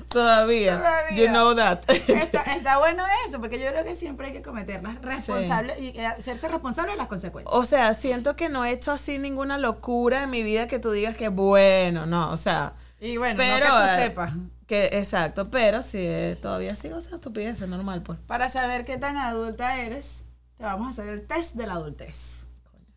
todavía, 0.10 0.78
Todavía. 0.78 1.18
you 1.18 1.28
know 1.28 1.54
that. 1.54 1.82
Está, 1.90 2.44
está 2.56 2.78
bueno 2.78 3.04
eso, 3.28 3.42
porque 3.42 3.60
yo 3.60 3.68
creo 3.72 3.84
que 3.84 3.94
siempre 3.94 4.28
hay 4.28 4.32
que 4.32 4.42
cometerlas 4.42 5.02
responsables 5.02 5.78
y 5.82 5.88
eh, 5.90 6.06
hacerse 6.06 6.48
responsable 6.48 6.94
de 6.94 6.98
las 6.98 7.10
consecuencias. 7.10 7.54
O 7.54 7.66
sea, 7.66 7.94
siento 7.94 8.38
que 8.38 8.48
no 8.48 8.64
he 8.64 8.72
hecho 8.72 8.94
así 8.94 9.18
ninguna 9.18 9.58
locura 9.58 10.24
en 10.24 10.30
mi 10.30 10.44
vida 10.44 10.70
que 10.70 10.80
tú 10.80 10.92
digas 10.92 11.18
que 11.18 11.28
bueno, 11.28 12.06
no, 12.06 12.32
o 12.32 12.38
sea, 12.38 12.72
y 13.02 13.18
bueno, 13.18 13.36
pero, 13.36 13.68
no 13.68 13.76
que 13.76 13.82
tú 13.82 13.90
eh, 13.90 13.98
sepas. 13.98 14.34
que 14.66 14.86
exacto, 14.94 15.52
pero 15.52 15.84
sí, 15.84 15.98
eh, 16.00 16.38
todavía 16.42 16.78
sigo 16.78 17.00
esa 17.00 17.16
estupidez, 17.16 17.62
es 17.62 17.68
normal, 17.68 18.02
pues. 18.02 18.18
Para 18.28 18.48
saber 18.48 18.86
qué 18.86 18.98
tan 18.98 19.18
adulta 19.18 19.78
eres, 19.78 20.24
te 20.58 20.64
vamos 20.64 20.88
a 20.88 20.90
hacer 20.92 21.10
el 21.10 21.28
test 21.28 21.56
de 21.56 21.68
la 21.68 21.74
adultez. 21.74 22.48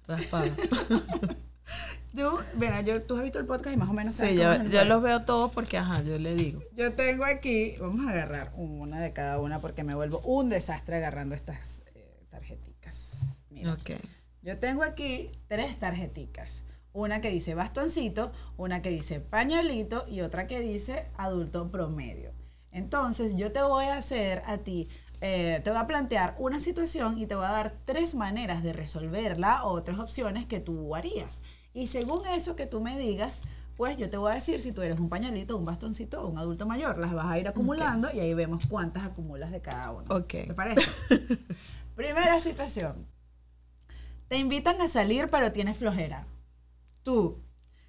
Raspada. 0.07 0.47
Tú, 2.14 2.38
mira, 2.57 2.81
yo, 2.83 3.03
tú 3.03 3.16
has 3.16 3.22
visto 3.22 3.38
el 3.38 3.46
podcast 3.46 3.75
y 3.75 3.79
más 3.79 3.88
o 3.88 3.94
menos 3.94 4.14
sabes 4.14 4.33
Sí, 4.33 4.70
yo, 4.70 4.85
los 4.85 5.03
veo 5.03 5.22
todos 5.22 5.51
porque, 5.53 5.79
ajá, 5.79 6.03
yo 6.03 6.18
le 6.18 6.35
digo. 6.35 6.62
Yo 6.72 6.92
tengo 6.92 7.25
aquí, 7.25 7.77
vamos 7.81 8.07
a 8.07 8.11
agarrar 8.11 8.53
una 8.57 9.01
de 9.01 9.12
cada 9.12 9.40
una 9.40 9.61
porque 9.61 9.83
me 9.83 9.94
vuelvo 9.94 10.20
un 10.20 10.51
desastre 10.51 10.96
agarrando 10.96 11.35
estas 11.35 11.83
eh, 11.94 12.27
tarjeticas. 12.31 13.27
Mira. 13.48 13.72
Ok. 13.72 13.92
Yo 14.42 14.59
tengo 14.59 14.83
aquí 14.83 15.31
tres 15.46 15.79
tarjeticas. 15.79 16.64
Una 16.92 17.22
que 17.22 17.31
dice 17.31 17.55
bastoncito, 17.55 18.33
una 18.59 18.83
que 18.83 18.90
dice 18.90 19.20
pañalito 19.20 20.05
y 20.09 20.20
otra 20.20 20.46
que 20.46 20.61
dice 20.61 21.07
adulto 21.16 21.70
promedio. 21.70 22.33
Entonces 22.70 23.37
yo 23.37 23.53
te 23.53 23.62
voy 23.62 23.87
a 23.87 23.96
hacer 23.96 24.42
a 24.46 24.59
ti, 24.59 24.88
eh, 25.20 25.61
te 25.62 25.70
voy 25.70 25.79
a 25.79 25.87
plantear 25.87 26.35
una 26.38 26.59
situación 26.59 27.18
y 27.18 27.27
te 27.27 27.35
voy 27.35 27.46
a 27.46 27.53
dar 27.53 27.75
tres 27.85 28.14
maneras 28.14 28.62
de 28.62 28.72
resolverla 28.72 29.64
o 29.64 29.83
tres 29.83 29.98
opciones 29.98 30.46
que 30.46 30.61
tú 30.61 30.94
harías. 30.94 31.42
Y 31.75 31.87
según 31.87 32.27
eso 32.27 32.57
que 32.57 32.67
tú 32.67 32.81
me 32.81 32.99
digas, 32.99 33.43
pues 33.77 33.97
yo 33.97 34.11
te 34.11 34.17
voy 34.17 34.33
a 34.33 34.35
decir 34.35 34.61
si 34.61 34.73
tú 34.73 34.83
eres 34.83 35.01
un 35.01 35.09
pañalito, 35.09 35.57
un 35.57 35.65
bastoncito 35.65 36.23
o 36.23 36.29
un 36.29 36.39
adulto 36.39 36.67
mayor. 36.67 36.99
Las 36.99 37.13
vas 37.13 37.27
a 37.27 37.39
ir 37.39 37.49
acumulando 37.49 38.09
y 38.13 38.21
ahí 38.21 38.35
vemos 38.35 38.67
cuántas 38.67 39.05
acumulas 39.05 39.51
de 39.51 39.61
cada 39.61 39.91
uno. 39.91 40.15
¿Te 40.47 40.55
parece? 40.55 40.91
Primera 41.97 42.39
situación. 42.41 43.07
Te 44.29 44.39
invitan 44.39 44.81
a 44.81 44.89
salir 44.89 45.29
pero 45.31 45.53
tienes 45.53 45.79
flojera. 45.79 46.27
Tú 47.03 47.43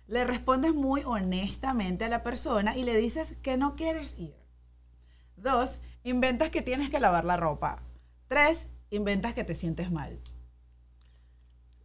le 0.08 0.26
respondes 0.26 0.74
muy 0.74 1.02
honestamente 1.06 2.06
a 2.06 2.10
la 2.10 2.24
persona 2.24 2.76
y 2.76 2.84
le 2.84 2.96
dices 2.96 3.38
que 3.42 3.58
no 3.58 3.76
quieres 3.76 4.18
ir. 4.18 4.36
Dos, 5.38 5.80
inventas 6.04 6.50
que 6.50 6.62
tienes 6.62 6.90
que 6.90 7.00
lavar 7.00 7.26
la 7.26 7.38
ropa. 7.38 7.82
Tres, 8.28 8.68
inventas 8.90 9.34
que 9.34 9.44
te 9.44 9.56
sientes 9.56 9.92
mal. 9.92 10.20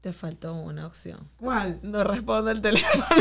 Te 0.08 0.14
faltó 0.14 0.54
una 0.54 0.86
opción. 0.86 1.28
¿Cuál? 1.36 1.80
No 1.82 2.02
responde 2.02 2.52
el 2.52 2.62
teléfono. 2.62 3.04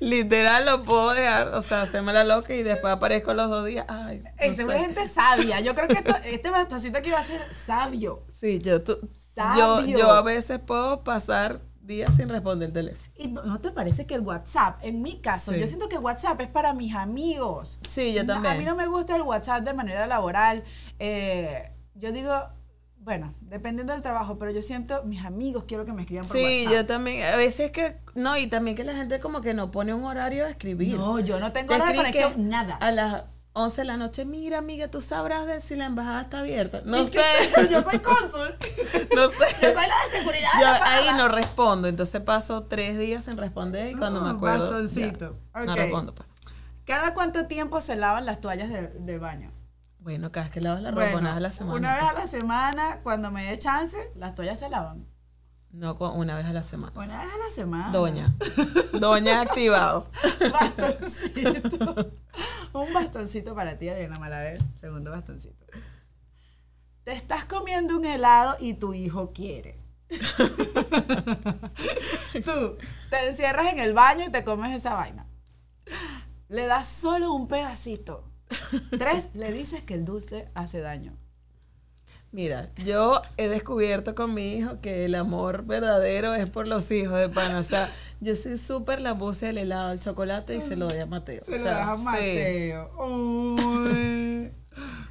Literal 0.00 0.66
lo 0.66 0.82
puedo 0.82 1.14
dejar, 1.14 1.48
o 1.54 1.62
sea, 1.62 1.80
hacerme 1.80 2.12
la 2.12 2.24
loca 2.24 2.54
y 2.54 2.62
después 2.62 2.92
aparezco 2.92 3.32
los 3.32 3.48
dos 3.48 3.64
días. 3.64 3.86
Ay, 3.88 4.18
no 4.18 4.28
Esa 4.36 4.62
es 4.62 4.68
sé. 4.68 4.78
gente 4.80 5.06
sabia. 5.08 5.60
Yo 5.60 5.74
creo 5.74 5.88
que 5.88 5.94
esto- 5.94 6.14
este 6.24 6.50
bastoncito 6.50 6.98
aquí 6.98 7.08
va 7.10 7.20
a 7.20 7.24
ser 7.24 7.40
sabio. 7.54 8.22
Sí, 8.38 8.58
yo, 8.58 8.82
tú, 8.82 8.98
Sabio. 9.34 9.96
yo 9.96 10.10
a 10.10 10.20
veces 10.20 10.58
puedo 10.58 11.02
pasar 11.02 11.62
días 11.80 12.14
sin 12.16 12.28
responder 12.28 12.66
el 12.68 12.74
teléfono. 12.74 13.08
¿Y 13.16 13.28
no, 13.28 13.44
no 13.44 13.62
te 13.62 13.70
parece 13.70 14.06
que 14.06 14.14
el 14.14 14.20
WhatsApp, 14.20 14.78
en 14.82 15.00
mi 15.00 15.22
caso, 15.22 15.54
Sí. 15.54 15.60
yo 15.60 15.66
siento 15.66 15.88
que 15.88 15.96
WhatsApp 15.96 16.38
es 16.42 16.48
para 16.48 16.74
mis 16.74 16.94
amigos? 16.94 17.80
Sí, 17.88 18.12
yo 18.12 18.24
No, 18.24 18.34
también. 18.34 18.54
A 18.54 18.58
mí 18.58 18.64
no 18.66 18.76
me 18.76 18.86
gusta 18.88 19.16
el 19.16 19.22
WhatsApp 19.22 19.62
de 19.64 19.72
manera 19.72 20.06
laboral. 20.06 20.64
Eh, 20.98 21.72
yo 21.94 22.12
digo, 22.12 22.34
bueno, 23.06 23.30
dependiendo 23.40 23.92
del 23.92 24.02
trabajo, 24.02 24.36
pero 24.36 24.50
yo 24.50 24.60
siento, 24.62 25.04
mis 25.04 25.24
amigos 25.24 25.62
quiero 25.68 25.84
que 25.84 25.92
me 25.92 26.02
escriban 26.02 26.26
por 26.26 26.36
Sí, 26.36 26.42
WhatsApp. 26.64 26.72
yo 26.74 26.86
también. 26.86 27.32
A 27.32 27.36
veces 27.36 27.70
que. 27.70 27.98
No, 28.16 28.36
y 28.36 28.48
también 28.48 28.76
que 28.76 28.82
la 28.82 28.94
gente 28.94 29.20
como 29.20 29.40
que 29.40 29.54
no 29.54 29.70
pone 29.70 29.94
un 29.94 30.02
horario 30.04 30.44
de 30.44 30.50
escribir. 30.50 30.96
No, 30.98 31.20
yo 31.20 31.38
no 31.38 31.52
tengo 31.52 31.68
Te 31.68 31.74
hora 31.80 31.90
de 31.92 31.96
conexión, 31.96 32.48
nada. 32.48 32.74
A 32.76 32.90
las 32.90 33.22
11 33.52 33.80
de 33.82 33.84
la 33.86 33.96
noche, 33.96 34.24
mira, 34.24 34.58
amiga, 34.58 34.88
tú 34.88 35.00
sabrás 35.00 35.46
de 35.46 35.60
si 35.60 35.76
la 35.76 35.86
embajada 35.86 36.22
está 36.22 36.40
abierta. 36.40 36.82
No 36.84 37.04
sé. 37.06 37.12
que- 37.12 37.68
yo 37.70 37.80
soy 37.84 38.00
cónsul. 38.00 38.56
no 39.14 39.28
sé. 39.30 39.46
Yo 39.62 39.68
soy 39.68 39.86
la 39.86 40.10
de 40.10 40.18
seguridad. 40.18 40.48
Yo 40.60 40.66
ahí 40.66 41.06
no 41.16 41.28
respondo, 41.28 41.86
entonces 41.86 42.20
paso 42.22 42.64
tres 42.64 42.98
días 42.98 43.24
sin 43.24 43.36
responder 43.36 43.88
y 43.88 43.94
cuando 43.94 44.20
me 44.20 44.30
Ah, 44.30 44.32
acuerdo. 44.32 44.62
bastoncito. 44.64 45.38
ya, 45.54 45.60
No 45.64 45.76
respondo. 45.76 46.12
pues. 46.12 46.28
¿Cada 46.84 47.14
cuánto 47.14 47.46
tiempo 47.46 47.80
se 47.80 47.94
lavan 47.94 48.26
las 48.26 48.40
toallas 48.40 48.68
de, 48.68 48.88
de 48.88 49.18
baño? 49.18 49.52
Bueno, 50.06 50.30
cada 50.30 50.44
vez 50.44 50.52
que 50.54 50.60
lavas 50.60 50.82
la 50.82 50.92
ropa, 50.92 51.02
Bueno, 51.02 51.18
una 51.18 51.30
vez 51.30 51.36
a 51.38 51.40
la 51.40 51.50
semana. 51.50 51.74
Una 51.76 51.94
vez 51.96 52.04
a 52.04 52.12
la 52.12 52.26
semana, 52.28 53.00
cuando 53.02 53.32
me 53.32 53.50
dé 53.50 53.58
chance, 53.58 53.98
las 54.14 54.36
toallas 54.36 54.60
se 54.60 54.68
lavan. 54.68 55.04
No, 55.72 55.94
una 55.94 56.36
vez 56.36 56.46
a 56.46 56.52
la 56.52 56.62
semana. 56.62 56.92
Una 56.94 57.24
vez 57.24 57.32
a 57.34 57.38
la 57.38 57.50
semana. 57.52 57.90
Doña. 57.90 58.32
Doña 59.00 59.40
activado. 59.40 60.08
Bastoncito. 60.52 62.12
Un 62.72 62.94
bastoncito 62.94 63.56
para 63.56 63.78
ti, 63.78 63.88
Adriana 63.88 64.16
Malaver. 64.20 64.58
Segundo 64.76 65.10
bastoncito. 65.10 65.66
Te 67.02 67.10
estás 67.10 67.44
comiendo 67.44 67.96
un 67.96 68.04
helado 68.04 68.56
y 68.60 68.74
tu 68.74 68.94
hijo 68.94 69.32
quiere. 69.32 69.82
Tú 72.44 72.78
te 73.10 73.28
encierras 73.28 73.72
en 73.72 73.80
el 73.80 73.92
baño 73.92 74.26
y 74.26 74.30
te 74.30 74.44
comes 74.44 74.76
esa 74.76 74.94
vaina. 74.94 75.26
Le 76.48 76.66
das 76.66 76.86
solo 76.86 77.32
un 77.32 77.48
pedacito. 77.48 78.35
Tres, 78.98 79.30
le 79.34 79.52
dices 79.52 79.82
que 79.82 79.94
el 79.94 80.04
dulce 80.04 80.48
hace 80.54 80.80
daño. 80.80 81.16
Mira, 82.32 82.68
yo 82.84 83.22
he 83.38 83.48
descubierto 83.48 84.14
con 84.14 84.34
mi 84.34 84.54
hijo 84.54 84.80
que 84.80 85.04
el 85.06 85.14
amor 85.14 85.64
verdadero 85.64 86.34
es 86.34 86.48
por 86.50 86.68
los 86.68 86.90
hijos 86.90 87.18
de 87.18 87.28
pana. 87.28 87.58
O 87.58 87.62
sea, 87.62 87.88
yo 88.20 88.36
soy 88.36 88.58
súper 88.58 89.00
la 89.00 89.16
puse 89.16 89.46
del 89.46 89.58
helado 89.58 89.90
al 89.90 90.00
chocolate 90.00 90.54
y 90.56 90.60
se 90.60 90.76
lo 90.76 90.88
doy 90.88 90.98
a 90.98 91.06
Mateo. 91.06 91.42
Se 91.44 91.54
o 91.54 91.58
lo 91.58 91.64
das 91.64 91.88
a 91.88 91.96
sí. 91.96 92.04
Mateo. 92.04 92.90
Uy, 93.06 94.52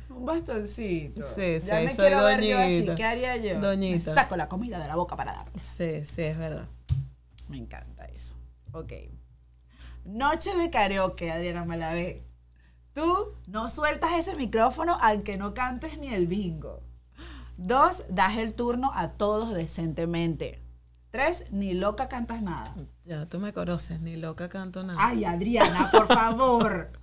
un 0.09 0.25
bastoncito. 0.25 1.23
Sí, 1.23 1.59
ya 1.65 1.79
sí, 1.79 1.86
me 1.86 1.95
soy 1.95 2.05
quiero 2.05 2.23
ver 2.25 2.43
yo 2.43 2.59
así. 2.59 2.73
doñita. 2.75 2.95
¿Qué 2.95 3.03
haría 3.03 3.38
yo? 3.38 3.59
Doñita. 3.59 4.09
Me 4.11 4.15
saco 4.15 4.36
la 4.38 4.47
comida 4.47 4.77
de 4.79 4.88
la 4.88 4.95
boca 4.95 5.15
para 5.15 5.33
dar. 5.33 5.47
Sí, 5.59 6.05
sí, 6.05 6.21
es 6.21 6.38
verdad. 6.38 6.67
Me 7.47 7.57
encanta 7.57 8.05
eso. 8.05 8.36
Ok. 8.71 8.93
Noche 10.03 10.55
de 10.55 10.69
karaoke, 10.69 11.31
Adriana 11.31 11.63
Malavé. 11.63 12.23
Tú 12.95 13.35
no 13.47 13.67
sueltas 13.67 14.13
ese 14.13 14.35
micrófono 14.37 14.97
aunque 15.01 15.35
no 15.35 15.53
cantes 15.53 15.99
ni 15.99 16.13
el 16.13 16.27
bingo. 16.27 16.81
Dos, 17.57 18.05
das 18.07 18.37
el 18.37 18.53
turno 18.53 18.91
a 18.95 19.11
todos 19.11 19.53
decentemente. 19.53 20.61
Tres, 21.11 21.45
ni 21.51 21.73
loca 21.73 22.07
cantas 22.07 22.41
nada. 22.41 22.73
Ya, 23.03 23.25
tú 23.25 23.41
me 23.41 23.51
conoces, 23.51 23.99
ni 23.99 24.15
loca 24.15 24.47
canto 24.47 24.81
nada. 24.83 24.97
Ay, 25.01 25.25
Adriana, 25.25 25.91
por 25.91 26.07
favor. 26.07 26.91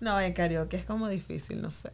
No, 0.00 0.18
en 0.18 0.32
karaoke 0.32 0.78
es 0.78 0.86
como 0.86 1.08
difícil, 1.08 1.60
no 1.60 1.70
sé. 1.70 1.92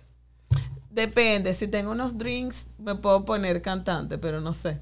Depende, 0.90 1.52
si 1.54 1.66
tengo 1.66 1.90
unos 1.90 2.16
drinks 2.16 2.68
me 2.78 2.94
puedo 2.94 3.24
poner 3.24 3.62
cantante, 3.62 4.16
pero 4.16 4.40
no 4.40 4.54
sé. 4.54 4.80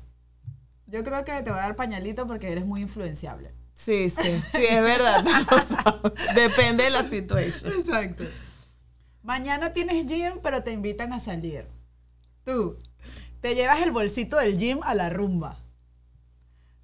Yo 0.86 1.02
creo 1.04 1.24
que 1.24 1.42
te 1.42 1.50
voy 1.50 1.58
a 1.58 1.62
dar 1.62 1.74
pañalito 1.74 2.26
porque 2.26 2.52
eres 2.52 2.66
muy 2.66 2.82
influenciable. 2.82 3.54
Sí, 3.74 4.08
sí, 4.08 4.40
sí, 4.52 4.64
es 4.68 4.82
verdad. 4.82 5.24
Depende 6.34 6.84
de 6.84 6.90
la 6.90 7.08
situación. 7.08 7.72
Exacto. 7.72 8.24
Mañana 9.22 9.72
tienes 9.72 10.06
gym, 10.06 10.40
pero 10.42 10.62
te 10.62 10.70
invitan 10.70 11.12
a 11.12 11.20
salir. 11.20 11.66
Tú 12.44 12.78
te 13.40 13.54
llevas 13.54 13.82
el 13.82 13.90
bolsito 13.90 14.36
del 14.36 14.58
gym 14.58 14.80
a 14.84 14.94
la 14.94 15.10
rumba. 15.10 15.58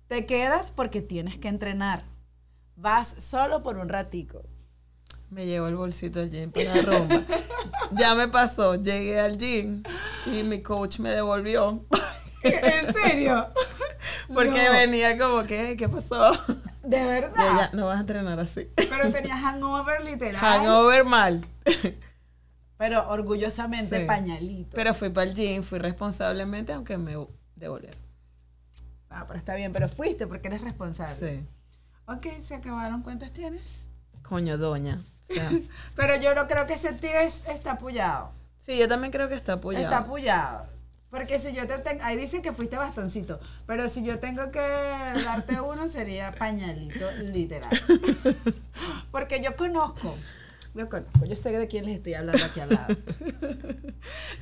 Te 0.08 0.26
quedas 0.26 0.72
porque 0.72 1.00
tienes 1.00 1.38
que 1.38 1.48
entrenar. 1.48 2.04
Vas 2.76 3.14
solo 3.18 3.62
por 3.62 3.78
un 3.78 3.88
ratico. 3.88 4.42
Me 5.30 5.46
llevo 5.46 5.68
el 5.68 5.76
bolsito 5.76 6.18
del 6.18 6.30
gym 6.30 6.50
para 6.50 6.74
la 6.74 6.82
rumba. 6.82 7.22
Ya 7.92 8.14
me 8.14 8.28
pasó, 8.28 8.74
llegué 8.74 9.20
al 9.20 9.38
gym 9.38 9.82
y 10.26 10.42
mi 10.42 10.62
coach 10.62 10.98
me 10.98 11.10
devolvió 11.10 11.84
¿En 12.42 12.92
serio? 12.94 13.48
porque 14.34 14.64
No. 14.66 14.72
venía 14.72 15.18
como 15.18 15.44
que, 15.44 15.76
¿qué 15.76 15.88
pasó? 15.88 16.32
De 16.82 17.04
verdad. 17.06 17.72
no 17.72 17.86
vas 17.86 17.98
a 17.98 18.00
entrenar 18.00 18.40
así. 18.40 18.68
Pero 18.74 19.10
tenías 19.12 19.40
hangover 19.40 20.02
literal. 20.02 20.36
Hangover 20.40 21.04
mal. 21.04 21.46
Pero 22.78 23.08
orgullosamente 23.10 24.00
Sí. 24.00 24.06
pañalito. 24.06 24.74
Pero 24.76 24.94
fui 24.94 25.10
para 25.10 25.28
el 25.28 25.34
gym, 25.34 25.62
fui 25.62 25.78
responsablemente, 25.78 26.72
aunque 26.72 26.96
me 26.96 27.12
devolvieron. 27.56 28.00
Ah, 29.10 29.24
pero 29.26 29.38
está 29.38 29.54
bien, 29.54 29.72
pero 29.72 29.88
fuiste 29.88 30.26
porque 30.26 30.48
eres 30.48 30.62
responsable. 30.62 31.14
Sí. 31.14 31.46
Ok, 32.06 32.26
se 32.40 32.54
acabaron. 32.54 33.02
¿Cuántas 33.02 33.32
tienes? 33.32 33.86
Coño, 34.22 34.56
doña. 34.56 34.98
O 35.28 35.32
sea, 35.34 35.50
Pero 35.96 36.16
yo 36.16 36.34
no 36.34 36.46
creo 36.48 36.66
que 36.66 36.74
ese 36.74 36.92
tío 36.92 37.10
es- 37.10 37.42
está 37.48 37.72
apoyado. 37.72 38.32
sí, 38.58 38.78
yo 38.78 38.88
también 38.88 39.12
creo 39.12 39.28
que 39.28 39.34
está 39.34 39.54
apoyado. 39.54 39.84
Está 39.84 39.98
apoyado. 39.98 40.66
Porque 41.10 41.40
si 41.40 41.52
yo 41.52 41.66
te 41.66 41.76
tengo, 41.78 42.04
ahí 42.04 42.16
dice 42.16 42.40
que 42.40 42.52
fuiste 42.52 42.76
bastoncito, 42.76 43.40
pero 43.66 43.88
si 43.88 44.04
yo 44.04 44.20
tengo 44.20 44.50
que 44.52 44.60
darte 45.24 45.60
uno 45.60 45.88
sería 45.88 46.30
pañalito, 46.32 47.10
literal. 47.32 47.68
Porque 49.10 49.42
yo 49.42 49.56
conozco, 49.56 50.16
yo 50.74 50.88
conozco, 50.88 51.24
yo 51.24 51.34
sé 51.34 51.50
de 51.50 51.66
quién 51.66 51.84
les 51.86 51.96
estoy 51.96 52.14
hablando 52.14 52.44
aquí 52.44 52.60
al 52.60 52.68
lado. 52.70 52.96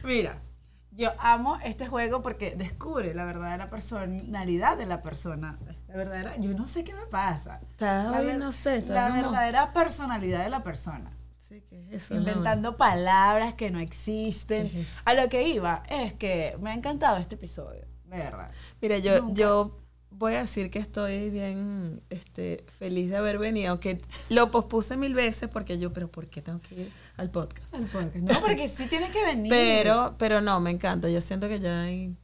Mira, 0.05 0.43
yo 0.91 1.11
amo 1.19 1.59
este 1.65 1.87
juego 1.87 2.23
porque 2.23 2.55
descubre 2.57 3.15
la 3.15 3.25
verdadera 3.25 3.69
personalidad 3.69 4.77
de 4.77 4.85
la 4.85 5.01
persona. 5.01 5.59
La 5.87 5.97
verdadera, 5.97 6.37
yo 6.37 6.53
no 6.53 6.67
sé 6.67 6.85
qué 6.85 6.93
me 6.93 7.07
pasa. 7.07 7.61
Está 7.71 8.11
La 8.11 8.21
ver- 8.21 8.39
no 8.39 8.53
sé, 8.53 8.79
está 8.79 8.93
La 8.93 9.11
verdadera 9.11 9.73
personalidad 9.73 10.45
de 10.45 10.51
la 10.51 10.63
persona 10.63 11.13
Sí, 11.49 11.63
¿qué 11.67 11.81
es 11.91 12.05
eso? 12.05 12.15
inventando 12.15 12.77
palabras 12.77 13.55
que 13.55 13.71
no 13.71 13.81
existen. 13.81 14.87
A 15.07 15.15
lo 15.15 15.31
que 15.31 15.49
iba 15.49 15.83
es 15.89 16.13
que 16.13 16.57
me 16.61 16.71
ha 16.71 16.75
encantado 16.75 17.17
este 17.17 17.37
episodio, 17.37 17.87
de 18.05 18.19
verdad. 18.19 18.51
Mira, 18.83 18.99
yo, 18.99 19.21
Nunca. 19.23 19.35
yo 19.35 19.79
voy 20.11 20.35
a 20.35 20.41
decir 20.41 20.71
que 20.71 20.79
estoy 20.79 21.31
bien 21.31 22.03
este, 22.11 22.67
feliz 22.79 23.09
de 23.09 23.17
haber 23.17 23.39
venido, 23.39 23.71
aunque 23.71 24.03
lo 24.29 24.51
pospuse 24.51 24.99
mil 24.99 25.15
veces 25.15 25.49
porque 25.49 25.79
yo, 25.79 25.91
pero 25.93 26.11
¿por 26.11 26.27
qué 26.27 26.43
tengo 26.43 26.61
que 26.61 26.83
ir 26.83 26.93
al 27.17 27.31
podcast? 27.31 27.75
No, 28.17 28.41
porque 28.41 28.69
sí 28.69 28.87
tienes 28.87 29.11
que 29.11 29.25
venir. 29.25 29.49
Pero, 29.49 30.17
pero 30.19 30.43
no, 30.43 30.61
me 30.61 30.71
encanta. 30.71 31.09
Yo 31.09 31.23
siento 31.23 31.49
que 31.49 31.61
ya 31.61 31.83
ahí 31.83 32.15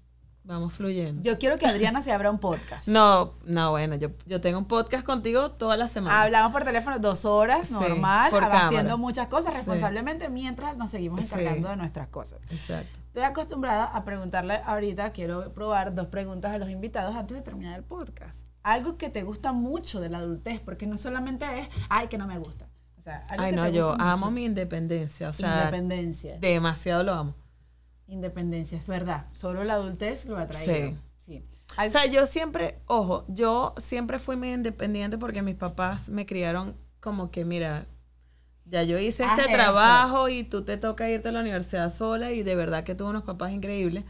vamos 0.44 0.72
fluyendo. 0.74 1.22
yo 1.22 1.38
quiero 1.38 1.58
que 1.58 1.66
Adriana 1.66 2.02
se 2.02 2.12
abra 2.12 2.30
un 2.30 2.38
podcast. 2.38 2.86
no, 2.88 3.34
no, 3.44 3.70
bueno, 3.70 3.96
yo, 3.96 4.10
yo 4.26 4.40
tengo 4.40 4.58
un 4.58 4.66
podcast 4.66 5.04
contigo 5.04 5.50
toda 5.52 5.76
la 5.76 5.88
semana. 5.88 6.22
Hablamos 6.22 6.52
por 6.52 6.64
teléfono 6.64 6.98
dos 6.98 7.24
horas, 7.24 7.68
Sí, 7.68 7.74
normal, 7.74 8.30
haciendo 8.52 8.98
muchas 8.98 9.28
cosas 9.28 9.52
Sí. 9.52 9.58
responsablemente 9.58 10.28
mientras 10.28 10.76
nos 10.76 10.90
seguimos 10.90 11.24
Sí. 11.24 11.34
encargando 11.34 11.68
de 11.70 11.76
nuestras 11.76 12.08
cosas. 12.08 12.40
Exacto. 12.50 13.00
Estoy 13.08 13.22
acostumbrada 13.22 13.84
a 13.84 14.04
preguntarle 14.04 14.60
ahorita, 14.66 15.12
quiero 15.12 15.52
probar 15.52 15.94
dos 15.94 16.06
preguntas 16.08 16.52
a 16.52 16.58
los 16.58 16.68
invitados 16.68 17.14
antes 17.16 17.36
de 17.36 17.42
terminar 17.42 17.76
el 17.78 17.84
podcast. 17.84 18.42
Algo 18.64 18.96
que 18.96 19.08
te 19.10 19.22
gusta 19.22 19.52
mucho 19.52 20.00
de 20.00 20.08
la 20.08 20.18
adultez, 20.18 20.60
porque 20.60 20.86
no 20.86 20.96
solamente 20.96 21.44
es, 21.60 21.68
ay, 21.90 22.08
que 22.08 22.18
no 22.18 22.26
me 22.26 22.38
gusta. 22.38 22.66
O 22.98 23.02
sea, 23.02 23.26
algo 23.28 23.44
Ay, 23.44 23.50
que 23.50 23.56
no, 23.56 23.64
te 23.64 23.72
yo 23.72 23.94
amo 24.00 24.30
mi 24.30 24.44
independencia. 24.46 25.28
O 25.28 25.32
sea, 25.34 25.58
Independencia. 25.58 26.38
demasiado 26.40 27.02
lo 27.04 27.12
amo. 27.12 27.34
Independencia, 28.06 28.78
es 28.78 28.86
verdad. 28.86 29.26
Solo 29.32 29.64
la 29.64 29.74
adultez 29.74 30.26
lo 30.26 30.36
ha 30.38 30.46
traído. 30.46 30.90
Sí. 30.90 30.98
Sí. 31.18 31.44
O 31.82 31.88
sea, 31.88 32.06
yo 32.06 32.26
siempre, 32.26 32.80
ojo, 32.86 33.24
yo 33.28 33.74
siempre 33.78 34.18
fui 34.18 34.36
muy 34.36 34.52
independiente 34.52 35.16
porque 35.16 35.40
mis 35.42 35.54
papás 35.54 36.10
me 36.10 36.26
criaron 36.26 36.76
como 37.00 37.30
que, 37.30 37.44
mira, 37.46 37.86
ya 38.66 38.82
yo 38.82 38.98
hice 38.98 39.24
este 39.24 39.44
trabajo 39.52 40.28
y 40.28 40.44
tú 40.44 40.64
te 40.64 40.76
toca 40.76 41.08
irte 41.10 41.30
a 41.30 41.32
la 41.32 41.40
universidad 41.40 41.92
sola 41.92 42.32
y 42.32 42.42
de 42.42 42.54
verdad 42.54 42.84
que 42.84 42.94
tuve 42.94 43.08
unos 43.10 43.22
papás 43.22 43.52
increíbles. 43.52 44.04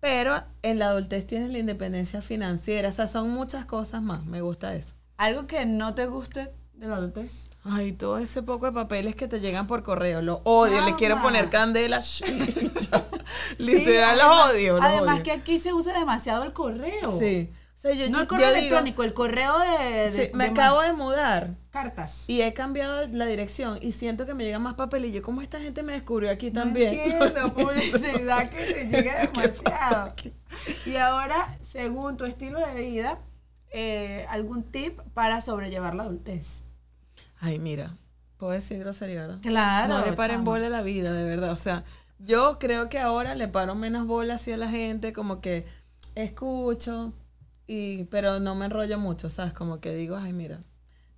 Pero 0.00 0.42
en 0.62 0.80
la 0.80 0.88
adultez 0.88 1.26
tienes 1.26 1.52
la 1.52 1.58
independencia 1.58 2.20
financiera, 2.22 2.88
o 2.88 2.92
sea, 2.92 3.06
son 3.06 3.30
muchas 3.30 3.64
cosas 3.66 4.02
más, 4.02 4.24
me 4.26 4.40
gusta 4.40 4.74
eso. 4.74 4.94
algo 5.16 5.46
que 5.46 5.64
no 5.66 5.94
te 5.94 6.06
guste 6.06 6.52
de 6.82 6.88
la 6.88 6.96
adultez. 6.96 7.48
Ay, 7.64 7.92
todo 7.92 8.18
ese 8.18 8.42
poco 8.42 8.66
de 8.66 8.72
papeles 8.72 9.14
que 9.14 9.28
te 9.28 9.38
llegan 9.40 9.66
por 9.68 9.82
correo, 9.84 10.20
lo 10.20 10.40
odio, 10.44 10.80
le 10.80 10.96
quiero 10.96 11.14
Chama. 11.14 11.22
poner 11.28 11.48
candela. 11.48 12.00
Literal, 13.58 14.16
Sí, 14.18 14.22
los 14.22 14.50
odio, 14.50 14.74
los 14.78 14.84
Además 14.84 15.14
odio. 15.14 15.22
que 15.22 15.32
aquí 15.32 15.58
se 15.58 15.72
usa 15.72 15.96
demasiado 15.98 16.42
el 16.44 16.52
correo. 16.52 17.18
Sí. 17.18 17.50
O 17.76 17.80
sea, 17.82 17.92
yo, 17.94 18.08
No 18.10 18.20
el 18.20 18.26
correo 18.28 18.48
digo, 18.48 18.58
electrónico, 18.58 19.02
el 19.02 19.12
correo 19.14 19.58
de, 19.58 20.10
de- 20.10 20.26
sí, 20.26 20.30
me 20.34 20.44
de 20.44 20.50
acabo 20.50 20.82
de 20.82 20.92
mudar. 20.92 21.54
cartas. 21.70 22.24
Y 22.28 22.42
he 22.42 22.52
cambiado 22.54 23.06
la 23.08 23.26
dirección 23.26 23.78
y 23.80 23.92
siento 23.92 24.24
que 24.26 24.34
me 24.34 24.44
llegan 24.44 24.62
más 24.62 24.74
papeles. 24.74 25.10
Y 25.10 25.14
yo, 25.14 25.22
¿cómo 25.22 25.40
esta 25.42 25.58
gente 25.60 25.82
me 25.82 25.92
descubrió 25.92 26.30
aquí 26.30 26.50
No 26.50 26.62
también? 26.62 26.94
entiendo, 26.98 27.52
publicidad 27.54 28.48
que 28.50 28.64
se 28.64 28.84
llega 28.88 29.26
demasiado. 29.32 30.14
Y 30.86 30.96
ahora, 30.96 31.58
según 31.62 32.16
tu 32.16 32.24
estilo 32.24 32.58
de 32.60 32.74
vida, 32.74 33.18
eh, 33.70 34.26
algún 34.28 34.62
tip 34.64 35.00
para 35.14 35.40
sobrellevar 35.40 35.94
la 35.96 36.04
adultez. 36.04 36.64
Ay, 37.44 37.58
mira, 37.58 37.90
puedo 38.36 38.52
decir 38.52 38.78
grosería, 38.78 39.22
¿verdad? 39.22 39.38
Claro. 39.42 39.98
no 39.98 40.06
le 40.06 40.12
paren 40.12 40.44
bola 40.44 40.68
a 40.68 40.70
la 40.70 40.82
vida, 40.82 41.12
de 41.12 41.24
verdad. 41.24 41.50
O 41.50 41.56
sea, 41.56 41.82
yo 42.20 42.60
creo 42.60 42.88
que 42.88 43.00
ahora 43.00 43.34
le 43.34 43.48
paro 43.48 43.74
menos 43.74 44.06
bola 44.06 44.34
así 44.34 44.52
a 44.52 44.56
la 44.56 44.68
gente, 44.68 45.12
como 45.12 45.40
que 45.40 45.66
escucho, 46.14 47.12
y, 47.66 48.04
pero 48.04 48.38
no 48.38 48.54
me 48.54 48.66
enrollo 48.66 48.96
mucho, 48.96 49.28
¿sabes? 49.28 49.52
Como 49.52 49.80
que 49.80 49.92
digo, 49.92 50.16
ay, 50.16 50.32
mira, 50.32 50.60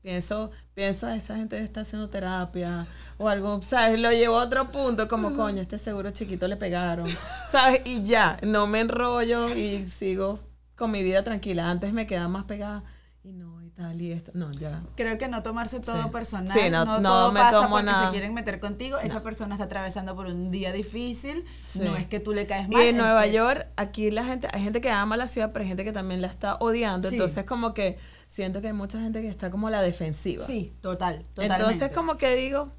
pienso, 0.00 0.50
pienso, 0.72 1.10
esa 1.10 1.36
gente 1.36 1.58
está 1.58 1.82
haciendo 1.82 2.08
terapia 2.08 2.86
o 3.18 3.28
algo, 3.28 3.60
¿sabes? 3.60 4.00
Lo 4.00 4.10
llevo 4.10 4.40
a 4.40 4.44
otro 4.44 4.72
punto, 4.72 5.08
como, 5.08 5.34
coño, 5.34 5.60
este 5.60 5.76
seguro 5.76 6.10
chiquito 6.10 6.48
le 6.48 6.56
pegaron, 6.56 7.06
¿sabes? 7.50 7.82
Y 7.84 8.02
ya, 8.02 8.38
no 8.42 8.66
me 8.66 8.80
enrollo 8.80 9.54
y 9.54 9.90
sigo 9.90 10.38
con 10.74 10.90
mi 10.90 11.02
vida 11.02 11.22
tranquila. 11.22 11.70
Antes 11.70 11.92
me 11.92 12.06
quedaba 12.06 12.28
más 12.28 12.44
pegada 12.44 12.82
y 13.22 13.32
no, 13.32 13.62
tal, 13.74 14.00
y 14.00 14.12
esto, 14.12 14.30
no, 14.34 14.50
ya. 14.52 14.82
Creo 14.96 15.18
que 15.18 15.26
no 15.28 15.42
tomarse 15.42 15.80
todo 15.80 16.02
Sí. 16.04 16.08
personal. 16.10 16.56
Sí, 16.58 16.70
no- 16.70 16.84
no, 16.84 17.00
no 17.00 17.08
todo 17.08 17.32
me 17.32 17.40
pasa 17.40 17.56
tomo 17.58 17.68
porque 17.70 17.84
nada. 17.86 18.06
se 18.06 18.10
quieren 18.12 18.32
meter 18.34 18.60
contigo. 18.60 18.98
Esa 18.98 19.22
persona 19.22 19.54
está 19.56 19.64
atravesando 19.64 20.14
por 20.14 20.26
un 20.26 20.50
día 20.50 20.72
difícil. 20.72 21.44
Sí. 21.66 21.80
No 21.80 21.96
es 21.96 22.06
que 22.06 22.20
tú 22.20 22.32
le 22.32 22.46
caes 22.46 22.68
Y 22.68 22.72
mal. 22.72 22.82
en 22.82 22.88
es 22.96 23.00
Nueva 23.02 23.24
que- 23.24 23.32
York, 23.32 23.66
aquí 23.76 24.10
la 24.10 24.24
gente, 24.24 24.48
hay 24.52 24.62
gente 24.62 24.80
que 24.80 24.90
ama 24.90 25.16
la 25.16 25.26
ciudad, 25.26 25.50
pero 25.52 25.62
hay 25.64 25.68
gente 25.68 25.84
que 25.84 25.92
también 25.92 26.22
la 26.22 26.28
está 26.28 26.56
odiando. 26.56 27.08
Entonces, 27.08 27.44
como 27.44 27.74
que 27.74 27.98
siento 28.28 28.60
que 28.60 28.68
hay 28.68 28.72
mucha 28.72 29.00
gente 29.00 29.20
que 29.22 29.28
está 29.28 29.50
como 29.50 29.68
a 29.68 29.70
la 29.70 29.82
defensiva. 29.82 30.44
Sí, 30.46 30.74
total. 30.80 31.24
Totalmente. 31.34 31.62
Entonces, 31.62 31.90
como 31.92 32.16
que 32.16 32.36
digo, 32.36 32.70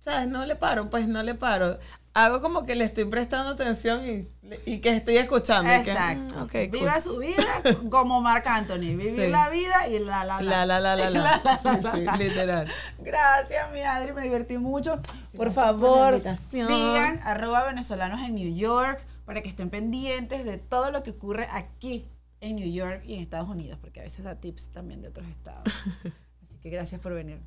¿sabes? 0.00 0.28
No 0.28 0.44
le 0.46 0.56
paro, 0.56 0.90
pues 0.90 1.06
no 1.08 1.22
le 1.22 1.34
paro. 1.34 1.78
Hago 2.14 2.40
como 2.40 2.64
que 2.66 2.74
le 2.74 2.84
estoy 2.84 3.04
prestando 3.04 3.50
atención 3.50 4.04
y, 4.08 4.28
y 4.66 4.78
que 4.80 4.96
estoy 4.96 5.16
escuchando. 5.16 5.70
que, 5.70 5.90
Exacto. 5.90 6.34
mm, 6.36 6.48
cool. 6.48 6.68
Viva 6.70 7.00
su 7.00 7.18
vida 7.18 7.44
como 7.90 8.20
Marc 8.20 8.46
Anthony. 8.46 8.78
Vivir 8.96 9.04
Sí. 9.26 9.28
la 9.30 9.48
vida 9.48 9.88
y 9.88 9.98
la 9.98 10.24
la 10.24 10.40
la. 10.40 10.64
La, 10.64 10.80
la, 10.80 10.80
la, 10.80 10.96
la, 10.96 11.10
la. 11.10 11.40
Sí, 11.82 11.88
sí, 11.94 12.18
literal. 12.18 12.68
Gracias, 12.98 13.72
mi 13.72 13.80
Adri, 13.82 14.12
me 14.12 14.22
divertí 14.22 14.58
mucho. 14.58 15.00
Por 15.36 15.52
favor, 15.52 16.20
sigan 16.48 17.20
arroba 17.24 17.64
venezolanos 17.64 18.20
en 18.22 18.34
New 18.34 18.54
York. 18.54 19.00
para 19.24 19.42
que 19.42 19.48
estén 19.50 19.68
pendientes 19.68 20.44
de 20.44 20.56
todo 20.56 20.90
lo 20.90 21.02
que 21.02 21.10
ocurre 21.10 21.48
aquí 21.52 22.08
en 22.40 22.56
New 22.56 22.70
York 22.72 23.02
y 23.04 23.14
en 23.14 23.20
Estados 23.20 23.48
Unidos, 23.48 23.78
porque 23.80 24.00
a 24.00 24.04
veces 24.04 24.24
da 24.24 24.36
tips 24.36 24.72
también 24.72 25.02
de 25.02 25.08
otros 25.08 25.26
estados. 25.28 25.64
Así 26.42 26.58
que 26.62 26.70
gracias 26.70 26.98
por 27.00 27.12
venir. 27.12 27.38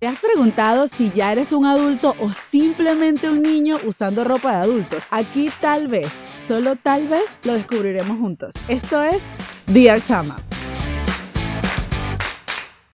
¿Te 0.00 0.06
has 0.06 0.18
preguntado 0.18 0.88
si 0.88 1.10
ya 1.10 1.30
eres 1.30 1.52
un 1.52 1.66
adulto 1.66 2.16
o 2.20 2.32
simplemente 2.32 3.28
un 3.28 3.42
niño 3.42 3.76
usando 3.84 4.24
ropa 4.24 4.52
de 4.52 4.56
adultos? 4.56 5.04
Aquí 5.10 5.50
tal 5.60 5.88
vez, 5.88 6.08
solo 6.40 6.74
tal 6.76 7.06
vez, 7.06 7.24
lo 7.42 7.52
descubriremos 7.52 8.18
juntos. 8.18 8.54
Esto 8.66 9.02
es 9.02 9.20
Dear 9.66 10.00
Chama. 10.00 10.38